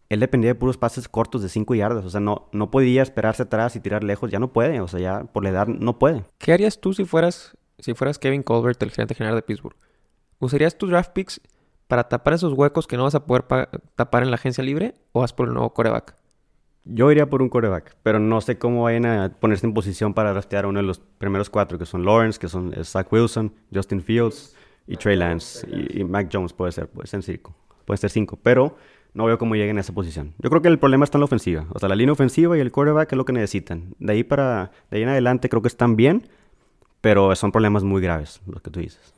él 0.09 0.21
dependía 0.21 0.51
de 0.51 0.55
puros 0.55 0.79
pases 0.79 1.09
cortos 1.09 1.42
de 1.42 1.49
5 1.49 1.75
yardas. 1.75 2.05
O 2.05 2.11
sea, 2.11 2.21
no, 2.21 2.49
no 2.53 2.71
podía 2.71 3.03
esperarse 3.03 3.42
atrás 3.42 3.77
y 3.77 3.81
tirar 3.81 4.05
lejos. 4.05 4.31
Ya 4.31 4.38
no 4.38 4.53
puede. 4.53 4.81
O 4.81 4.88
sea, 4.88 5.01
ya 5.01 5.25
por 5.25 5.44
la 5.44 5.51
edad 5.51 5.66
no 5.66 5.99
puede. 5.99 6.25
¿Qué 6.38 6.53
harías 6.53 6.81
tú 6.81 6.94
si 6.94 7.05
fueras, 7.05 7.57
si 7.79 7.94
fueras 7.94 8.18
Kevin 8.18 8.42
Colbert, 8.42 8.83
el 8.83 8.90
gerente 8.90 9.14
general 9.14 9.37
de 9.37 9.42
Pittsburgh? 9.42 9.77
¿Usarías 10.38 10.79
tus 10.79 10.90
draft 10.90 11.12
picks 11.12 11.40
para 11.88 12.09
tapar 12.09 12.35
esos 12.35 12.53
huecos 12.53 12.87
que 12.87 12.97
no 12.97 13.05
vas 13.05 13.14
a 13.14 13.27
poder 13.27 13.44
tapar 13.97 14.23
en 14.23 14.31
la 14.31 14.37
agencia 14.37 14.62
libre 14.64 14.94
o 15.12 15.21
vas 15.21 15.33
por 15.33 15.49
el 15.49 15.55
nuevo 15.55 15.75
coreback? 15.75 16.14
Yo 16.85 17.11
iría 17.11 17.29
por 17.29 17.42
un 17.42 17.51
coreback, 17.51 17.97
pero 18.03 18.18
no 18.18 18.40
sé 18.40 18.57
cómo 18.57 18.85
vayan 18.85 19.05
a 19.05 19.29
ponerse 19.38 19.66
en 19.66 19.75
posición 19.75 20.14
para 20.14 20.33
draftear 20.33 20.64
a 20.64 20.68
uno 20.68 20.81
de 20.81 20.87
los 20.87 21.01
primeros 21.01 21.51
cuatro, 21.51 21.79
que 21.79 21.85
son 21.85 22.05
Lawrence, 22.07 22.38
que 22.38 22.49
son 22.49 22.73
Zach 22.83 23.12
Wilson, 23.12 23.53
Justin 23.75 24.01
Fields 24.01 24.57
y 24.87 24.97
Trey 24.97 25.16
Lance. 25.16 25.68
Y, 25.71 26.01
y 26.01 26.05
Mac 26.05 26.31
Jones 26.33 26.55
puede 26.55 26.73
ser, 26.73 26.88
puede 26.88 27.07
ser 27.07 27.23
cinco. 27.23 27.55
Puede 27.85 27.99
ser 27.99 28.09
cinco, 28.09 28.38
pero 28.42 28.77
no 29.14 29.25
veo 29.25 29.38
cómo 29.38 29.55
lleguen 29.55 29.79
a 29.79 29.81
esa 29.81 29.92
posición. 29.92 30.35
Yo 30.38 30.51
creo 30.51 30.62
que 30.62 30.68
el 30.68 30.79
problema 30.79 31.05
está 31.05 31.18
en 31.18 31.21
la 31.21 31.27
ofensiva. 31.27 31.66
O 31.71 31.79
sea, 31.79 31.88
la 31.88 31.97
línea 31.97 32.12
ofensiva 32.12 32.57
y 32.57 32.61
el 32.61 32.73
quarterback 32.73 33.12
es 33.12 33.16
lo 33.16 33.25
que 33.25 33.33
necesitan. 33.33 33.94
De 33.99 34.12
ahí 34.12 34.25
para, 34.25 34.71
de 34.90 34.99
ahí 34.99 35.03
en 35.03 35.09
adelante 35.09 35.49
creo 35.49 35.62
que 35.62 35.68
están 35.68 35.97
bien, 35.97 36.29
pero 37.01 37.35
son 37.37 37.53
problemas 37.53 37.83
muy 37.85 38.03
graves, 38.03 38.40
los 38.47 38.62
que 38.62 38.71
tú 38.71 38.81
dices. 38.81 39.14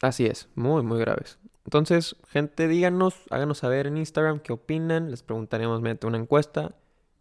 Así 0.00 0.26
es, 0.26 0.48
muy, 0.54 0.82
muy 0.82 0.98
graves. 0.98 1.38
Entonces, 1.64 2.16
gente, 2.28 2.68
díganos, 2.68 3.14
háganos 3.30 3.58
saber 3.58 3.86
en 3.86 3.96
Instagram 3.96 4.40
qué 4.40 4.52
opinan. 4.52 5.10
Les 5.10 5.22
preguntaremos 5.22 5.80
mediante 5.80 6.06
una 6.06 6.18
encuesta. 6.18 6.74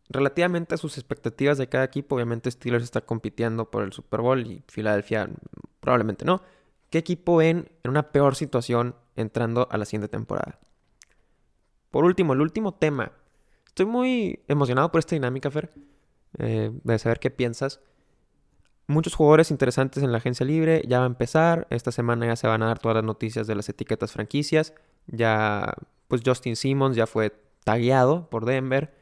Relativamente 0.09 0.75
a 0.75 0.77
sus 0.77 0.97
expectativas 0.97 1.57
de 1.57 1.69
cada 1.69 1.85
equipo, 1.85 2.15
obviamente 2.15 2.51
Steelers 2.51 2.83
está 2.83 3.01
compitiendo 3.01 3.69
por 3.69 3.83
el 3.83 3.93
Super 3.93 4.21
Bowl 4.21 4.45
y 4.45 4.63
Filadelfia 4.67 5.29
probablemente 5.79 6.25
no. 6.25 6.41
¿Qué 6.89 6.97
equipo 6.97 7.37
ven 7.37 7.69
en 7.83 7.91
una 7.91 8.11
peor 8.11 8.35
situación 8.35 8.95
entrando 9.15 9.67
a 9.71 9.77
la 9.77 9.85
siguiente 9.85 10.09
temporada? 10.09 10.59
Por 11.91 12.05
último, 12.05 12.33
el 12.33 12.41
último 12.41 12.73
tema. 12.73 13.11
Estoy 13.67 13.85
muy 13.85 14.39
emocionado 14.47 14.91
por 14.91 14.99
esta 14.99 15.15
dinámica, 15.15 15.51
Fer. 15.51 15.69
Eh, 16.39 16.71
de 16.83 16.99
saber 16.99 17.19
qué 17.19 17.29
piensas. 17.29 17.81
Muchos 18.87 19.13
jugadores 19.13 19.51
interesantes 19.51 20.01
en 20.01 20.11
la 20.11 20.17
agencia 20.17 20.45
libre. 20.45 20.83
Ya 20.87 20.99
va 20.99 21.03
a 21.03 21.07
empezar. 21.07 21.67
Esta 21.69 21.91
semana 21.91 22.25
ya 22.25 22.35
se 22.35 22.47
van 22.47 22.63
a 22.63 22.67
dar 22.67 22.79
todas 22.79 22.95
las 22.95 23.03
noticias 23.03 23.45
de 23.47 23.55
las 23.55 23.69
etiquetas 23.69 24.13
franquicias. 24.13 24.73
Ya, 25.07 25.73
pues 26.07 26.21
Justin 26.25 26.55
Simmons 26.55 26.95
ya 26.95 27.07
fue 27.07 27.33
tagueado 27.63 28.29
por 28.29 28.45
Denver. 28.45 28.93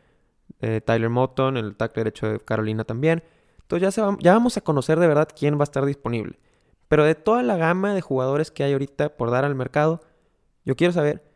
Eh, 0.62 0.82
Tyler 0.82 1.10
Moton, 1.10 1.58
el 1.58 1.76
tackle 1.76 2.02
derecho 2.02 2.28
de 2.28 2.40
Carolina 2.40 2.84
también. 2.84 3.24
Entonces 3.62 3.96
ya, 3.96 4.18
ya 4.20 4.34
vamos 4.34 4.58
a 4.58 4.62
conocer 4.62 5.00
de 5.00 5.08
verdad 5.08 5.30
quién 5.36 5.58
va 5.58 5.62
a 5.62 5.64
estar 5.64 5.86
disponible. 5.86 6.40
Pero 6.88 7.06
de 7.06 7.14
toda 7.14 7.44
la 7.44 7.56
gama 7.56 7.94
de 7.94 8.02
jugadores 8.02 8.50
que 8.50 8.64
hay 8.64 8.74
ahorita 8.74 9.16
por 9.16 9.30
dar 9.30 9.46
al 9.46 9.54
mercado, 9.54 10.02
yo 10.66 10.76
quiero 10.76 10.92
saber 10.92 11.29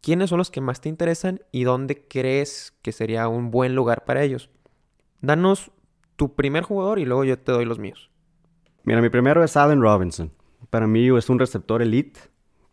quiénes 0.00 0.30
son 0.30 0.38
los 0.38 0.50
que 0.50 0.60
más 0.60 0.80
te 0.80 0.88
interesan 0.88 1.40
y 1.52 1.64
dónde 1.64 2.06
crees 2.06 2.76
que 2.82 2.92
sería 2.92 3.28
un 3.28 3.50
buen 3.50 3.74
lugar 3.74 4.04
para 4.04 4.22
ellos. 4.22 4.50
Danos 5.20 5.70
tu 6.16 6.34
primer 6.34 6.62
jugador 6.62 6.98
y 6.98 7.04
luego 7.04 7.24
yo 7.24 7.38
te 7.38 7.52
doy 7.52 7.64
los 7.64 7.78
míos. 7.78 8.10
Mira, 8.84 9.00
mi 9.00 9.08
primero 9.08 9.42
es 9.42 9.56
Allen 9.56 9.80
Robinson. 9.80 10.32
Para 10.70 10.86
mí 10.86 11.08
es 11.16 11.28
un 11.28 11.38
receptor 11.38 11.82
elite 11.82 12.20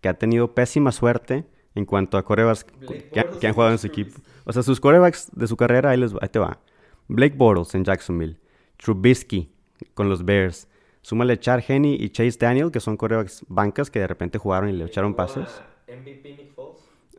que 0.01 0.09
ha 0.09 0.13
tenido 0.13 0.53
pésima 0.53 0.91
suerte 0.91 1.45
en 1.75 1.85
cuanto 1.85 2.17
a 2.17 2.23
corebacks 2.23 2.65
que, 2.65 3.47
han 3.47 3.53
jugado 3.53 3.71
en 3.71 3.77
su 3.77 3.87
equipo. 3.87 4.19
O 4.45 4.53
sea, 4.53 4.61
sus 4.61 4.79
corebacks 4.79 5.29
de 5.33 5.47
su 5.47 5.57
carrera, 5.57 5.91
ahí, 5.91 5.97
les, 5.97 6.13
ahí 6.21 6.29
te 6.29 6.39
va. 6.39 6.59
Blake 7.07 7.35
Bortles 7.35 7.73
en 7.75 7.83
Jacksonville. 7.83 8.37
Trubisky 8.77 9.51
con 9.93 10.09
los 10.09 10.23
Bears. 10.23 10.67
Súmale 11.01 11.39
Char 11.39 11.63
Henney 11.67 11.97
y 11.99 12.09
Chase 12.09 12.37
Daniel, 12.39 12.71
que 12.71 12.79
son 12.79 12.95
corebacks 12.95 13.45
bancas 13.47 13.89
que 13.89 13.99
de 13.99 14.07
repente 14.07 14.37
jugaron 14.37 14.69
y 14.69 14.73
le 14.73 14.85
echaron 14.85 15.15
pases. 15.15 15.61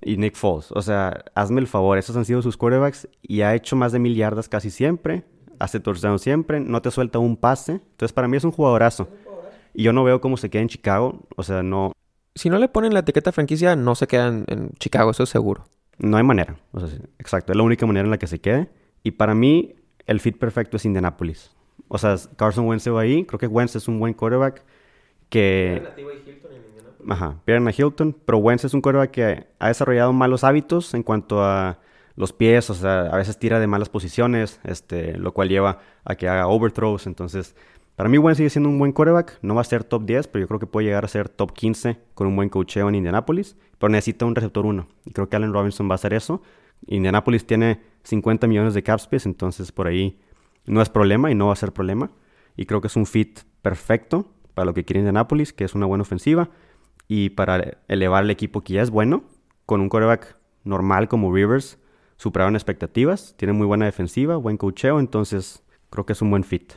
Y 0.05 0.17
Nick 0.17 0.35
Foles. 0.35 0.71
O 0.73 0.83
sea, 0.83 1.25
hazme 1.35 1.61
el 1.61 1.67
favor, 1.67 1.99
esos 1.99 2.17
han 2.17 2.25
sido 2.25 2.43
sus 2.43 2.57
corebacks 2.57 3.09
y 3.23 3.41
ha 3.41 3.55
hecho 3.55 3.77
más 3.77 3.93
de 3.93 3.99
mil 3.99 4.15
yardas 4.15 4.49
casi 4.49 4.71
siempre. 4.71 5.25
Hace 5.59 5.81
touchdown 5.81 6.19
siempre, 6.19 6.61
no 6.61 6.83
te 6.83 6.91
suelta 6.91 7.19
un 7.19 7.37
pase. 7.37 7.73
Entonces, 7.73 8.13
para 8.13 8.29
mí 8.29 8.37
es 8.37 8.45
un 8.45 8.51
jugadorazo. 8.51 9.09
Y 9.73 9.85
yo 9.85 9.93
no 9.93 10.05
veo 10.05 10.21
cómo 10.21 10.37
se 10.37 10.51
queda 10.51 10.63
en 10.63 10.69
Chicago. 10.69 11.21
O 11.37 11.43
sea, 11.43 11.63
no, 11.63 11.93
si 12.35 12.51
no 12.51 12.59
le 12.59 12.69
ponen 12.69 12.93
la 12.93 13.01
etiqueta 13.01 13.33
franquicia, 13.33 13.77
no 13.77 13.95
se 13.95 14.07
quedan 14.07 14.45
en 14.49 14.71
Chicago, 14.79 15.13
eso 15.13 15.23
es 15.23 15.29
seguro. 15.29 15.65
No 15.99 16.17
hay 16.17 16.25
manera. 16.25 16.57
O 16.73 16.81
sea, 16.81 16.89
exacto, 17.19 17.53
es 17.53 17.57
la 17.57 17.63
única 17.63 17.87
manera 17.87 18.05
en 18.05 18.11
la 18.11 18.19
que 18.19 18.27
se 18.27 18.41
quede. 18.41 18.69
Y 19.03 19.13
para 19.13 19.35
mí, 19.35 19.77
el 20.07 20.21
fit 20.21 20.37
perfecto 20.39 20.77
es 20.77 20.85
Indianapolis. 20.85 21.53
O 21.89 21.99
sea, 21.99 22.17
Carson 22.37 22.67
Wentz 22.67 22.89
va 22.89 23.01
ahí. 23.01 23.25
Creo 23.25 23.39
que 23.39 23.47
Wentz 23.47 23.77
es 23.77 23.87
un 23.87 24.01
buen 24.01 24.15
quarterback 24.15 24.65
que... 25.29 25.83
Ajá, 27.09 27.41
pierden 27.45 27.69
a 27.69 27.73
Hilton, 27.77 28.17
pero 28.25 28.39
Wentz 28.39 28.65
es 28.65 28.75
un 28.75 28.81
quarterback 28.81 29.11
que 29.11 29.47
ha 29.59 29.69
desarrollado 29.69 30.13
malos 30.13 30.45
hábitos 30.45 30.95
en 30.95 31.03
cuanto 31.03 31.45
a 31.45 31.79
los 32.17 32.33
pies, 32.33 32.71
o 32.71 32.75
sea, 32.75 33.03
a 33.07 33.17
veces 33.17 33.39
tira 33.39 33.59
de 33.59 33.67
malas 33.67 33.89
posiciones, 33.89 34.61
este, 34.65 35.19
lo 35.19 35.35
cual 35.35 35.49
lleva 35.49 35.81
a 36.05 36.15
que 36.15 36.29
haga 36.29 36.47
overthrows, 36.47 37.07
entonces 37.07 37.55
para 37.97 38.09
mí, 38.09 38.19
Wentz 38.19 38.39
sigue 38.39 38.51
siendo 38.51 38.69
un 38.69 38.79
buen 38.79 38.93
quarterback. 38.93 39.39
No 39.43 39.55
va 39.55 39.61
a 39.61 39.65
ser 39.65 39.85
top 39.85 40.05
10, 40.05 40.27
pero 40.29 40.43
yo 40.43 40.49
creo 40.49 40.59
que 40.59 40.67
puede 40.67 40.87
llegar 40.87 41.05
a 41.05 41.09
ser 41.09 41.29
top 41.29 41.53
15 41.53 41.99
con 42.15 42.27
un 42.27 42.35
buen 42.35 42.49
coacheo 42.49 42.89
en 42.89 42.97
Indianapolis. 42.97 43.57
Pero 43.79 43.91
necesita 43.91 44.25
un 44.25 44.35
receptor 44.35 44.67
1. 44.67 44.89
Y 45.05 45.13
creo 45.13 45.29
que 45.29 45.37
Allen 45.37 45.53
Robinson 45.53 45.89
va 45.89 45.93
a 45.93 45.95
hacer 45.95 46.13
eso. 46.13 46.43
Indianapolis 46.87 47.47
tiene 47.47 47.83
50 48.03 48.47
millones 48.49 48.75
de 48.75 48.83
cap 48.83 48.99
space, 48.99 49.29
entonces 49.29 49.71
por 49.71 49.87
ahí 49.87 50.21
no 50.67 50.83
es 50.83 50.89
problema 50.89 51.31
y 51.31 51.35
no 51.35 51.47
va 51.47 51.53
a 51.53 51.57
ser 51.57 51.73
problema. 51.73 52.11
Y 52.57 52.67
creo 52.67 52.81
que 52.81 52.89
es 52.89 52.97
un 52.97 53.07
fit 53.07 53.41
perfecto 53.63 54.27
para 54.55 54.67
lo 54.67 54.75
que 54.75 54.85
quiere 54.85 55.01
Indianapolis, 55.01 55.53
que 55.53 55.65
es 55.65 55.75
una 55.75 55.87
buena 55.87 56.03
ofensiva. 56.03 56.51
Y 57.09 57.31
para 57.31 57.79
elevar 57.89 58.25
el 58.25 58.31
equipo 58.31 58.63
que 58.63 58.75
ya 58.75 58.83
es 58.83 58.91
bueno, 58.91 59.25
con 59.67 59.81
un 59.81 59.89
quarterback 59.89 60.37
normal 60.65 61.09
como 61.09 61.33
Rivers, 61.33 61.79
superaron 62.17 62.57
expectativas. 62.57 63.35
Tiene 63.37 63.53
muy 63.53 63.67
buena 63.67 63.85
defensiva, 63.85 64.37
buen 64.37 64.57
coacheo, 64.57 65.01
entonces 65.01 65.63
creo 65.91 66.07
que 66.07 66.15
es 66.15 66.23
un 66.23 66.31
buen 66.31 66.45
fit. 66.45 66.75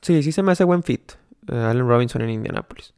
Sí, 0.00 0.22
sí 0.22 0.32
se 0.32 0.42
me 0.42 0.52
hace 0.52 0.64
buen 0.64 0.82
fit. 0.82 1.12
Eh, 1.48 1.56
Allen 1.56 1.88
Robinson 1.88 2.22
en 2.22 2.30
Indianapolis. 2.30 2.94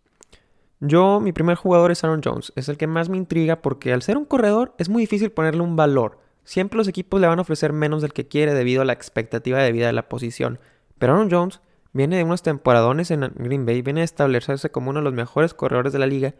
Yo, 0.80 1.20
mi 1.20 1.32
primer 1.32 1.56
jugador 1.56 1.90
es 1.90 2.04
Aaron 2.04 2.20
Jones. 2.22 2.52
Es 2.56 2.68
el 2.68 2.76
que 2.76 2.86
más 2.86 3.08
me 3.08 3.16
intriga 3.16 3.62
porque 3.62 3.92
al 3.92 4.02
ser 4.02 4.18
un 4.18 4.24
corredor 4.24 4.74
es 4.78 4.88
muy 4.88 5.02
difícil 5.02 5.30
ponerle 5.30 5.62
un 5.62 5.76
valor. 5.76 6.20
Siempre 6.44 6.76
los 6.76 6.88
equipos 6.88 7.20
le 7.20 7.26
van 7.26 7.38
a 7.38 7.42
ofrecer 7.42 7.72
menos 7.72 8.02
del 8.02 8.12
que 8.12 8.28
quiere 8.28 8.52
debido 8.52 8.82
a 8.82 8.84
la 8.84 8.92
expectativa 8.92 9.58
de 9.62 9.72
vida 9.72 9.86
de 9.86 9.94
la 9.94 10.08
posición. 10.08 10.58
Pero 10.98 11.14
Aaron 11.14 11.30
Jones 11.30 11.60
viene 11.94 12.18
de 12.18 12.24
unos 12.24 12.42
temporadones 12.42 13.10
en 13.10 13.32
Green 13.36 13.64
Bay, 13.64 13.80
viene 13.80 14.02
a 14.02 14.04
establecerse 14.04 14.70
como 14.70 14.90
uno 14.90 15.00
de 15.00 15.04
los 15.04 15.14
mejores 15.14 15.54
corredores 15.54 15.94
de 15.94 15.98
la 15.98 16.06
liga. 16.06 16.34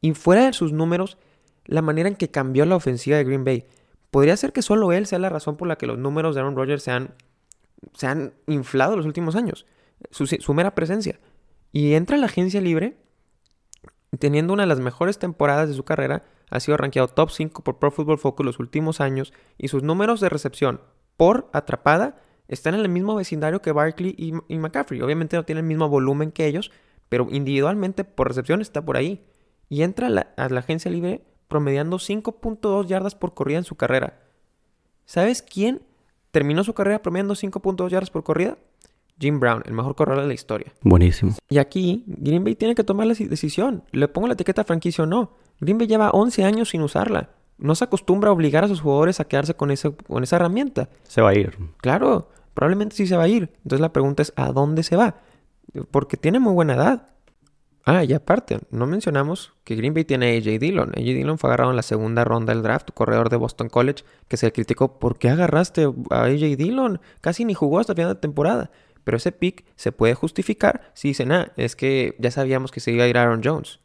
Y 0.00 0.12
fuera 0.12 0.46
de 0.46 0.52
sus 0.52 0.72
números, 0.72 1.18
la 1.64 1.82
manera 1.82 2.08
en 2.08 2.14
que 2.14 2.30
cambió 2.30 2.64
la 2.64 2.76
ofensiva 2.76 3.16
de 3.16 3.24
Green 3.24 3.44
Bay. 3.44 3.66
Podría 4.12 4.36
ser 4.36 4.52
que 4.52 4.62
solo 4.62 4.92
él 4.92 5.06
sea 5.06 5.18
la 5.18 5.28
razón 5.28 5.56
por 5.56 5.66
la 5.66 5.76
que 5.76 5.86
los 5.86 5.98
números 5.98 6.36
de 6.36 6.40
Aaron 6.40 6.54
Rodgers 6.54 6.84
se 6.84 6.92
han, 6.92 7.14
se 7.94 8.06
han 8.06 8.32
inflado 8.46 8.96
los 8.96 9.04
últimos 9.04 9.34
años 9.34 9.66
su, 10.10 10.54
mera 10.54 10.74
presencia. 10.74 11.18
Y 11.72 11.94
entra 11.94 12.16
a 12.16 12.20
la 12.20 12.26
agencia 12.26 12.60
libre 12.60 12.96
teniendo 14.18 14.52
una 14.52 14.62
de 14.62 14.68
las 14.68 14.80
mejores 14.80 15.18
temporadas 15.18 15.68
de 15.68 15.74
su 15.74 15.84
carrera, 15.84 16.22
ha 16.50 16.60
sido 16.60 16.78
rankeado 16.78 17.08
top 17.08 17.30
5 17.30 17.62
por 17.62 17.78
Pro 17.78 17.90
Football 17.90 18.18
Focus 18.18 18.46
los 18.46 18.58
últimos 18.58 19.00
años 19.02 19.34
y 19.58 19.68
sus 19.68 19.82
números 19.82 20.20
de 20.20 20.30
recepción 20.30 20.80
por 21.18 21.50
atrapada 21.52 22.16
están 22.48 22.74
en 22.74 22.80
el 22.80 22.88
mismo 22.88 23.14
vecindario 23.14 23.62
que 23.62 23.72
Barkley 23.72 24.14
y, 24.16 24.58
McCaffrey. 24.58 25.00
Obviamente 25.02 25.36
no 25.36 25.44
tiene 25.44 25.60
el 25.60 25.66
mismo 25.66 25.88
volumen 25.88 26.32
que 26.32 26.46
ellos, 26.46 26.70
pero 27.08 27.28
individualmente 27.30 28.04
por 28.04 28.28
recepción 28.28 28.60
está 28.60 28.84
por 28.84 28.96
ahí. 28.96 29.24
Y 29.68 29.82
entra 29.82 30.06
a 30.06 30.48
la 30.48 30.58
agencia 30.60 30.90
libre 30.90 31.22
promediando 31.48 31.96
5.2 31.96 32.86
yardas 32.86 33.14
por 33.14 33.34
corrida 33.34 33.58
en 33.58 33.64
su 33.64 33.74
carrera. 33.74 34.20
¿Sabes 35.04 35.42
quién 35.42 35.82
terminó 36.30 36.62
su 36.62 36.74
carrera 36.74 37.02
promediando 37.02 37.34
5.2 37.34 37.88
yardas 37.88 38.10
por 38.10 38.22
corrida? 38.22 38.58
Jim 39.18 39.40
Brown, 39.40 39.62
el 39.66 39.72
mejor 39.72 39.96
corredor 39.96 40.22
de 40.22 40.28
la 40.28 40.34
historia. 40.34 40.72
Buenísimo. 40.82 41.34
Y 41.48 41.58
aquí 41.58 42.04
Green 42.06 42.44
Bay 42.44 42.54
tiene 42.54 42.74
que 42.74 42.84
tomar 42.84 43.06
la 43.06 43.14
decisión. 43.14 43.82
¿Le 43.90 44.06
pongo 44.06 44.28
la 44.28 44.34
etiqueta 44.34 44.62
franquicia 44.64 45.04
o 45.04 45.06
no? 45.06 45.32
Green 45.60 45.78
Bay 45.78 45.88
lleva 45.88 46.10
11 46.10 46.44
años 46.44 46.68
sin 46.68 46.82
usarla. 46.82 47.30
No 47.56 47.74
se 47.74 47.84
acostumbra 47.84 48.30
a 48.30 48.32
obligar 48.32 48.62
a 48.62 48.68
sus 48.68 48.80
jugadores 48.80 49.18
a 49.18 49.24
quedarse 49.24 49.54
con, 49.54 49.74
con 50.06 50.22
esa 50.22 50.36
herramienta. 50.36 50.88
Se 51.02 51.20
va 51.20 51.30
a 51.30 51.34
ir. 51.34 51.58
Claro, 51.78 52.28
probablemente 52.58 52.96
sí 52.96 53.06
se 53.06 53.16
va 53.16 53.22
a 53.22 53.28
ir. 53.28 53.52
Entonces 53.58 53.78
la 53.78 53.92
pregunta 53.92 54.20
es, 54.20 54.32
¿a 54.34 54.50
dónde 54.50 54.82
se 54.82 54.96
va? 54.96 55.20
Porque 55.92 56.16
tiene 56.16 56.40
muy 56.40 56.52
buena 56.52 56.74
edad. 56.74 57.10
Ah, 57.84 58.02
y 58.02 58.12
aparte, 58.12 58.58
no 58.72 58.84
mencionamos 58.88 59.52
que 59.62 59.76
Green 59.76 59.94
Bay 59.94 60.04
tiene 60.04 60.34
a 60.34 60.36
AJ 60.36 60.58
Dillon. 60.58 60.88
AJ 60.88 61.04
Dillon 61.04 61.38
fue 61.38 61.50
agarrado 61.50 61.70
en 61.70 61.76
la 61.76 61.82
segunda 61.82 62.24
ronda 62.24 62.52
del 62.52 62.64
draft, 62.64 62.90
corredor 62.92 63.30
de 63.30 63.36
Boston 63.36 63.68
College, 63.68 64.02
que 64.26 64.36
se 64.36 64.50
criticó, 64.50 64.98
¿por 64.98 65.20
qué 65.20 65.30
agarraste 65.30 65.84
a 66.10 66.24
AJ 66.24 66.56
Dillon? 66.56 67.00
Casi 67.20 67.44
ni 67.44 67.54
jugó 67.54 67.78
hasta 67.78 67.92
el 67.92 67.96
final 67.96 68.14
de 68.14 68.20
temporada. 68.20 68.72
Pero 69.04 69.18
ese 69.18 69.30
pick 69.30 69.64
se 69.76 69.92
puede 69.92 70.14
justificar 70.14 70.90
si 70.94 71.08
dicen, 71.08 71.30
ah, 71.30 71.52
es 71.56 71.76
que 71.76 72.16
ya 72.18 72.32
sabíamos 72.32 72.72
que 72.72 72.80
se 72.80 72.90
iba 72.90 73.04
a 73.04 73.08
ir 73.08 73.18
Aaron 73.18 73.42
Jones. 73.44 73.78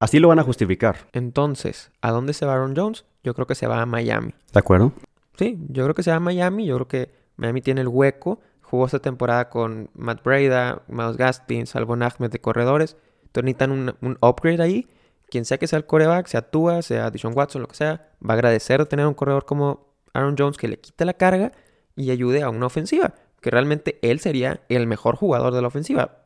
Así 0.00 0.18
lo 0.18 0.26
van 0.26 0.40
a 0.40 0.42
justificar. 0.42 1.06
Entonces, 1.12 1.92
¿a 2.00 2.10
dónde 2.10 2.32
se 2.32 2.46
va 2.46 2.54
Aaron 2.54 2.74
Jones? 2.74 3.04
Yo 3.22 3.32
creo 3.34 3.46
que 3.46 3.54
se 3.54 3.68
va 3.68 3.80
a 3.80 3.86
Miami. 3.86 4.34
¿De 4.52 4.58
acuerdo? 4.58 4.92
Sí, 5.38 5.56
yo 5.68 5.84
creo 5.84 5.94
que 5.94 6.02
se 6.02 6.10
va 6.10 6.16
a 6.16 6.20
Miami. 6.20 6.66
Yo 6.66 6.74
creo 6.74 6.88
que 6.88 7.27
Miami 7.38 7.62
tiene 7.62 7.80
el 7.80 7.88
hueco. 7.88 8.40
Jugó 8.60 8.84
esta 8.84 8.98
temporada 8.98 9.48
con 9.48 9.88
Matt 9.94 10.22
Breda, 10.22 10.82
Miles 10.88 11.16
Gaskin, 11.16 11.66
Salvon 11.66 12.02
Ahmed 12.02 12.30
de 12.30 12.40
corredores. 12.40 12.98
Entonces 13.22 13.44
necesitan 13.44 13.70
un, 13.70 13.94
un, 14.02 14.18
upgrade 14.20 14.62
ahí. 14.62 14.86
Quien 15.30 15.46
sea 15.46 15.56
que 15.56 15.66
sea 15.66 15.78
el 15.78 15.86
coreback, 15.86 16.26
sea 16.26 16.42
Tua, 16.50 16.82
sea 16.82 17.10
Dishon 17.10 17.32
Watson, 17.34 17.62
lo 17.62 17.68
que 17.68 17.76
sea, 17.76 18.10
va 18.22 18.34
a 18.34 18.36
agradecer 18.36 18.84
tener 18.84 19.06
un 19.06 19.14
corredor 19.14 19.46
como 19.46 19.94
Aaron 20.12 20.36
Jones 20.38 20.58
que 20.58 20.68
le 20.68 20.78
quite 20.78 21.04
la 21.06 21.14
carga 21.14 21.52
y 21.96 22.10
ayude 22.10 22.42
a 22.42 22.50
una 22.50 22.66
ofensiva 22.66 23.14
que 23.40 23.50
realmente 23.50 23.98
él 24.02 24.20
sería 24.20 24.60
el 24.68 24.86
mejor 24.86 25.16
jugador 25.16 25.54
de 25.54 25.62
la 25.62 25.68
ofensiva. 25.68 26.24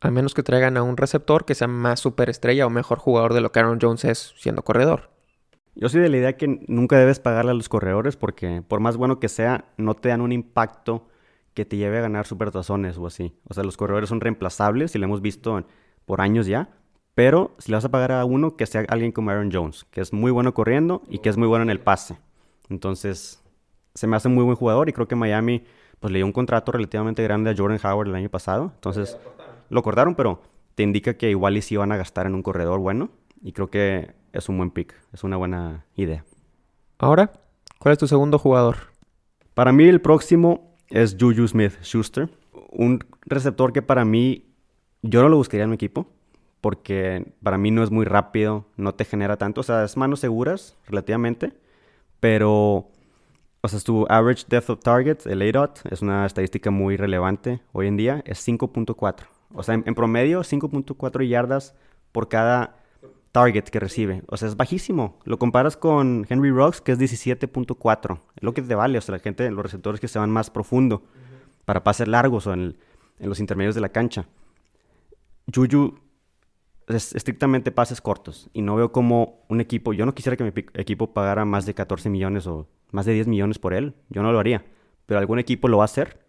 A 0.00 0.10
menos 0.10 0.34
que 0.34 0.42
traigan 0.42 0.76
a 0.76 0.82
un 0.82 0.96
receptor 0.96 1.44
que 1.44 1.54
sea 1.54 1.68
más 1.68 2.00
superestrella 2.00 2.66
o 2.66 2.70
mejor 2.70 2.98
jugador 2.98 3.34
de 3.34 3.40
lo 3.40 3.52
que 3.52 3.60
Aaron 3.60 3.78
Jones 3.80 4.04
es 4.04 4.34
siendo 4.36 4.62
corredor. 4.62 5.10
Yo 5.74 5.88
soy 5.88 6.02
de 6.02 6.08
la 6.08 6.16
idea 6.18 6.36
que 6.36 6.64
nunca 6.68 6.98
debes 6.98 7.18
pagarle 7.18 7.52
a 7.52 7.54
los 7.54 7.68
corredores 7.68 8.16
porque 8.16 8.62
por 8.66 8.80
más 8.80 8.96
bueno 8.96 9.18
que 9.18 9.28
sea, 9.28 9.64
no 9.78 9.94
te 9.94 10.10
dan 10.10 10.20
un 10.20 10.32
impacto 10.32 11.08
que 11.54 11.64
te 11.64 11.76
lleve 11.76 11.98
a 11.98 12.02
ganar 12.02 12.26
supertazones 12.26 12.98
o 12.98 13.06
así. 13.06 13.34
O 13.48 13.54
sea, 13.54 13.64
los 13.64 13.76
corredores 13.76 14.08
son 14.08 14.20
reemplazables 14.20 14.94
y 14.94 14.98
lo 14.98 15.06
hemos 15.06 15.22
visto 15.22 15.64
por 16.04 16.20
años 16.20 16.46
ya. 16.46 16.70
Pero 17.14 17.54
si 17.58 17.70
le 17.70 17.76
vas 17.76 17.84
a 17.84 17.90
pagar 17.90 18.12
a 18.12 18.24
uno, 18.24 18.56
que 18.56 18.66
sea 18.66 18.84
alguien 18.88 19.12
como 19.12 19.30
Aaron 19.30 19.50
Jones, 19.52 19.84
que 19.90 20.00
es 20.00 20.12
muy 20.12 20.30
bueno 20.30 20.54
corriendo 20.54 21.02
y 21.08 21.18
que 21.18 21.28
es 21.28 21.36
muy 21.36 21.46
bueno 21.46 21.62
en 21.62 21.70
el 21.70 21.80
pase. 21.80 22.18
Entonces, 22.70 23.42
se 23.94 24.06
me 24.06 24.16
hace 24.16 24.28
un 24.28 24.34
muy 24.34 24.44
buen 24.44 24.56
jugador 24.56 24.88
y 24.88 24.92
creo 24.92 25.08
que 25.08 25.16
Miami 25.16 25.64
pues 26.00 26.10
le 26.10 26.18
dio 26.18 26.26
un 26.26 26.32
contrato 26.32 26.72
relativamente 26.72 27.22
grande 27.22 27.50
a 27.50 27.54
Jordan 27.56 27.78
Howard 27.82 28.08
el 28.08 28.14
año 28.14 28.30
pasado. 28.30 28.72
Entonces, 28.74 29.18
lo 29.68 29.82
cortaron, 29.82 30.14
pero 30.14 30.42
te 30.74 30.82
indica 30.82 31.14
que 31.14 31.30
igual 31.30 31.56
y 31.56 31.62
sí 31.62 31.76
van 31.76 31.92
a 31.92 31.96
gastar 31.96 32.26
en 32.26 32.34
un 32.34 32.42
corredor 32.42 32.80
bueno. 32.80 33.10
Y 33.42 33.52
creo 33.52 33.68
que 33.70 34.14
es 34.32 34.48
un 34.48 34.58
buen 34.58 34.70
pick, 34.70 34.94
es 35.12 35.24
una 35.24 35.36
buena 35.36 35.84
idea. 35.94 36.24
Ahora, 36.98 37.32
¿cuál 37.78 37.92
es 37.92 37.98
tu 37.98 38.06
segundo 38.06 38.38
jugador? 38.38 38.76
Para 39.54 39.72
mí 39.72 39.84
el 39.84 40.00
próximo 40.00 40.76
es 40.88 41.16
Juju 41.18 41.48
Smith 41.48 41.74
Schuster. 41.82 42.28
Un 42.70 43.04
receptor 43.26 43.72
que 43.72 43.82
para 43.82 44.04
mí 44.04 44.46
yo 45.02 45.22
no 45.22 45.28
lo 45.28 45.36
buscaría 45.36 45.64
en 45.64 45.70
mi 45.70 45.74
equipo. 45.74 46.06
Porque 46.60 47.32
para 47.42 47.58
mí 47.58 47.72
no 47.72 47.82
es 47.82 47.90
muy 47.90 48.04
rápido, 48.04 48.66
no 48.76 48.94
te 48.94 49.04
genera 49.04 49.36
tanto. 49.36 49.62
O 49.62 49.64
sea, 49.64 49.82
es 49.82 49.96
manos 49.96 50.20
seguras 50.20 50.76
relativamente. 50.86 51.52
Pero 52.20 52.88
o 53.64 53.68
sea, 53.68 53.78
tu 53.78 54.06
average 54.08 54.44
depth 54.48 54.70
of 54.70 54.80
target, 54.80 55.18
el 55.26 55.40
ADOT, 55.40 55.86
es 55.92 56.02
una 56.02 56.26
estadística 56.26 56.72
muy 56.72 56.96
relevante 56.96 57.60
hoy 57.70 57.86
en 57.86 57.96
día, 57.96 58.20
es 58.26 58.46
5.4. 58.46 59.26
O 59.54 59.62
sea, 59.62 59.76
en, 59.76 59.94
promedio, 59.94 60.40
5.4 60.40 61.28
yardas 61.28 61.76
por 62.10 62.28
cada 62.28 62.74
target 63.32 63.64
que 63.64 63.80
recibe. 63.80 64.22
O 64.28 64.36
sea, 64.36 64.48
es 64.48 64.56
bajísimo. 64.56 65.18
Lo 65.24 65.38
comparas 65.38 65.76
con 65.76 66.26
Henry 66.28 66.50
Rocks, 66.50 66.80
que 66.80 66.92
es 66.92 66.98
17.4. 66.98 68.20
Es 68.36 68.42
lo 68.42 68.54
que 68.54 68.62
te 68.62 68.74
vale. 68.74 68.98
O 68.98 69.00
sea, 69.00 69.14
la 69.16 69.18
gente, 69.18 69.50
los 69.50 69.62
receptores 69.62 70.00
que 70.00 70.08
se 70.08 70.18
van 70.18 70.30
más 70.30 70.50
profundo 70.50 71.02
para 71.64 71.82
pases 71.82 72.06
largos 72.06 72.46
o 72.46 72.52
en, 72.52 72.76
en, 73.18 73.28
los 73.28 73.40
intermedios 73.40 73.74
de 73.74 73.80
la 73.80 73.88
cancha. 73.88 74.26
Juju 75.52 75.98
es 76.88 77.14
estrictamente 77.14 77.72
pases 77.72 78.00
cortos. 78.00 78.50
Y 78.52 78.62
no 78.62 78.76
veo 78.76 78.92
como 78.92 79.44
un 79.48 79.60
equipo. 79.60 79.94
Yo 79.94 80.06
no 80.06 80.14
quisiera 80.14 80.36
que 80.36 80.44
mi 80.44 80.52
equipo 80.74 81.12
pagara 81.14 81.44
más 81.44 81.64
de 81.64 81.74
14 81.74 82.10
millones 82.10 82.46
o 82.46 82.68
más 82.90 83.06
de 83.06 83.14
10 83.14 83.28
millones 83.28 83.58
por 83.58 83.72
él. 83.72 83.94
Yo 84.10 84.22
no 84.22 84.30
lo 84.30 84.38
haría. 84.38 84.64
Pero 85.06 85.18
algún 85.18 85.38
equipo 85.38 85.68
lo 85.68 85.78
va 85.78 85.84
a 85.84 85.86
hacer. 85.86 86.21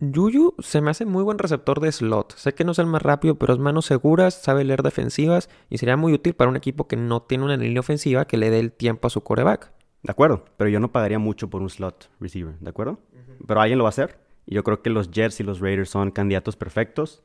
Yuyu 0.00 0.54
se 0.60 0.80
me 0.80 0.92
hace 0.92 1.04
muy 1.06 1.24
buen 1.24 1.38
receptor 1.38 1.80
de 1.80 1.90
slot. 1.90 2.34
Sé 2.36 2.54
que 2.54 2.64
no 2.64 2.70
es 2.70 2.78
el 2.78 2.86
más 2.86 3.02
rápido, 3.02 3.34
pero 3.34 3.52
es 3.52 3.58
manos 3.58 3.86
seguras, 3.86 4.34
sabe 4.34 4.62
leer 4.62 4.84
defensivas 4.84 5.50
y 5.68 5.78
sería 5.78 5.96
muy 5.96 6.12
útil 6.12 6.34
para 6.34 6.48
un 6.48 6.56
equipo 6.56 6.86
que 6.86 6.96
no 6.96 7.22
tiene 7.22 7.44
una 7.44 7.56
línea 7.56 7.80
ofensiva 7.80 8.24
que 8.26 8.36
le 8.36 8.50
dé 8.50 8.60
el 8.60 8.70
tiempo 8.70 9.08
a 9.08 9.10
su 9.10 9.22
coreback. 9.22 9.72
De 10.04 10.12
acuerdo, 10.12 10.44
pero 10.56 10.70
yo 10.70 10.78
no 10.78 10.92
pagaría 10.92 11.18
mucho 11.18 11.50
por 11.50 11.62
un 11.62 11.68
slot 11.68 12.10
receiver, 12.20 12.54
¿de 12.60 12.70
acuerdo? 12.70 13.00
Pero 13.44 13.60
alguien 13.60 13.78
lo 13.78 13.84
va 13.84 13.88
a 13.88 13.90
hacer. 13.90 14.20
Y 14.46 14.54
yo 14.54 14.62
creo 14.62 14.82
que 14.82 14.90
los 14.90 15.10
Jets 15.10 15.40
y 15.40 15.42
los 15.42 15.58
Raiders 15.58 15.90
son 15.90 16.12
candidatos 16.12 16.54
perfectos 16.54 17.24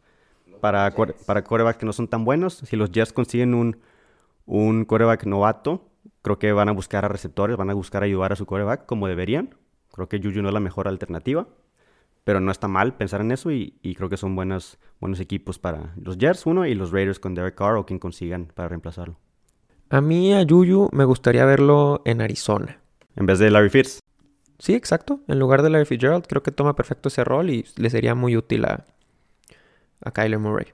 para, 0.60 0.92
para 1.28 1.44
corebacks 1.44 1.78
que 1.78 1.86
no 1.86 1.94
son 1.94 2.08
tan 2.08 2.26
buenos. 2.26 2.56
Si 2.56 2.76
los 2.76 2.92
Jets 2.92 3.14
consiguen 3.14 3.54
un, 3.54 3.78
un 4.48 4.86
coreback 4.86 5.26
novato, 5.26 5.86
creo 6.24 6.40
que 6.40 6.52
van 6.54 6.70
a 6.70 6.72
buscar 6.72 7.06
a 7.06 7.08
receptores, 7.08 7.56
van 7.56 7.70
a 7.70 7.76
buscar 7.76 8.02
ayudar 8.02 8.34
a 8.34 8.36
su 8.36 8.48
coreback 8.48 8.88
como 8.88 9.08
deberían. 9.08 9.56
Creo 9.92 10.10
que 10.10 10.18
Juju 10.18 10.42
no 10.42 10.50
es 10.50 10.54
la 10.54 10.60
mejor 10.60 10.88
alternativa. 10.88 11.48
Pero 12.24 12.40
no 12.40 12.52
está 12.52 12.68
mal 12.68 12.96
pensar 12.96 13.22
en 13.22 13.32
eso 13.32 13.52
y, 13.52 13.74
creo 13.98 14.10
que 14.10 14.18
son 14.18 14.36
buenos, 14.36 14.78
buenos 15.00 15.20
equipos 15.20 15.60
para 15.60 15.94
los 15.98 16.18
Jets, 16.18 16.46
uno, 16.46 16.66
y 16.66 16.74
los 16.74 16.92
Raiders 16.92 17.20
con 17.20 17.36
Derek 17.36 17.56
Carr 17.56 17.76
o 17.76 17.86
quien 17.86 18.00
consigan 18.00 18.52
para 18.54 18.70
reemplazarlo. 18.70 19.20
A 19.90 20.02
mí, 20.02 20.34
a 20.34 20.42
Yuyu, 20.44 20.90
me 20.92 21.04
gustaría 21.04 21.46
verlo 21.46 22.02
en 22.06 22.22
Arizona. 22.22 22.80
En 23.16 23.26
vez 23.26 23.40
de 23.40 23.52
Larry 23.52 23.70
Fitz. 23.70 24.00
Sí, 24.58 24.74
exacto. 24.74 25.20
En 25.28 25.40
lugar 25.40 25.62
de 25.62 25.70
Larry 25.70 25.86
Fitzgerald, 25.86 26.26
creo 26.28 26.42
que 26.42 26.52
toma 26.52 26.76
perfecto 26.76 27.10
ese 27.10 27.24
rol 27.24 27.50
y 27.50 27.66
le 27.76 27.90
sería 27.90 28.16
muy 28.16 28.38
útil 28.38 28.66
a, 28.66 28.86
a 30.02 30.12
Kyler 30.12 30.40
Murray. 30.40 30.68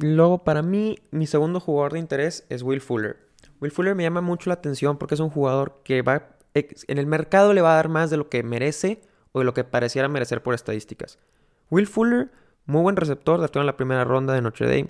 Luego, 0.00 0.42
para 0.42 0.62
mí, 0.62 0.96
mi 1.10 1.26
segundo 1.26 1.60
jugador 1.60 1.92
de 1.92 1.98
interés 1.98 2.46
es 2.48 2.62
Will 2.62 2.80
Fuller. 2.80 3.18
Will 3.60 3.70
Fuller 3.70 3.94
me 3.94 4.02
llama 4.02 4.20
mucho 4.20 4.50
la 4.50 4.54
atención 4.54 4.98
porque 4.98 5.14
es 5.14 5.20
un 5.20 5.30
jugador 5.30 5.80
que 5.84 6.02
va 6.02 6.36
en 6.54 6.98
el 6.98 7.06
mercado 7.06 7.52
le 7.52 7.60
va 7.60 7.72
a 7.72 7.76
dar 7.76 7.88
más 7.88 8.10
de 8.10 8.16
lo 8.16 8.28
que 8.28 8.42
merece 8.42 9.02
o 9.36 9.40
de 9.40 9.44
lo 9.44 9.52
que 9.52 9.64
pareciera 9.64 10.08
merecer 10.08 10.42
por 10.42 10.54
estadísticas. 10.54 11.18
Will 11.68 11.86
Fuller, 11.86 12.30
muy 12.64 12.80
buen 12.80 12.96
receptor, 12.96 13.44
actuó 13.44 13.60
en 13.60 13.66
la 13.66 13.76
primera 13.76 14.02
ronda 14.02 14.32
de 14.32 14.40
Notre 14.40 14.66
Dame. 14.66 14.88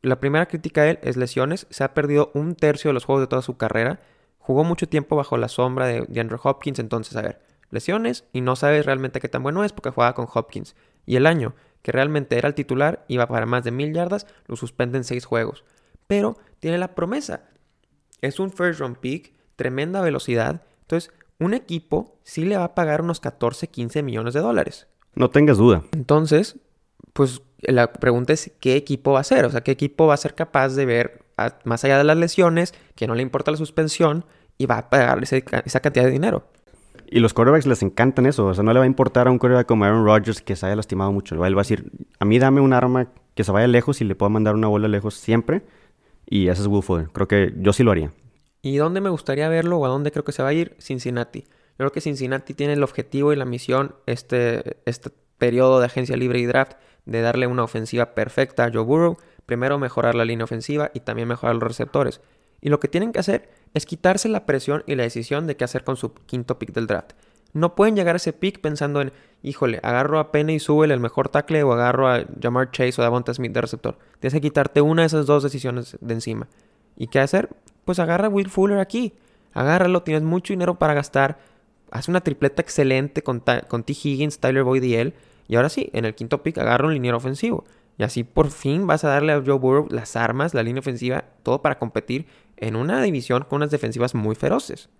La 0.00 0.18
primera 0.18 0.46
crítica 0.46 0.80
a 0.80 0.88
él 0.88 0.98
es 1.02 1.18
lesiones. 1.18 1.66
Se 1.68 1.84
ha 1.84 1.92
perdido 1.92 2.30
un 2.32 2.54
tercio 2.54 2.88
de 2.88 2.94
los 2.94 3.04
juegos 3.04 3.24
de 3.24 3.26
toda 3.26 3.42
su 3.42 3.58
carrera. 3.58 4.00
Jugó 4.38 4.64
mucho 4.64 4.88
tiempo 4.88 5.14
bajo 5.14 5.36
la 5.36 5.48
sombra 5.48 5.88
de, 5.88 5.98
Andrew 6.18 6.40
Hopkins. 6.42 6.78
Entonces, 6.78 7.14
a 7.16 7.20
ver, 7.20 7.42
lesiones 7.70 8.24
y 8.32 8.40
no 8.40 8.56
sabes 8.56 8.86
realmente 8.86 9.20
qué 9.20 9.28
tan 9.28 9.42
bueno 9.42 9.62
es 9.62 9.74
porque 9.74 9.90
jugaba 9.90 10.14
con 10.14 10.26
Hopkins. 10.32 10.74
Y 11.04 11.16
el 11.16 11.26
año 11.26 11.54
que 11.82 11.92
realmente 11.92 12.38
era 12.38 12.48
el 12.48 12.54
titular, 12.54 13.04
iba 13.08 13.26
para 13.26 13.44
más 13.44 13.62
de 13.62 13.72
mil 13.72 13.92
yardas, 13.92 14.26
lo 14.46 14.56
suspenden 14.56 15.04
seis 15.04 15.26
juegos. 15.26 15.64
Pero 16.06 16.38
tiene 16.60 16.78
la 16.78 16.94
promesa. 16.94 17.50
Es 18.22 18.40
un 18.40 18.50
first 18.50 18.80
round 18.80 18.96
pick, 18.96 19.34
tremenda 19.54 20.00
velocidad. 20.00 20.62
Entonces, 20.80 21.12
un 21.38 21.54
equipo 21.54 22.18
sí 22.22 22.44
le 22.44 22.56
va 22.56 22.64
a 22.64 22.74
pagar 22.74 23.02
unos 23.02 23.20
14, 23.20 23.68
15 23.68 24.02
millones 24.02 24.34
de 24.34 24.40
dólares. 24.40 24.86
No 25.14 25.30
tengas 25.30 25.58
duda. 25.58 25.82
Entonces, 25.92 26.56
pues 27.12 27.42
la 27.60 27.92
pregunta 27.92 28.32
es 28.32 28.52
qué 28.60 28.76
equipo 28.76 29.12
va 29.12 29.20
a 29.20 29.24
ser, 29.24 29.44
o 29.44 29.50
sea, 29.50 29.62
qué 29.62 29.72
equipo 29.72 30.06
va 30.06 30.14
a 30.14 30.18
ser 30.18 30.34
capaz 30.34 30.70
de 30.70 30.86
ver 30.86 31.22
más 31.64 31.84
allá 31.84 31.98
de 31.98 32.04
las 32.04 32.16
lesiones, 32.16 32.74
que 32.94 33.06
no 33.06 33.14
le 33.14 33.22
importa 33.22 33.50
la 33.50 33.56
suspensión 33.56 34.24
y 34.58 34.66
va 34.66 34.78
a 34.78 34.90
pagarle 34.90 35.26
esa 35.64 35.80
cantidad 35.80 36.04
de 36.04 36.10
dinero. 36.10 36.44
Y 37.08 37.20
los 37.20 37.34
quarterbacks 37.34 37.66
les 37.66 37.82
encantan 37.82 38.26
eso, 38.26 38.46
o 38.46 38.54
sea, 38.54 38.64
no 38.64 38.72
le 38.72 38.80
va 38.80 38.84
a 38.84 38.88
importar 38.88 39.28
a 39.28 39.30
un 39.30 39.38
quarterback 39.38 39.66
como 39.66 39.84
Aaron 39.84 40.04
Rodgers 40.04 40.40
que 40.40 40.56
se 40.56 40.66
haya 40.66 40.76
lastimado 40.76 41.12
mucho. 41.12 41.34
Él 41.34 41.40
va 41.54 41.60
a 41.60 41.62
decir, 41.62 41.92
a 42.18 42.24
mí 42.24 42.38
dame 42.38 42.60
un 42.60 42.72
arma 42.72 43.08
que 43.34 43.44
se 43.44 43.52
vaya 43.52 43.66
lejos 43.68 44.00
y 44.00 44.04
le 44.04 44.14
puedo 44.14 44.30
mandar 44.30 44.54
una 44.54 44.66
bola 44.66 44.88
lejos 44.88 45.14
siempre. 45.14 45.62
Y 46.28 46.48
ese 46.48 46.62
es 46.62 46.66
Will 46.66 47.08
Creo 47.12 47.28
que 47.28 47.54
yo 47.58 47.72
sí 47.72 47.84
lo 47.84 47.92
haría. 47.92 48.12
¿Y 48.66 48.78
dónde 48.78 49.00
me 49.00 49.10
gustaría 49.10 49.48
verlo 49.48 49.78
o 49.78 49.86
a 49.86 49.88
dónde 49.88 50.10
creo 50.10 50.24
que 50.24 50.32
se 50.32 50.42
va 50.42 50.48
a 50.48 50.52
ir? 50.52 50.74
Cincinnati. 50.80 51.42
Yo 51.42 51.76
creo 51.76 51.92
que 51.92 52.00
Cincinnati 52.00 52.52
tiene 52.52 52.72
el 52.72 52.82
objetivo 52.82 53.32
y 53.32 53.36
la 53.36 53.44
misión, 53.44 53.94
este, 54.06 54.78
este 54.86 55.10
periodo 55.38 55.78
de 55.78 55.86
agencia 55.86 56.16
libre 56.16 56.40
y 56.40 56.46
draft, 56.46 56.72
de 57.04 57.20
darle 57.20 57.46
una 57.46 57.62
ofensiva 57.62 58.16
perfecta 58.16 58.64
a 58.64 58.72
Joe 58.72 58.82
Burrow. 58.82 59.18
Primero 59.46 59.78
mejorar 59.78 60.16
la 60.16 60.24
línea 60.24 60.42
ofensiva 60.42 60.90
y 60.94 60.98
también 60.98 61.28
mejorar 61.28 61.54
los 61.54 61.62
receptores. 61.62 62.20
Y 62.60 62.70
lo 62.70 62.80
que 62.80 62.88
tienen 62.88 63.12
que 63.12 63.20
hacer 63.20 63.48
es 63.72 63.86
quitarse 63.86 64.28
la 64.28 64.46
presión 64.46 64.82
y 64.88 64.96
la 64.96 65.04
decisión 65.04 65.46
de 65.46 65.56
qué 65.56 65.62
hacer 65.62 65.84
con 65.84 65.96
su 65.96 66.12
quinto 66.12 66.58
pick 66.58 66.72
del 66.72 66.88
draft. 66.88 67.12
No 67.52 67.76
pueden 67.76 67.94
llegar 67.94 68.16
a 68.16 68.18
ese 68.18 68.32
pick 68.32 68.60
pensando 68.60 69.00
en, 69.00 69.12
híjole, 69.44 69.78
agarro 69.84 70.18
a 70.18 70.32
Penny 70.32 70.54
y 70.54 70.58
sube 70.58 70.92
el 70.92 70.98
mejor 70.98 71.28
tackle 71.28 71.62
o 71.62 71.72
agarro 71.72 72.08
a 72.08 72.24
Jamar 72.42 72.72
Chase 72.72 73.00
o 73.00 73.04
Davonta 73.04 73.32
Smith 73.32 73.52
de 73.52 73.60
receptor. 73.60 73.96
Tienes 74.18 74.34
que 74.34 74.40
quitarte 74.40 74.80
una 74.80 75.02
de 75.02 75.06
esas 75.06 75.26
dos 75.26 75.44
decisiones 75.44 75.96
de 76.00 76.14
encima. 76.14 76.48
¿Y 76.96 77.06
qué 77.06 77.20
hacer? 77.20 77.50
Pues 77.86 77.98
agarra 77.98 78.26
a 78.26 78.28
Will 78.28 78.50
Fuller 78.50 78.78
aquí. 78.78 79.14
Agárralo, 79.54 80.02
tienes 80.02 80.22
mucho 80.22 80.52
dinero 80.52 80.78
para 80.78 80.92
gastar. 80.92 81.38
Haz 81.90 82.08
una 82.08 82.20
tripleta 82.20 82.60
excelente 82.60 83.22
con, 83.22 83.42
con 83.68 83.84
T. 83.84 83.94
Higgins, 83.94 84.38
Tyler 84.38 84.64
Boyd 84.64 84.82
y 84.82 84.96
él. 84.96 85.14
Y 85.48 85.56
ahora 85.56 85.70
sí, 85.70 85.88
en 85.94 86.04
el 86.04 86.14
quinto 86.14 86.42
pick 86.42 86.58
agarra 86.58 86.86
un 86.86 86.92
liniero 86.92 87.16
ofensivo. 87.16 87.64
Y 87.96 88.02
así 88.02 88.24
por 88.24 88.50
fin 88.50 88.86
vas 88.86 89.04
a 89.04 89.08
darle 89.08 89.32
a 89.32 89.42
Joe 89.42 89.58
Burrow 89.58 89.86
las 89.88 90.16
armas, 90.16 90.52
la 90.52 90.62
línea 90.62 90.80
ofensiva, 90.80 91.24
todo 91.42 91.62
para 91.62 91.78
competir 91.78 92.26
en 92.58 92.76
una 92.76 93.00
división 93.00 93.46
con 93.48 93.58
unas 93.58 93.70
defensivas 93.70 94.14
muy 94.14 94.34
feroces. 94.34 94.90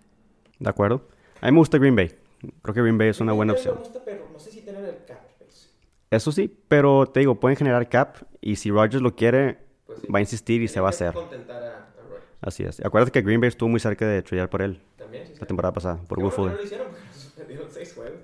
De 0.57 0.69
acuerdo. 0.69 1.07
A 1.41 1.45
mí 1.45 1.51
me 1.51 1.59
gusta 1.59 1.77
Green 1.77 1.95
Bay. 1.95 2.11
Creo 2.63 2.73
que 2.73 2.81
Green 2.81 2.97
Bay 2.97 3.09
es 3.09 3.19
una 3.19 3.33
buena 3.33 3.53
opción. 3.53 3.75
Me 3.75 3.81
gusta, 3.81 3.99
pero 4.03 4.27
no 4.31 4.39
sé 4.39 4.49
si 4.49 4.61
tener 4.61 4.83
el 4.85 5.05
cap. 5.05 5.27
Eso 6.09 6.31
sí, 6.31 6.55
pero 6.69 7.05
te 7.07 7.19
digo, 7.19 7.39
pueden 7.39 7.57
generar 7.57 7.89
cap 7.89 8.15
y 8.39 8.55
si 8.55 8.71
Rodgers 8.71 9.01
lo 9.01 9.15
quiere, 9.15 9.59
pues 9.85 9.99
va 10.03 10.19
a 10.19 10.21
insistir 10.21 10.61
y 10.61 10.69
se 10.69 10.79
va 10.79 10.87
a 10.87 10.89
hacer. 10.91 11.13
Así 12.41 12.63
es. 12.63 12.83
Acuérdate 12.85 13.11
que 13.11 13.21
Green 13.21 13.41
Bay 13.41 13.49
estuvo 13.49 13.69
muy 13.69 13.79
cerca 13.79 14.07
de 14.07 14.21
tradear 14.21 14.49
por 14.49 14.61
él. 14.61 14.81
También, 14.97 15.23
La 15.39 15.47
temporada 15.47 15.73
pasada, 15.73 15.99
por 16.07 16.19
Will 16.19 16.31
Fuller. 16.31 16.57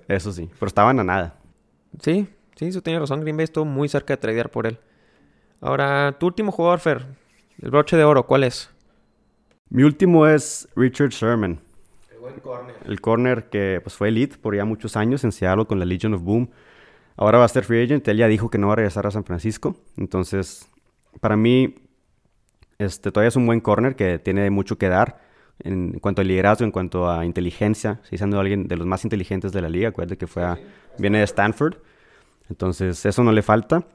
Eso 0.08 0.32
sí, 0.32 0.50
pero 0.58 0.66
estaban 0.66 1.00
a 1.00 1.04
nada. 1.04 1.38
Sí, 2.00 2.28
sí, 2.56 2.66
eso 2.66 2.82
tiene 2.82 2.98
razón. 2.98 3.20
Green 3.20 3.36
Bay 3.36 3.44
estuvo 3.44 3.64
muy 3.64 3.88
cerca 3.88 4.14
de 4.14 4.18
tradear 4.18 4.50
por 4.50 4.66
él. 4.66 4.78
Ahora, 5.60 6.16
tu 6.18 6.26
último 6.26 6.52
jugador, 6.52 6.80
Fer. 6.80 7.06
El 7.60 7.70
broche 7.70 7.96
de 7.96 8.04
oro, 8.04 8.26
¿cuál 8.26 8.44
es? 8.44 8.70
Mi 9.70 9.82
último 9.82 10.26
es 10.26 10.68
Richard 10.76 11.10
Sherman. 11.10 11.60
El 12.10 12.18
buen 12.18 12.40
corner. 12.40 12.76
El 12.84 13.00
corner 13.00 13.48
que 13.48 13.80
pues, 13.82 13.94
fue 13.94 14.08
elite 14.08 14.36
por 14.36 14.54
ya 14.54 14.64
muchos 14.64 14.96
años 14.96 15.24
en 15.24 15.32
Seattle 15.32 15.66
con 15.66 15.78
la 15.78 15.84
Legion 15.84 16.14
of 16.14 16.22
Boom. 16.22 16.50
Ahora 17.16 17.38
va 17.38 17.44
a 17.44 17.48
ser 17.48 17.64
free 17.64 17.82
agent. 17.84 18.06
Él 18.08 18.18
ya 18.18 18.28
dijo 18.28 18.50
que 18.50 18.58
no 18.58 18.66
va 18.66 18.74
a 18.74 18.76
regresar 18.76 19.06
a 19.06 19.10
San 19.10 19.24
Francisco. 19.24 19.76
Entonces, 19.96 20.68
para 21.20 21.36
mí, 21.36 21.76
este, 22.78 23.12
todavía 23.12 23.28
es 23.28 23.36
un 23.36 23.46
buen 23.46 23.60
corner 23.60 23.96
que 23.96 24.18
tiene 24.18 24.50
mucho 24.50 24.78
que 24.78 24.88
dar 24.88 25.18
en 25.60 25.98
cuanto 26.00 26.22
a 26.22 26.24
liderazgo, 26.24 26.64
en 26.64 26.72
cuanto 26.72 27.08
a 27.10 27.24
inteligencia. 27.24 28.00
Si 28.04 28.18
siendo 28.18 28.40
alguien 28.40 28.66
de 28.66 28.76
los 28.76 28.86
más 28.86 29.04
inteligentes 29.04 29.52
de 29.52 29.62
la 29.62 29.68
liga, 29.68 29.90
acuérdate 29.90 30.18
que 30.18 30.26
fue 30.26 30.44
viene 30.98 31.18
de 31.18 31.24
Stanford. 31.24 31.76
Entonces, 32.50 33.04
eso 33.06 33.22
no 33.22 33.32
le 33.32 33.42
falta. 33.42 33.86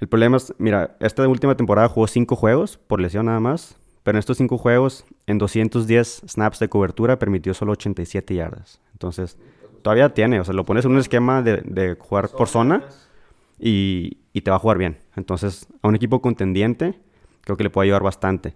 El 0.00 0.08
problema 0.08 0.36
es, 0.36 0.54
mira, 0.58 0.96
esta 1.00 1.26
última 1.26 1.56
temporada 1.56 1.88
jugó 1.88 2.06
cinco 2.06 2.36
juegos 2.36 2.78
por 2.78 3.00
lesión 3.00 3.26
nada 3.26 3.40
más. 3.40 3.76
Pero 4.02 4.16
en 4.16 4.20
estos 4.20 4.38
cinco 4.38 4.56
juegos, 4.56 5.04
en 5.26 5.38
210 5.38 6.22
snaps 6.26 6.60
de 6.60 6.68
cobertura, 6.68 7.18
permitió 7.18 7.52
solo 7.52 7.72
87 7.72 8.34
yardas. 8.34 8.80
Entonces, 8.92 9.36
todavía 9.82 10.14
tiene. 10.14 10.40
O 10.40 10.44
sea, 10.44 10.54
lo 10.54 10.64
pones 10.64 10.84
en 10.84 10.92
un 10.92 10.98
esquema 10.98 11.42
de, 11.42 11.96
jugar 11.98 12.30
por 12.30 12.48
zona 12.48 12.84
y, 13.58 14.18
y 14.32 14.40
te 14.40 14.50
va 14.50 14.56
a 14.56 14.60
jugar 14.60 14.78
bien. 14.78 14.98
Entonces, 15.14 15.66
a 15.82 15.88
un 15.88 15.94
equipo 15.94 16.22
contendiente 16.22 16.98
creo 17.48 17.56
que 17.56 17.64
le 17.64 17.70
puede 17.70 17.86
ayudar 17.86 18.02
bastante. 18.02 18.52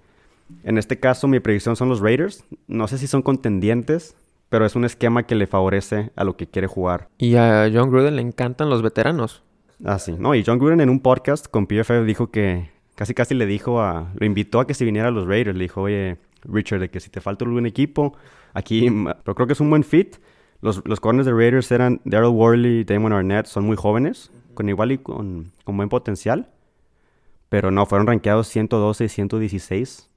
En 0.65 0.77
este 0.77 1.01
caso, 1.01 1.27
mi 1.27 1.41
predicción 1.41 1.77
son 1.77 1.89
los 1.89 2.01
Raiders. 2.01 2.45
No 2.67 2.87
sé 2.89 2.99
si 2.99 3.07
son 3.07 3.23
contendientes, 3.23 4.17
pero 4.51 4.67
es 4.67 4.77
un 4.77 4.85
esquema 4.85 5.23
que 5.23 5.35
le 5.35 5.47
favorece 5.47 6.11
a 6.15 6.25
lo 6.25 6.37
que 6.37 6.47
quiere 6.47 6.67
jugar. 6.67 7.09
Y 7.17 7.37
a 7.37 7.71
John 7.73 7.91
Gruden 7.91 8.17
le 8.17 8.23
encantan 8.23 8.69
los 8.69 8.83
veteranos. 8.83 9.43
Ah, 9.83 9.99
sí. 9.99 10.15
No, 10.19 10.35
y 10.35 10.45
John 10.45 10.59
Gruden 10.59 10.83
en 10.83 10.91
un 10.91 11.01
podcast 11.01 11.47
con 11.49 11.67
PFF 11.67 12.05
dijo 12.05 12.31
que 12.31 12.69
casi 12.95 13.15
casi 13.15 13.35
le 13.35 13.47
dijo 13.47 13.81
a... 13.81 14.13
Lo 14.15 14.27
invitó 14.27 14.61
a 14.61 14.67
que 14.67 14.75
se 14.75 14.85
viniera 14.85 15.09
a 15.09 15.11
los 15.11 15.27
Raiders. 15.27 15.57
Le 15.57 15.65
dijo, 15.65 15.81
oye, 15.81 16.19
Richard, 16.45 16.81
de 16.81 16.91
que 16.91 17.01
si 17.01 17.09
te 17.09 17.23
falta 17.23 17.47
algún 17.47 17.65
equipo, 17.65 18.15
aquí... 18.53 18.91
Pero 19.25 19.35
creo 19.35 19.47
que 19.47 19.55
es 19.55 19.61
un 19.61 19.71
buen 19.71 19.85
fit. 19.85 20.17
Los, 20.61 20.83
los 20.85 21.01
corners 21.01 21.25
de 21.25 21.33
Raiders 21.33 21.73
eran 21.73 22.03
Daryl 22.05 22.29
Worley 22.29 22.81
y 22.81 22.85
Damon 22.85 23.15
Arnett. 23.15 23.47
Son 23.47 23.65
muy 23.65 23.77
jóvenes, 23.77 24.31
con 24.53 24.69
igual 24.69 24.93
y 24.93 24.99
con, 24.99 25.51
con 25.65 25.79
buen 25.79 25.89
potencial. 25.89 26.51
Pero 27.53 27.71
no, 27.71 27.85
fueron 27.85 28.07
rankeados 28.07 28.49
112 28.49 29.05
y 29.05 29.09
116 29.11 30.09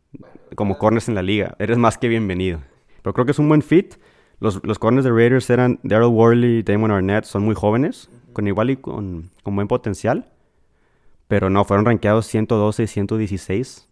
como 0.56 0.78
corners 0.78 1.10
en 1.10 1.16
la 1.16 1.22
liga. 1.22 1.58
Eres 1.60 1.78
más 1.78 1.98
que 1.98 2.08
bienvenido. 2.08 2.62
Pero 3.02 3.14
creo 3.14 3.26
que 3.26 3.34
es 3.34 3.40
un 3.40 3.50
buen 3.50 3.62
fit. 3.62 3.96
Los, 4.40 4.64
los 4.64 4.80
corners 4.80 5.04
de 5.04 5.12
Raiders 5.12 5.50
eran 5.50 5.82
Daryl 5.84 6.08
Worley 6.08 6.60
y 6.60 6.64
Damon 6.64 6.92
Arnett. 6.92 7.26
Son 7.26 7.44
muy 7.44 7.54
jóvenes, 7.54 8.10
con 8.32 8.48
igual 8.48 8.70
y 8.70 8.78
con, 8.78 9.32
con, 9.44 9.54
buen 9.54 9.68
potencial. 9.68 10.32
Pero 11.28 11.50
no, 11.50 11.66
fueron 11.66 11.86
rankeados 11.86 12.26
112 12.28 12.84
y 12.84 12.88
116 12.88 13.90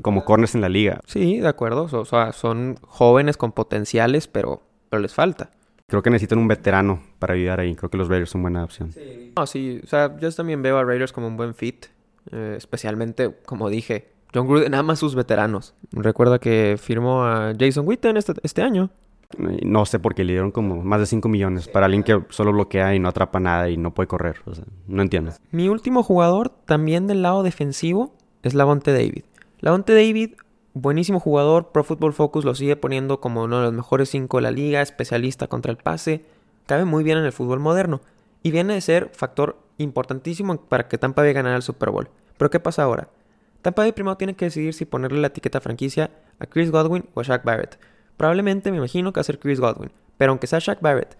como 0.00 0.24
corners 0.24 0.54
en 0.54 0.60
la 0.60 0.68
liga. 0.68 1.00
Sí, 1.06 1.40
de 1.40 1.48
acuerdo. 1.48 1.88
O 1.90 2.04
sea, 2.04 2.32
son 2.32 2.76
jóvenes 2.82 3.36
con 3.36 3.50
potenciales, 3.50 4.28
pero, 4.28 4.62
pero 4.90 5.02
les 5.02 5.12
falta. 5.12 5.50
Creo 5.88 6.04
que 6.04 6.10
necesitan 6.10 6.38
un 6.38 6.46
veterano 6.46 7.02
para 7.18 7.34
ayudar 7.34 7.58
ahí. 7.58 7.74
Creo 7.74 7.90
que 7.90 7.98
los 7.98 8.06
Raiders 8.06 8.30
son 8.30 8.42
buena 8.42 8.62
opción. 8.62 8.92
Sí. 8.92 9.32
No, 9.36 9.44
sí. 9.44 9.80
O 9.82 9.86
sea, 9.88 10.16
yo 10.20 10.30
también 10.30 10.62
veo 10.62 10.78
a 10.78 10.84
Raiders 10.84 11.12
como 11.12 11.26
un 11.26 11.36
buen 11.36 11.52
fit. 11.52 11.86
Eh, 12.32 12.54
especialmente, 12.56 13.34
como 13.44 13.68
dije, 13.68 14.10
John 14.34 14.46
Gruden 14.46 14.74
ama 14.74 14.96
sus 14.96 15.14
veteranos. 15.14 15.74
Recuerda 15.92 16.38
que 16.38 16.76
firmó 16.78 17.24
a 17.24 17.52
Jason 17.58 17.86
Witten 17.86 18.16
este, 18.16 18.34
este 18.42 18.62
año. 18.62 18.90
No 19.38 19.86
sé 19.86 19.98
por 19.98 20.14
qué 20.14 20.24
le 20.24 20.34
dieron 20.34 20.52
como 20.52 20.82
más 20.84 21.00
de 21.00 21.06
5 21.06 21.28
millones 21.28 21.68
para 21.68 21.86
alguien 21.86 22.04
que 22.04 22.22
solo 22.28 22.52
bloquea 22.52 22.94
y 22.94 23.00
no 23.00 23.08
atrapa 23.08 23.40
nada 23.40 23.68
y 23.70 23.76
no 23.76 23.92
puede 23.92 24.06
correr. 24.06 24.36
O 24.44 24.54
sea, 24.54 24.64
no 24.86 25.02
entiendo. 25.02 25.32
Mi 25.50 25.68
último 25.68 26.02
jugador, 26.02 26.50
también 26.64 27.06
del 27.06 27.22
lado 27.22 27.42
defensivo, 27.42 28.14
es 28.42 28.54
Lavonte 28.54 28.92
David. 28.92 29.24
Lavonte 29.60 29.94
David, 29.94 30.34
buenísimo 30.74 31.18
jugador. 31.18 31.72
Pro 31.72 31.82
Football 31.82 32.12
Focus 32.12 32.44
lo 32.44 32.54
sigue 32.54 32.76
poniendo 32.76 33.20
como 33.20 33.44
uno 33.44 33.58
de 33.58 33.64
los 33.64 33.72
mejores 33.72 34.10
5 34.10 34.36
de 34.36 34.42
la 34.42 34.50
liga, 34.50 34.82
especialista 34.82 35.48
contra 35.48 35.72
el 35.72 35.78
pase. 35.78 36.24
Cabe 36.66 36.84
muy 36.84 37.02
bien 37.02 37.18
en 37.18 37.24
el 37.24 37.32
fútbol 37.32 37.58
moderno. 37.58 38.00
Y 38.42 38.52
viene 38.52 38.74
de 38.74 38.80
ser 38.80 39.10
factor 39.12 39.56
importantísimo 39.78 40.56
para 40.56 40.88
que 40.88 40.98
Tampa 40.98 41.22
Bay 41.22 41.32
ganara 41.32 41.56
el 41.56 41.62
Super 41.62 41.90
Bowl. 41.90 42.08
Pero 42.36 42.50
¿qué 42.50 42.60
pasa 42.60 42.82
ahora? 42.82 43.08
Tampa 43.62 43.82
Bay 43.82 43.92
primero 43.92 44.16
tiene 44.16 44.34
que 44.34 44.46
decidir 44.46 44.74
si 44.74 44.84
ponerle 44.84 45.20
la 45.20 45.28
etiqueta 45.28 45.60
franquicia 45.60 46.10
a 46.38 46.46
Chris 46.46 46.70
Godwin 46.70 47.08
o 47.14 47.20
a 47.20 47.22
Shaq 47.22 47.44
Barrett. 47.44 47.78
Probablemente 48.16 48.70
me 48.70 48.78
imagino 48.78 49.12
que 49.12 49.18
va 49.18 49.22
a 49.22 49.24
ser 49.24 49.38
Chris 49.38 49.60
Godwin, 49.60 49.90
pero 50.16 50.32
aunque 50.32 50.46
sea 50.46 50.58
Shaq 50.58 50.80
Barrett, 50.80 51.16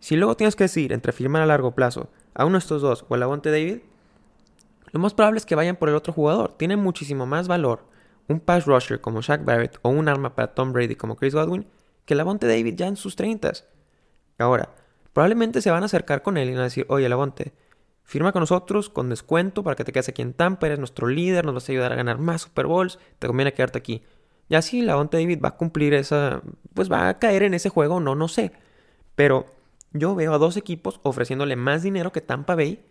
si 0.00 0.16
luego 0.16 0.36
tienes 0.36 0.56
que 0.56 0.64
decidir 0.64 0.92
entre 0.92 1.12
firmar 1.12 1.42
a 1.42 1.46
largo 1.46 1.74
plazo 1.74 2.08
a 2.34 2.44
uno 2.44 2.54
de 2.54 2.60
estos 2.60 2.82
dos 2.82 3.04
o 3.08 3.14
a 3.14 3.18
Lavonte 3.18 3.50
David, 3.50 3.80
lo 4.92 5.00
más 5.00 5.12
probable 5.12 5.38
es 5.38 5.46
que 5.46 5.54
vayan 5.54 5.76
por 5.76 5.88
el 5.88 5.94
otro 5.94 6.12
jugador. 6.12 6.54
Tiene 6.56 6.76
muchísimo 6.76 7.26
más 7.26 7.48
valor 7.48 7.84
un 8.28 8.40
pass 8.40 8.66
rusher 8.66 9.00
como 9.00 9.22
Shaq 9.22 9.44
Barrett 9.44 9.78
o 9.82 9.88
un 9.88 10.08
arma 10.08 10.34
para 10.34 10.54
Tom 10.54 10.72
Brady 10.72 10.96
como 10.96 11.16
Chris 11.16 11.34
Godwin 11.34 11.66
que 12.04 12.14
Lavonte 12.14 12.46
David 12.46 12.74
ya 12.74 12.86
en 12.86 12.96
sus 12.96 13.16
30. 13.16 13.52
Ahora, 14.38 14.74
probablemente 15.12 15.60
se 15.60 15.70
van 15.70 15.82
a 15.82 15.86
acercar 15.86 16.22
con 16.22 16.36
él 16.36 16.48
y 16.48 16.52
van 16.52 16.60
a 16.60 16.64
decir, 16.64 16.86
oye 16.88 17.08
Lavonte, 17.08 17.52
firma 18.08 18.32
con 18.32 18.40
nosotros 18.40 18.88
con 18.88 19.10
descuento 19.10 19.62
para 19.62 19.76
que 19.76 19.84
te 19.84 19.92
quedes 19.92 20.08
aquí 20.08 20.22
en 20.22 20.32
Tampa, 20.32 20.66
eres 20.66 20.78
nuestro 20.78 21.08
líder, 21.08 21.44
nos 21.44 21.54
vas 21.54 21.68
a 21.68 21.72
ayudar 21.72 21.92
a 21.92 21.96
ganar 21.96 22.16
más 22.18 22.42
Super 22.42 22.66
Bowls, 22.66 22.98
te 23.18 23.26
conviene 23.26 23.52
quedarte 23.52 23.78
aquí. 23.78 24.02
Y 24.48 24.54
así 24.54 24.80
Lavonte 24.80 25.18
David 25.18 25.40
va 25.44 25.50
a 25.50 25.56
cumplir 25.56 25.92
esa, 25.92 26.40
pues 26.72 26.90
va 26.90 27.10
a 27.10 27.18
caer 27.18 27.42
en 27.42 27.52
ese 27.52 27.68
juego, 27.68 28.00
no, 28.00 28.14
no 28.14 28.28
sé. 28.28 28.52
Pero 29.14 29.44
yo 29.92 30.14
veo 30.14 30.32
a 30.32 30.38
dos 30.38 30.56
equipos 30.56 31.00
ofreciéndole 31.02 31.54
más 31.54 31.82
dinero 31.82 32.10
que 32.10 32.22
Tampa 32.22 32.54
Bay 32.54 32.82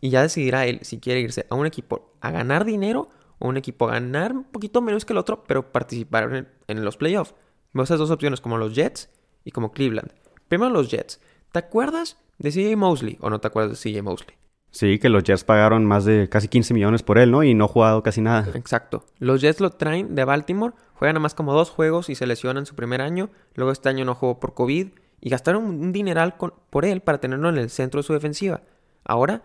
y 0.00 0.08
ya 0.08 0.22
decidirá 0.22 0.64
él 0.64 0.80
si 0.82 1.00
quiere 1.00 1.20
irse 1.20 1.46
a 1.50 1.54
un 1.54 1.66
equipo 1.66 2.14
a 2.22 2.30
ganar 2.30 2.64
dinero 2.64 3.10
o 3.38 3.48
un 3.48 3.58
equipo 3.58 3.86
a 3.88 3.92
ganar 3.92 4.32
un 4.32 4.44
poquito 4.44 4.80
menos 4.80 5.04
que 5.04 5.12
el 5.12 5.18
otro, 5.18 5.44
pero 5.44 5.70
participar 5.70 6.48
en, 6.66 6.84
los 6.84 6.96
playoffs. 6.96 7.34
Veo 7.74 7.84
esas 7.84 7.98
dos 7.98 8.10
opciones 8.10 8.40
como 8.40 8.56
los 8.56 8.74
Jets 8.74 9.10
y 9.44 9.50
como 9.50 9.72
Cleveland. 9.72 10.12
Primero 10.48 10.70
los 10.70 10.90
Jets. 10.90 11.20
¿Te 11.52 11.58
acuerdas 11.58 12.16
de 12.38 12.50
CJ 12.50 12.74
Mosley 12.78 13.18
o 13.20 13.28
no 13.28 13.38
te 13.38 13.48
acuerdas 13.48 13.78
de 13.78 13.92
CJ 13.92 14.02
Mosley? 14.02 14.45
Sí, 14.76 14.98
que 14.98 15.08
los 15.08 15.24
Jets 15.24 15.42
pagaron 15.42 15.86
más 15.86 16.04
de 16.04 16.28
casi 16.28 16.48
15 16.48 16.74
millones 16.74 17.02
por 17.02 17.16
él, 17.16 17.30
¿no? 17.30 17.42
Y 17.42 17.54
no 17.54 17.64
ha 17.64 17.68
jugado 17.68 18.02
casi 18.02 18.20
nada. 18.20 18.52
Exacto. 18.54 19.06
Los 19.18 19.40
Jets 19.40 19.58
lo 19.58 19.70
traen 19.70 20.14
de 20.14 20.22
Baltimore, 20.26 20.74
juegan 20.92 21.14
nada 21.14 21.22
más 21.22 21.32
como 21.32 21.54
dos 21.54 21.70
juegos 21.70 22.10
y 22.10 22.14
se 22.14 22.26
lesionan 22.26 22.66
su 22.66 22.74
primer 22.74 23.00
año. 23.00 23.30
Luego 23.54 23.72
este 23.72 23.88
año 23.88 24.04
no 24.04 24.14
jugó 24.14 24.38
por 24.38 24.52
COVID 24.52 24.88
y 25.22 25.30
gastaron 25.30 25.64
un 25.64 25.92
dineral 25.92 26.34
por 26.36 26.84
él 26.84 27.00
para 27.00 27.20
tenerlo 27.20 27.48
en 27.48 27.56
el 27.56 27.70
centro 27.70 28.02
de 28.02 28.06
su 28.06 28.12
defensiva. 28.12 28.60
Ahora, 29.02 29.44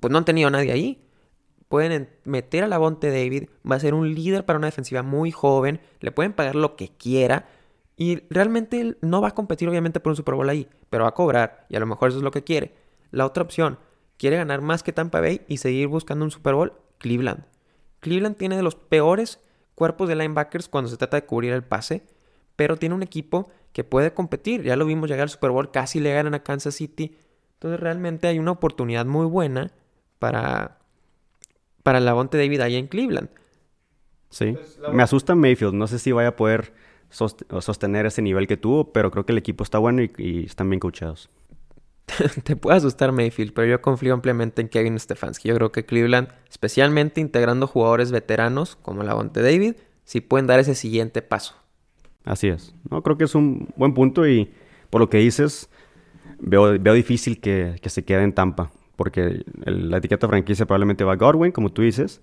pues 0.00 0.10
no 0.10 0.18
han 0.18 0.24
tenido 0.24 0.48
a 0.48 0.50
nadie 0.50 0.72
ahí. 0.72 1.04
Pueden 1.68 2.08
meter 2.24 2.64
a 2.64 2.66
la 2.66 2.78
Bonte 2.78 3.12
David, 3.12 3.50
va 3.70 3.76
a 3.76 3.80
ser 3.80 3.94
un 3.94 4.12
líder 4.12 4.44
para 4.44 4.58
una 4.58 4.66
defensiva 4.66 5.04
muy 5.04 5.30
joven, 5.30 5.80
le 6.00 6.10
pueden 6.10 6.32
pagar 6.32 6.56
lo 6.56 6.74
que 6.74 6.88
quiera 6.88 7.46
y 7.96 8.24
realmente 8.28 8.80
él 8.80 8.98
no 9.02 9.20
va 9.20 9.28
a 9.28 9.34
competir 9.34 9.68
obviamente 9.68 10.00
por 10.00 10.10
un 10.10 10.16
Super 10.16 10.34
Bowl 10.34 10.48
ahí, 10.48 10.66
pero 10.90 11.04
va 11.04 11.10
a 11.10 11.14
cobrar 11.14 11.66
y 11.68 11.76
a 11.76 11.80
lo 11.80 11.86
mejor 11.86 12.08
eso 12.08 12.18
es 12.18 12.24
lo 12.24 12.32
que 12.32 12.42
quiere. 12.42 12.74
La 13.12 13.24
otra 13.24 13.44
opción, 13.44 13.78
quiere 14.18 14.36
ganar 14.36 14.60
más 14.60 14.82
que 14.82 14.92
Tampa 14.92 15.20
Bay 15.20 15.42
y 15.48 15.56
seguir 15.58 15.88
buscando 15.88 16.24
un 16.24 16.30
Super 16.30 16.54
Bowl, 16.54 16.72
Cleveland. 16.98 17.44
Cleveland 18.00 18.36
tiene 18.36 18.56
de 18.56 18.62
los 18.62 18.74
peores 18.74 19.40
cuerpos 19.74 20.08
de 20.08 20.16
linebackers 20.16 20.68
cuando 20.68 20.90
se 20.90 20.96
trata 20.96 21.16
de 21.16 21.26
cubrir 21.26 21.52
el 21.52 21.62
pase, 21.62 22.02
pero 22.56 22.76
tiene 22.76 22.94
un 22.94 23.02
equipo 23.02 23.50
que 23.72 23.84
puede 23.84 24.12
competir. 24.12 24.62
Ya 24.62 24.76
lo 24.76 24.84
vimos 24.84 25.08
llegar 25.08 25.22
al 25.22 25.30
Super 25.30 25.50
Bowl, 25.50 25.70
casi 25.70 26.00
le 26.00 26.12
ganan 26.12 26.34
a 26.34 26.42
Kansas 26.42 26.74
City. 26.74 27.16
Entonces 27.54 27.80
realmente 27.80 28.26
hay 28.26 28.38
una 28.38 28.50
oportunidad 28.50 29.06
muy 29.06 29.26
buena 29.26 29.70
para, 30.18 30.78
para 31.82 32.00
Lavonte 32.00 32.38
David 32.38 32.60
ahí 32.60 32.76
en 32.76 32.88
Cleveland. 32.88 33.30
Sí, 34.30 34.56
me 34.92 35.02
asusta 35.02 35.34
Mayfield. 35.34 35.74
No 35.74 35.86
sé 35.86 35.98
si 35.98 36.12
vaya 36.12 36.28
a 36.28 36.36
poder 36.36 36.74
sostener 37.08 38.04
ese 38.06 38.20
nivel 38.20 38.46
que 38.46 38.56
tuvo, 38.56 38.92
pero 38.92 39.10
creo 39.10 39.24
que 39.24 39.32
el 39.32 39.38
equipo 39.38 39.64
está 39.64 39.78
bueno 39.78 40.02
y, 40.02 40.12
y 40.18 40.44
están 40.44 40.68
bien 40.68 40.80
coachados. 40.80 41.30
te 42.44 42.56
puede 42.56 42.76
asustar 42.76 43.12
Mayfield, 43.12 43.52
pero 43.52 43.68
yo 43.68 43.80
confío 43.80 44.14
ampliamente 44.14 44.62
en 44.62 44.68
Kevin 44.68 44.98
Stefanski. 44.98 45.48
Yo 45.48 45.54
creo 45.54 45.72
que 45.72 45.84
Cleveland, 45.84 46.28
especialmente 46.48 47.20
integrando 47.20 47.66
jugadores 47.66 48.10
veteranos 48.10 48.76
como 48.76 49.02
la 49.02 49.14
Bonte 49.14 49.42
David, 49.42 49.74
sí 50.04 50.20
pueden 50.20 50.46
dar 50.46 50.60
ese 50.60 50.74
siguiente 50.74 51.22
paso. 51.22 51.54
Así 52.24 52.48
es. 52.48 52.74
No, 52.90 53.02
creo 53.02 53.16
que 53.16 53.24
es 53.24 53.34
un 53.34 53.68
buen 53.76 53.94
punto 53.94 54.26
y 54.26 54.50
por 54.90 55.00
lo 55.00 55.08
que 55.08 55.18
dices, 55.18 55.70
veo, 56.40 56.78
veo 56.78 56.94
difícil 56.94 57.40
que, 57.40 57.80
se 57.84 58.04
quede 58.04 58.22
en 58.22 58.32
Tampa, 58.32 58.70
porque 58.96 59.44
la 59.64 59.98
etiqueta 59.98 60.28
franquicia 60.28 60.66
probablemente 60.66 61.04
va 61.04 61.14
a 61.14 61.16
Godwin, 61.16 61.52
como 61.52 61.70
tú 61.70 61.82
dices, 61.82 62.20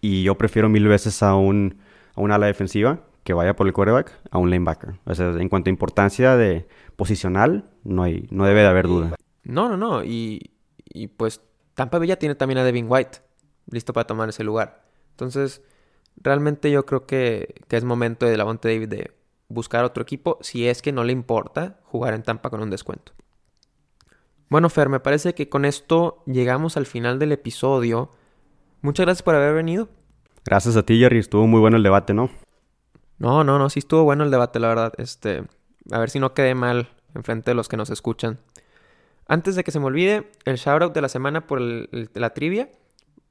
y 0.00 0.22
yo 0.24 0.36
prefiero 0.36 0.68
mil 0.68 0.86
veces 0.88 1.22
a 1.22 1.34
un, 1.34 1.78
a 2.14 2.20
un 2.20 2.32
ala 2.32 2.46
defensiva 2.46 3.00
que 3.24 3.34
vaya 3.34 3.56
por 3.56 3.66
el 3.66 3.72
quarterback 3.72 4.12
a 4.30 4.38
un 4.38 4.50
linebacker. 4.50 4.94
O 5.04 5.14
sea, 5.14 5.30
en 5.30 5.48
cuanto 5.48 5.68
a 5.68 5.72
importancia 5.72 6.36
de 6.36 6.66
posicional, 6.96 7.64
no, 7.82 8.04
hay, 8.04 8.28
no 8.30 8.46
debe 8.46 8.60
de 8.60 8.66
haber 8.66 8.86
duda. 8.86 9.16
No, 9.46 9.68
no, 9.68 9.76
no. 9.76 10.04
Y, 10.04 10.50
pues 11.16 11.40
Tampa 11.74 11.98
Bay 11.98 12.08
ya 12.08 12.18
tiene 12.18 12.34
también 12.34 12.58
a 12.58 12.64
Devin 12.64 12.86
White 12.88 13.20
listo 13.70 13.92
para 13.92 14.06
tomar 14.06 14.28
ese 14.28 14.44
lugar. 14.44 14.84
Entonces, 15.10 15.62
realmente 16.16 16.70
yo 16.70 16.84
creo 16.84 17.06
que, 17.06 17.54
es 17.68 17.84
momento 17.84 18.26
de 18.26 18.36
Lavonte 18.36 18.68
David 18.68 18.88
de 18.88 19.12
buscar 19.48 19.84
otro 19.84 20.02
equipo 20.02 20.38
si 20.40 20.66
es 20.66 20.82
que 20.82 20.92
no 20.92 21.04
le 21.04 21.12
importa 21.12 21.78
jugar 21.84 22.14
en 22.14 22.22
Tampa 22.22 22.50
con 22.50 22.60
un 22.60 22.70
descuento. 22.70 23.12
Bueno, 24.48 24.68
Fer, 24.68 24.88
me 24.88 25.00
parece 25.00 25.34
que 25.34 25.48
con 25.48 25.64
esto 25.64 26.22
llegamos 26.26 26.76
al 26.76 26.86
final 26.86 27.18
del 27.18 27.32
episodio. 27.32 28.10
Muchas 28.80 29.06
gracias 29.06 29.22
por 29.22 29.34
haber 29.34 29.54
venido. 29.54 29.88
Gracias 30.44 30.76
a 30.76 30.84
ti, 30.84 30.98
Jerry. 30.98 31.18
Estuvo 31.18 31.46
muy 31.48 31.58
bueno 31.58 31.76
el 31.76 31.82
debate, 31.82 32.14
¿no? 32.14 32.30
No, 33.18 33.42
no, 33.42 33.58
no. 33.58 33.68
Sí 33.70 33.80
estuvo 33.80 34.04
bueno 34.04 34.22
el 34.22 34.30
debate, 34.30 34.60
la 34.60 34.68
verdad. 34.68 34.92
Este, 34.98 35.44
a 35.90 35.98
ver 35.98 36.10
si 36.10 36.20
no 36.20 36.34
quedé 36.34 36.54
mal 36.54 36.90
enfrente 37.14 37.50
de 37.50 37.56
los 37.56 37.68
que 37.68 37.76
nos 37.76 37.90
escuchan. 37.90 38.38
Antes 39.26 39.56
de 39.56 39.64
que 39.64 39.70
se 39.70 39.80
me 39.80 39.86
olvide, 39.86 40.30
el 40.44 40.56
shoutout 40.56 40.94
de 40.94 41.00
la 41.00 41.08
semana 41.08 41.46
por 41.46 41.60
la 41.60 42.30
trivia. 42.30 42.70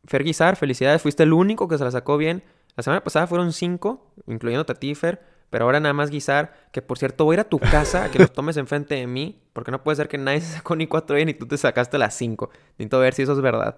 Fer 0.06 0.24
Guizar, 0.24 0.56
felicidades, 0.56 1.02
fuiste 1.02 1.24
el 1.24 1.34
único 1.34 1.68
que 1.68 1.78
se 1.78 1.84
la 1.84 1.92
sacó 1.92 2.18
bien. 2.18 2.44
La 2.76 2.84
semana 2.84 3.04
pasada 3.04 3.28
fueron 3.28 3.54
cinco, 3.54 4.12
incluyendo 4.28 4.66
a 4.68 4.76
ti, 4.76 4.94
Fer, 4.94 5.22
pero 5.50 5.66
ahora 5.66 5.80
nada 5.80 5.94
más 5.94 6.10
Guizar, 6.10 6.54
que 6.74 6.82
por 6.82 6.98
cierto 6.98 7.24
voy 7.24 7.34
a 7.34 7.36
ir 7.36 7.40
a 7.40 7.50
tu 7.50 7.60
casa 7.60 8.06
a 8.06 8.12
que 8.12 8.20
los 8.20 8.34
tomes 8.34 8.58
enfrente 8.58 8.96
de 8.96 9.08
mí, 9.08 9.42
porque 9.54 9.72
no 9.72 9.82
puede 9.82 9.96
ser 9.96 10.10
que 10.10 10.18
nadie 10.18 10.42
se 10.42 10.54
sacó 10.58 10.76
ni 10.76 10.86
cuatro 10.86 11.16
bien 11.16 11.30
y 11.30 11.34
tú 11.34 11.48
te 11.48 11.58
sacaste 11.58 11.98
las 11.98 12.16
cinco. 12.16 12.50
Necesito 12.78 13.00
ver 13.00 13.14
si 13.14 13.22
eso 13.22 13.32
es 13.32 13.42
verdad. 13.42 13.78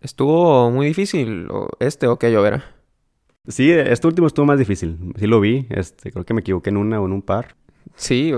Estuvo 0.00 0.70
muy 0.70 0.86
difícil 0.86 1.48
este 1.80 2.06
o 2.06 2.18
qué, 2.18 2.30
Llovera. 2.32 2.64
Sí, 3.48 3.72
este 3.72 4.06
último 4.06 4.28
estuvo 4.28 4.46
más 4.46 4.58
difícil. 4.58 5.12
Sí 5.18 5.26
lo 5.26 5.40
vi. 5.40 5.66
Este, 5.70 6.12
creo 6.12 6.24
que 6.24 6.34
me 6.34 6.40
equivoqué 6.40 6.70
en 6.70 6.76
una 6.76 7.00
o 7.00 7.06
en 7.06 7.12
un 7.12 7.22
par. 7.22 7.56
Sí, 7.94 8.32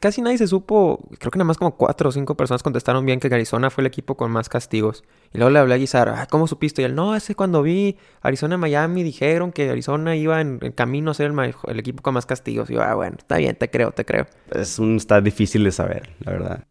casi 0.00 0.20
nadie 0.20 0.38
se 0.38 0.46
supo, 0.46 0.98
creo 1.18 1.30
que 1.30 1.38
nada 1.38 1.46
más 1.46 1.58
como 1.58 1.76
cuatro 1.76 2.08
o 2.08 2.12
cinco 2.12 2.36
personas 2.36 2.62
contestaron 2.62 3.06
bien 3.06 3.20
que 3.20 3.28
Arizona 3.28 3.70
fue 3.70 3.82
el 3.82 3.86
equipo 3.86 4.16
con 4.16 4.30
más 4.30 4.48
castigos. 4.48 5.04
Y 5.32 5.38
luego 5.38 5.50
le 5.50 5.58
hablé 5.58 5.74
a 5.74 5.76
Guizar, 5.78 6.08
ah, 6.08 6.26
¿cómo 6.28 6.46
supiste? 6.46 6.82
Y 6.82 6.84
él, 6.84 6.94
no, 6.94 7.14
ese 7.14 7.34
cuando 7.34 7.62
vi 7.62 7.96
Arizona 8.20 8.56
y 8.56 8.58
Miami 8.58 9.02
dijeron 9.02 9.52
que 9.52 9.70
Arizona 9.70 10.16
iba 10.16 10.40
en, 10.40 10.58
camino 10.72 11.12
a 11.12 11.14
ser 11.14 11.32
el, 11.32 11.78
equipo 11.78 12.02
con 12.02 12.14
más 12.14 12.26
castigos. 12.26 12.68
Y 12.70 12.74
yo, 12.74 12.82
ah, 12.82 12.94
bueno, 12.94 13.16
está 13.18 13.36
bien, 13.38 13.56
te 13.56 13.70
creo, 13.70 13.92
te 13.92 14.04
creo. 14.04 14.26
Es 14.50 14.78
un, 14.78 14.96
está 14.96 15.20
difícil 15.20 15.64
de 15.64 15.72
saber, 15.72 16.10
la 16.20 16.32
verdad. 16.32 16.64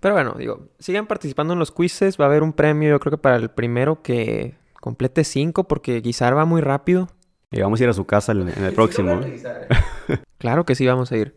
Pero 0.00 0.14
bueno, 0.14 0.34
digo, 0.38 0.68
sigan 0.78 1.06
participando 1.06 1.52
en 1.52 1.58
los 1.58 1.72
quizzes, 1.72 2.18
va 2.18 2.24
a 2.24 2.28
haber 2.28 2.42
un 2.42 2.54
premio 2.54 2.88
yo 2.88 3.00
creo 3.00 3.10
que 3.10 3.18
para 3.18 3.36
el 3.36 3.50
primero 3.50 4.00
que 4.00 4.54
complete 4.80 5.24
cinco 5.24 5.64
porque 5.64 6.00
Guizar 6.00 6.36
va 6.36 6.46
muy 6.46 6.62
rápido. 6.62 7.08
Y 7.50 7.60
vamos 7.60 7.80
a 7.80 7.84
ir 7.84 7.90
a 7.90 7.92
su 7.92 8.06
casa 8.06 8.32
en 8.32 8.48
el 8.48 8.72
próximo. 8.72 9.20
claro 10.38 10.64
que 10.64 10.74
sí, 10.74 10.86
vamos 10.86 11.10
a 11.12 11.16
ir. 11.16 11.34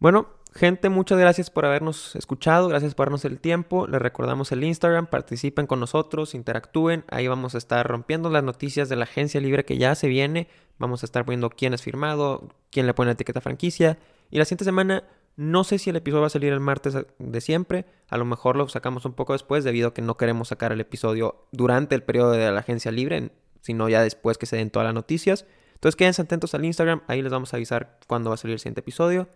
Bueno, 0.00 0.28
gente, 0.54 0.90
muchas 0.90 1.18
gracias 1.18 1.50
por 1.50 1.66
habernos 1.66 2.14
escuchado, 2.14 2.68
gracias 2.68 2.94
por 2.94 3.06
darnos 3.06 3.24
el 3.24 3.40
tiempo. 3.40 3.88
Les 3.88 4.00
recordamos 4.00 4.52
el 4.52 4.62
Instagram, 4.62 5.06
participen 5.06 5.66
con 5.66 5.80
nosotros, 5.80 6.34
interactúen. 6.34 7.04
Ahí 7.10 7.26
vamos 7.26 7.56
a 7.56 7.58
estar 7.58 7.84
rompiendo 7.84 8.30
las 8.30 8.44
noticias 8.44 8.88
de 8.88 8.94
la 8.94 9.04
agencia 9.04 9.40
libre 9.40 9.64
que 9.64 9.76
ya 9.76 9.96
se 9.96 10.06
viene. 10.06 10.46
Vamos 10.78 11.02
a 11.02 11.06
estar 11.06 11.24
poniendo 11.24 11.50
quién 11.50 11.74
es 11.74 11.82
firmado, 11.82 12.48
quién 12.70 12.86
le 12.86 12.94
pone 12.94 13.08
la 13.08 13.14
etiqueta 13.14 13.40
franquicia. 13.40 13.98
Y 14.30 14.38
la 14.38 14.44
siguiente 14.44 14.64
semana, 14.64 15.02
no 15.34 15.64
sé 15.64 15.78
si 15.80 15.90
el 15.90 15.96
episodio 15.96 16.20
va 16.20 16.28
a 16.28 16.30
salir 16.30 16.52
el 16.52 16.60
martes 16.60 16.94
de 17.18 17.40
siempre. 17.40 17.84
A 18.08 18.18
lo 18.18 18.24
mejor 18.24 18.54
lo 18.54 18.68
sacamos 18.68 19.04
un 19.04 19.14
poco 19.14 19.32
después, 19.32 19.64
debido 19.64 19.88
a 19.88 19.94
que 19.94 20.02
no 20.02 20.16
queremos 20.16 20.48
sacar 20.48 20.70
el 20.70 20.80
episodio 20.80 21.48
durante 21.50 21.96
el 21.96 22.04
periodo 22.04 22.30
de 22.30 22.52
la 22.52 22.60
agencia 22.60 22.92
libre. 22.92 23.32
sino 23.62 23.88
ya 23.88 24.02
después 24.04 24.38
que 24.38 24.46
se 24.46 24.56
den 24.56 24.70
todas 24.70 24.86
las 24.86 24.94
noticias. 24.94 25.44
Entonces 25.74 25.96
quédense 25.96 26.22
atentos 26.22 26.54
al 26.54 26.64
Instagram, 26.64 27.02
ahí 27.08 27.20
les 27.20 27.32
vamos 27.32 27.52
a 27.52 27.56
avisar 27.56 27.98
cuándo 28.06 28.30
va 28.30 28.34
a 28.34 28.36
salir 28.36 28.54
el 28.54 28.60
siguiente 28.60 28.80
episodio. 28.80 29.28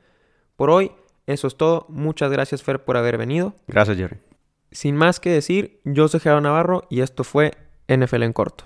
Por 0.62 0.70
hoy, 0.70 0.92
eso 1.26 1.48
es 1.48 1.56
todo. 1.56 1.86
Muchas 1.88 2.30
gracias 2.30 2.62
Fer 2.62 2.84
por 2.84 2.96
haber 2.96 3.18
venido. 3.18 3.56
Gracias 3.66 3.96
Jerry. 3.96 4.18
Sin 4.70 4.94
más 4.94 5.18
que 5.18 5.30
decir, 5.30 5.80
yo 5.82 6.06
soy 6.06 6.20
Gerardo 6.20 6.42
Navarro 6.42 6.84
y 6.88 7.00
esto 7.00 7.24
fue 7.24 7.50
NFL 7.88 8.22
en 8.22 8.32
corto. 8.32 8.62